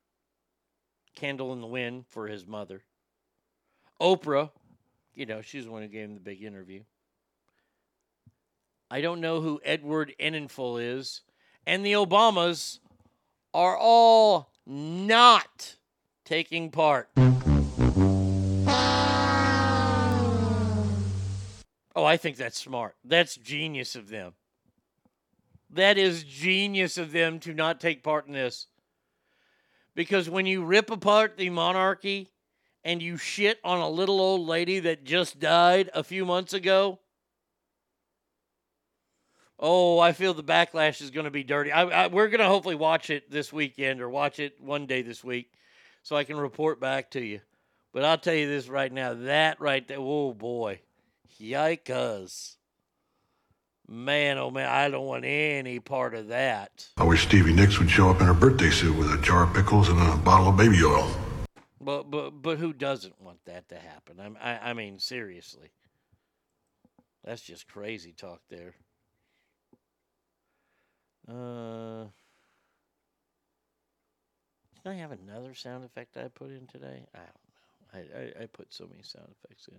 [1.15, 2.83] Candle in the Wind for his mother.
[4.01, 4.51] Oprah,
[5.13, 6.83] you know, she's the one who gave him the big interview.
[8.91, 11.21] I don't know who Edward Enninful is.
[11.65, 12.79] And the Obamas
[13.53, 15.75] are all not
[16.23, 17.09] taking part.
[21.97, 22.95] Oh, I think that's smart.
[23.03, 24.33] That's genius of them.
[25.75, 28.67] That is genius of them to not take part in this.
[29.93, 32.31] Because when you rip apart the monarchy
[32.85, 36.99] and you shit on a little old lady that just died a few months ago,
[39.59, 41.73] oh, I feel the backlash is going to be dirty.
[41.73, 45.01] I, I, we're going to hopefully watch it this weekend or watch it one day
[45.01, 45.51] this week
[46.03, 47.41] so I can report back to you.
[47.91, 50.79] But I'll tell you this right now that right there, oh boy,
[51.41, 52.55] yikes.
[53.87, 56.87] Man, oh man, I don't want any part of that.
[56.97, 59.53] I wish Stevie Nicks would show up in her birthday suit with a jar of
[59.53, 61.07] pickles and a bottle of baby oil.
[61.79, 64.19] But but but who doesn't want that to happen?
[64.19, 65.69] I'm, I I mean seriously,
[67.23, 68.73] that's just crazy talk there.
[71.27, 72.05] Uh,
[74.83, 77.05] did I have another sound effect I put in today?
[77.13, 78.17] I don't know.
[78.17, 79.77] I I, I put so many sound effects in.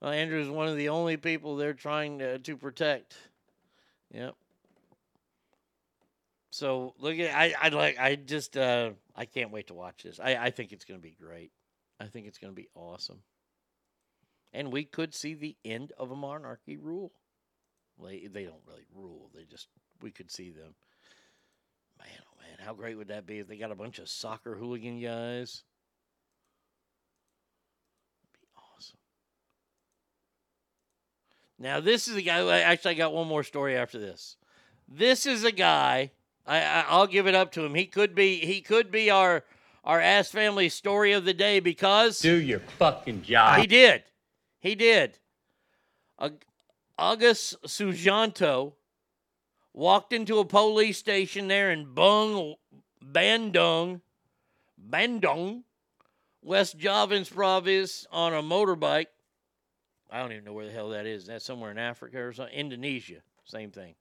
[0.00, 3.16] Well, Andrew is one of the only people they're trying to, to protect.
[4.12, 4.34] Yep.
[6.50, 10.18] So look at I I like I just uh I can't wait to watch this.
[10.18, 11.52] I I think it's going to be great.
[12.00, 13.20] I think it's going to be awesome.
[14.52, 17.12] And we could see the end of a monarchy rule.
[18.02, 19.30] They they don't really rule.
[19.34, 19.68] They just
[20.00, 20.74] we could see them.
[21.98, 24.54] Man, oh man, how great would that be if they got a bunch of soccer
[24.54, 25.64] hooligan guys?
[31.58, 32.60] Now, this is a guy.
[32.60, 34.36] Actually, I got one more story after this.
[34.88, 36.12] This is a guy.
[36.46, 37.74] I, I I'll give it up to him.
[37.74, 38.38] He could be.
[38.38, 39.44] He could be our
[39.84, 43.58] our ass family story of the day because Do your fucking job.
[43.60, 44.04] he did.
[44.60, 45.18] He did.
[46.20, 46.44] Ag-
[46.98, 48.72] August Sujanto
[49.72, 52.54] walked into a police station there in Bung,
[53.04, 54.00] Bandung,
[54.90, 55.62] Bandung,
[56.42, 59.06] West Javans province on a motorbike.
[60.10, 61.26] I don't even know where the hell that is.
[61.26, 62.54] That's somewhere in Africa or something.
[62.54, 63.94] Indonesia, same thing.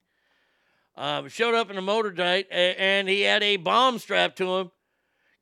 [0.95, 4.72] Um, showed up in a motorbike and he had a bomb strapped to him,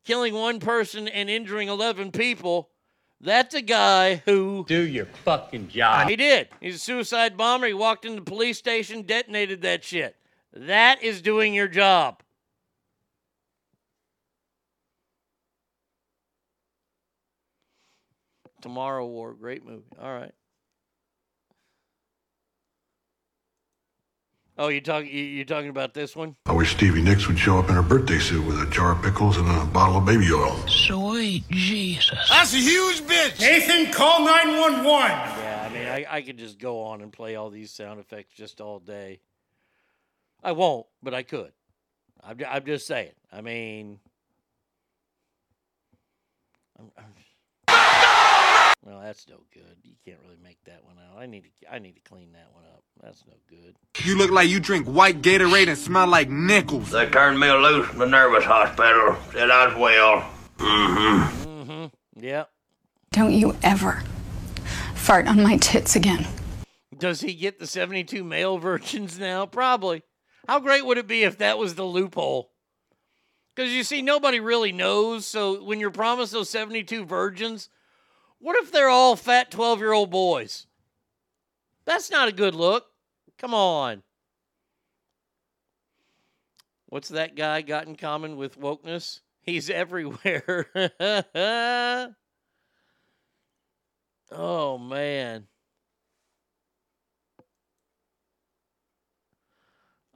[0.03, 2.69] killing one person and injuring 11 people.
[3.21, 4.65] That's a guy who.
[4.67, 6.09] Do your fucking job.
[6.09, 6.49] He did.
[6.59, 7.67] He's a suicide bomber.
[7.67, 10.15] He walked into the police station, detonated that shit.
[10.53, 12.21] That is doing your job.
[18.61, 19.83] Tomorrow War, great movie.
[20.01, 20.33] All right.
[24.57, 25.09] Oh, you talking?
[25.09, 26.37] You, you talking about this one?
[26.45, 29.01] I wish Stevie Nicks would show up in her birthday suit with a jar of
[29.03, 30.55] pickles and a bottle of baby oil.
[30.67, 32.17] Sweet Jesus.
[32.29, 33.39] That's a huge bitch.
[33.41, 34.81] Nathan, call 911.
[34.85, 38.33] Yeah, I mean, I, I could just go on and play all these sound effects
[38.33, 39.19] just all day.
[40.41, 41.51] I won't, but I could.
[42.23, 43.11] I'm, I'm just saying.
[43.33, 43.99] I mean,
[46.79, 47.13] I'm, I'm-
[48.85, 49.77] well, that's no good.
[49.83, 51.19] You can't really make that one out.
[51.19, 51.73] I need to.
[51.73, 52.83] I need to clean that one up.
[53.01, 53.75] That's no good.
[54.03, 56.91] You look like you drink white Gatorade and smell like nickels.
[56.91, 59.17] They turned me loose in the nervous hospital.
[59.33, 60.31] Said I was well.
[60.57, 61.49] Mm-hmm.
[61.49, 62.23] Mm-hmm.
[62.23, 62.49] Yep.
[63.11, 64.03] Don't you ever
[64.93, 66.27] fart on my tits again.
[66.97, 69.45] Does he get the 72 male virgins now?
[69.45, 70.03] Probably.
[70.47, 72.51] How great would it be if that was the loophole?
[73.55, 75.25] Because you see, nobody really knows.
[75.25, 77.69] So when you're promised those 72 virgins,
[78.39, 80.67] what if they're all fat 12 year old boys?
[81.85, 82.85] That's not a good look.
[83.37, 84.03] Come on.
[86.87, 89.21] What's that guy got in common with wokeness?
[89.41, 90.67] He's everywhere.
[94.31, 95.47] oh, man.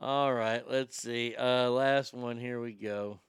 [0.01, 1.35] All right, let's see.
[1.35, 2.37] Uh, last one.
[2.37, 3.19] Here we go.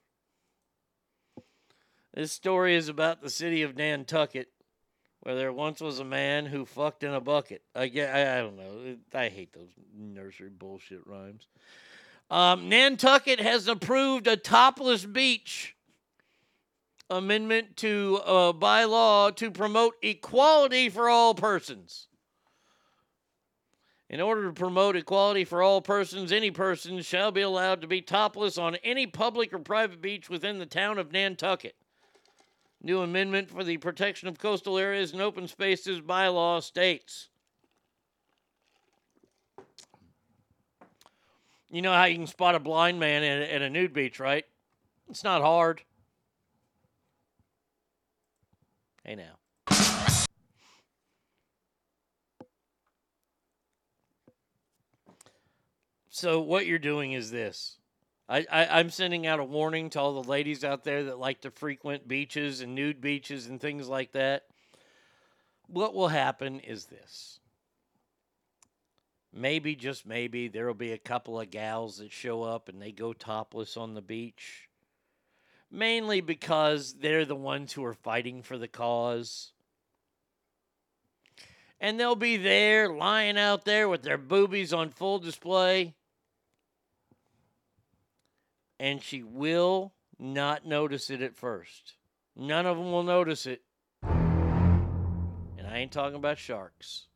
[2.15, 4.49] This story is about the city of Nantucket,
[5.21, 7.63] where there once was a man who fucked in a bucket.
[7.75, 8.97] I get, I, I don't know.
[9.13, 11.47] I hate those nursery bullshit rhymes.
[12.31, 15.75] Um, Nantucket has approved a topless beach
[17.11, 22.07] amendment to uh, by law to promote equality for all persons.
[24.09, 28.01] In order to promote equality for all persons, any person shall be allowed to be
[28.01, 31.77] topless on any public or private beach within the town of Nantucket.
[32.83, 37.29] New amendment for the protection of coastal areas and open spaces bylaw states.
[41.71, 44.45] You know how you can spot a blind man at, at a nude beach, right?
[45.09, 45.83] It's not hard.
[49.05, 49.37] Hey now.
[56.09, 57.80] So what you're doing is this.
[58.31, 61.41] I, I, I'm sending out a warning to all the ladies out there that like
[61.41, 64.45] to frequent beaches and nude beaches and things like that.
[65.67, 67.41] What will happen is this.
[69.33, 72.93] Maybe, just maybe, there will be a couple of gals that show up and they
[72.93, 74.69] go topless on the beach.
[75.69, 79.53] Mainly because they're the ones who are fighting for the cause.
[81.81, 85.95] And they'll be there, lying out there with their boobies on full display
[88.81, 91.97] and she will not notice it at first.
[92.35, 93.61] None of them will notice it.
[94.03, 97.07] And I ain't talking about sharks.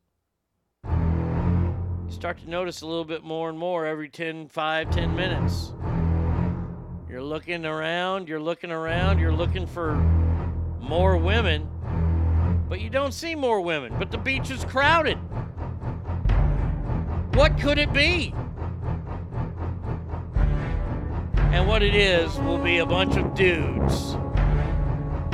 [0.85, 5.73] You start to notice a little bit more and more every 10, 5, 10 minutes.
[7.09, 9.95] You're looking around, you're looking around, you're looking for
[10.81, 11.67] more women,
[12.69, 13.95] but you don't see more women.
[13.99, 15.17] But the beach is crowded.
[17.35, 18.35] What could it be?
[21.55, 24.17] And what it is will be a bunch of dudes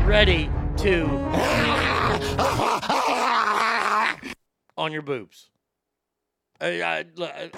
[0.04, 1.06] ready to
[4.76, 5.48] on your boobs.
[6.60, 7.48] Uh, I, I, I- uh,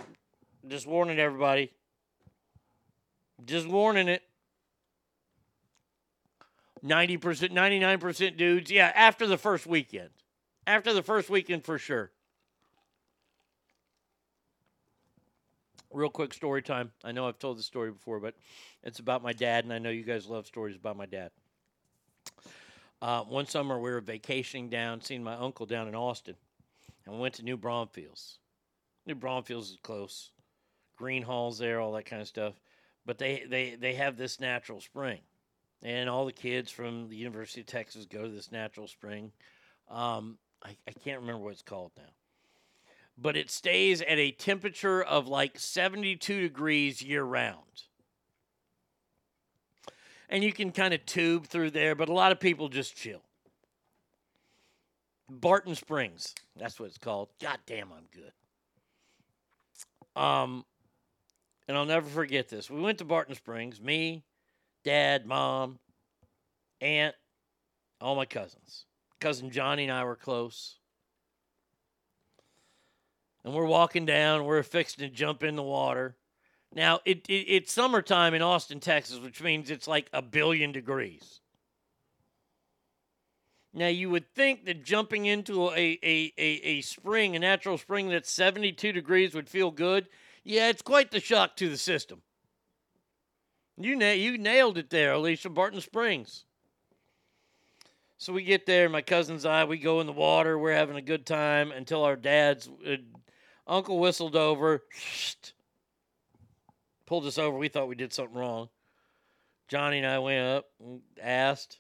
[0.69, 1.73] just warning everybody.
[3.45, 4.23] Just warning it.
[6.85, 7.19] 90%,
[7.51, 8.71] 99% dudes.
[8.71, 10.11] Yeah, after the first weekend.
[10.69, 12.13] After the first weekend for sure.
[15.93, 16.91] Real quick story time.
[17.05, 18.35] I know I've told this story before, but
[18.83, 21.31] it's about my dad, and I know you guys love stories about my dad.
[23.03, 26.37] Uh, one summer, we were vacationing down, seeing my uncle down in Austin,
[27.05, 28.39] and we went to New Braunfels.
[29.07, 30.31] New Braunfels is close.
[30.99, 32.55] Gruene Hall's there, all that kind of stuff.
[33.05, 35.19] But they, they, they have this natural spring.
[35.83, 39.33] And all the kids from the University of Texas go to this natural spring.
[39.91, 42.05] Um, I, I can't remember what it's called now
[43.19, 47.59] but it stays at a temperature of like 72 degrees year round.
[50.29, 53.23] And you can kind of tube through there, but a lot of people just chill.
[55.29, 57.29] Barton Springs, that's what it's called.
[57.41, 58.33] God damn, I'm good.
[60.21, 60.65] Um,
[61.69, 62.71] and I'll never forget this.
[62.71, 64.25] We went to Barton Springs, me,
[64.85, 65.79] dad, mom,
[66.81, 67.15] aunt,
[68.01, 68.85] all my cousins.
[69.21, 70.79] Cousin Johnny and I were close
[73.45, 74.45] and we're walking down.
[74.45, 76.17] We're fixing to jump in the water.
[76.75, 81.41] Now it, it it's summertime in Austin, Texas, which means it's like a billion degrees.
[83.75, 88.09] Now you would think that jumping into a a, a, a spring, a natural spring
[88.09, 90.09] that's 72 degrees would feel good.
[90.45, 92.23] Yeah, it's quite the shock to the system.
[93.77, 96.45] You na- you nailed it there, Alicia Barton Springs.
[98.19, 101.03] So we get there, my cousin's I, we go in the water, we're having a
[101.03, 102.97] good time until our dad's uh,
[103.67, 104.83] uncle whistled over,
[107.07, 107.57] pulled us over.
[107.57, 108.69] We thought we did something wrong.
[109.69, 111.79] Johnny and I went up and asked,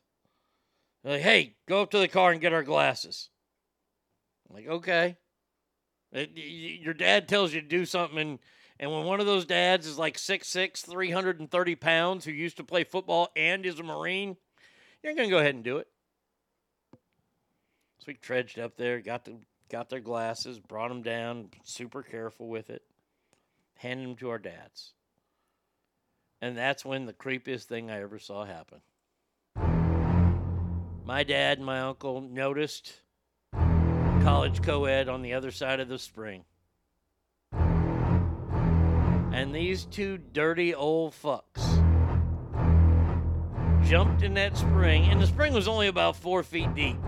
[1.05, 3.28] like, hey, go up to the car and get our glasses.
[4.49, 5.17] I'm like, okay.
[6.15, 8.39] Uh, it- y- your dad tells you to do something, and,
[8.78, 12.85] and when one of those dads is like 6'6, 330 pounds, who used to play
[12.85, 14.36] football and is a Marine,
[15.02, 15.89] you're going to go ahead and do it.
[16.93, 19.36] So we trudged up there, got the
[19.73, 22.83] got their glasses, brought them down, super careful with it,
[23.76, 24.92] handed them to our dads.
[26.42, 28.83] And that's when the creepiest thing I ever saw happen.
[31.07, 33.01] My dad and my uncle noticed
[34.23, 36.44] college co ed on the other side of the spring.
[39.33, 41.62] And these two dirty old fucks
[43.89, 46.99] jumped in that spring, and the spring was only about four feet deep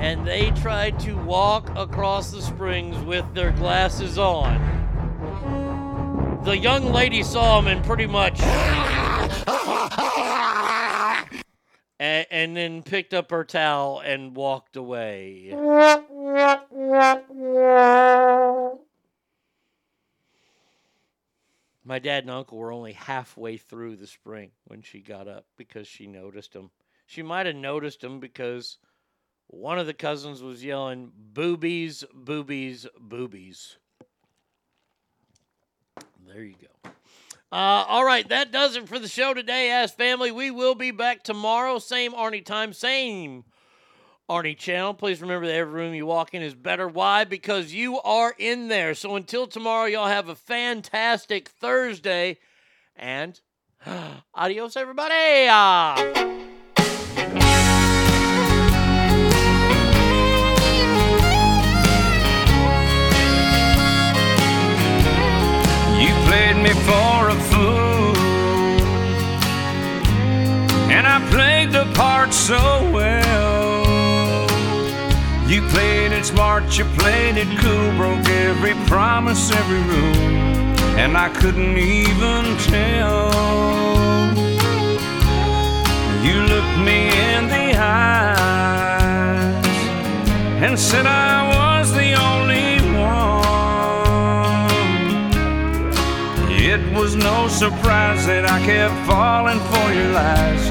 [0.00, 4.58] and they tried to walk across the springs with their glasses on.
[6.44, 8.40] The young lady saw them and pretty much.
[12.00, 15.54] and, and then picked up her towel and walked away.
[21.84, 25.86] My dad and uncle were only halfway through the spring when she got up because
[25.86, 26.70] she noticed them.
[27.04, 28.78] She might have noticed them because
[29.50, 33.76] one of the cousins was yelling, boobies, boobies, boobies.
[36.26, 36.90] There you go.
[37.52, 40.30] Uh, all right, that does it for the show today, Ask Family.
[40.30, 43.42] We will be back tomorrow, same Arnie time, same
[44.28, 44.94] Arnie channel.
[44.94, 46.86] Please remember that every room you walk in is better.
[46.86, 47.24] Why?
[47.24, 48.94] Because you are in there.
[48.94, 52.38] So until tomorrow, y'all have a fantastic Thursday
[52.94, 53.40] and
[54.34, 55.48] Adios, everybody.
[71.84, 72.60] The part so
[72.92, 74.46] well.
[75.48, 80.16] You played it smart, you played it cool, broke every promise, every rule,
[81.02, 83.32] and I couldn't even tell.
[86.26, 87.00] You looked me
[87.32, 89.66] in the eyes
[90.62, 93.30] and said I was the only one.
[96.72, 100.70] It was no surprise that I kept falling for your lies,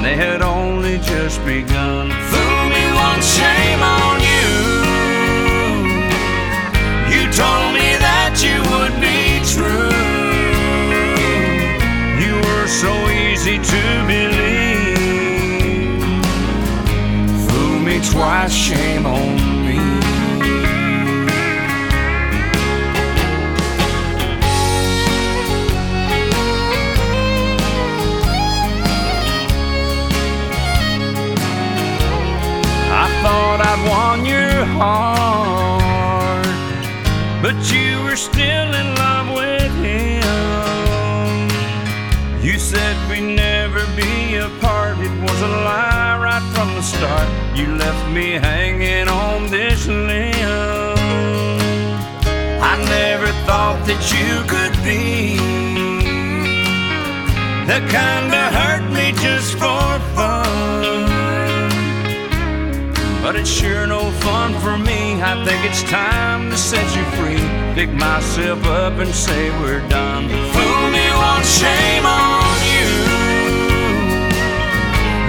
[0.00, 2.08] and they had only just begun.
[2.08, 4.48] Fool me once, shame on you.
[7.12, 9.92] You told me that you would be true.
[12.24, 14.80] You were so easy to believe.
[17.46, 19.39] Fool me twice, shame on
[33.88, 36.46] won your heart,
[37.42, 40.20] but you were still in love with him.
[42.42, 47.28] You said we'd never be apart, it was a lie right from the start.
[47.56, 50.34] You left me hanging on this limb.
[52.62, 55.36] I never thought that you could be
[57.70, 60.49] the kind to hurt me just for fun.
[63.30, 65.22] But it's sure no fun for me.
[65.22, 67.38] I think it's time to set you free.
[67.76, 70.28] Pick myself up and say we're done.
[70.50, 72.90] Fool me once, shame on you.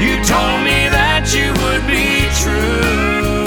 [0.02, 3.46] You told me that you would be true.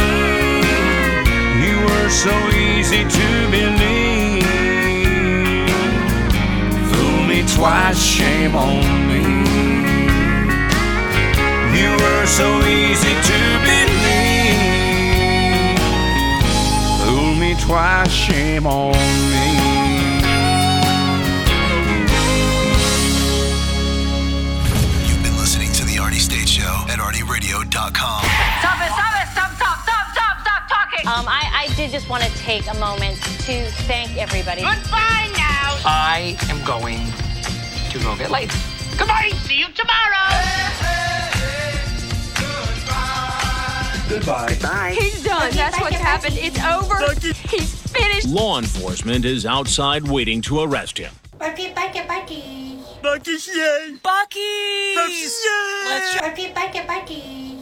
[1.58, 4.47] You were so easy to believe.
[6.94, 9.24] Fool me twice, shame on me.
[11.74, 13.74] You were so easy to believe.
[17.65, 19.55] Twice, shame on me.
[25.09, 27.73] You've been listening to The Arnie State Show at ArnieRadio.com.
[27.73, 31.09] Stop it, stop it, stop, stop, stop, stop, stop talking.
[31.09, 34.60] Um, I, I did just want to take a moment to thank everybody.
[34.60, 35.81] Goodbye now.
[35.86, 37.01] I am going
[37.91, 38.51] to go get laid.
[38.99, 39.31] Goodbye.
[39.47, 41.03] See you tomorrow.
[44.08, 44.57] Goodbye.
[44.60, 44.97] Bye.
[44.99, 45.50] He's done.
[45.52, 46.36] That's what's happened.
[46.39, 46.97] It's over.
[47.49, 48.28] He's finished.
[48.28, 51.12] Law enforcement is outside waiting to arrest him.
[51.39, 52.78] Bucky, Bucky, Bucky.
[53.02, 53.97] Bucky's yay!
[54.02, 54.94] Bucky.
[54.97, 56.28] Let's try.
[56.28, 57.53] Bucky, Bucky, Bucky.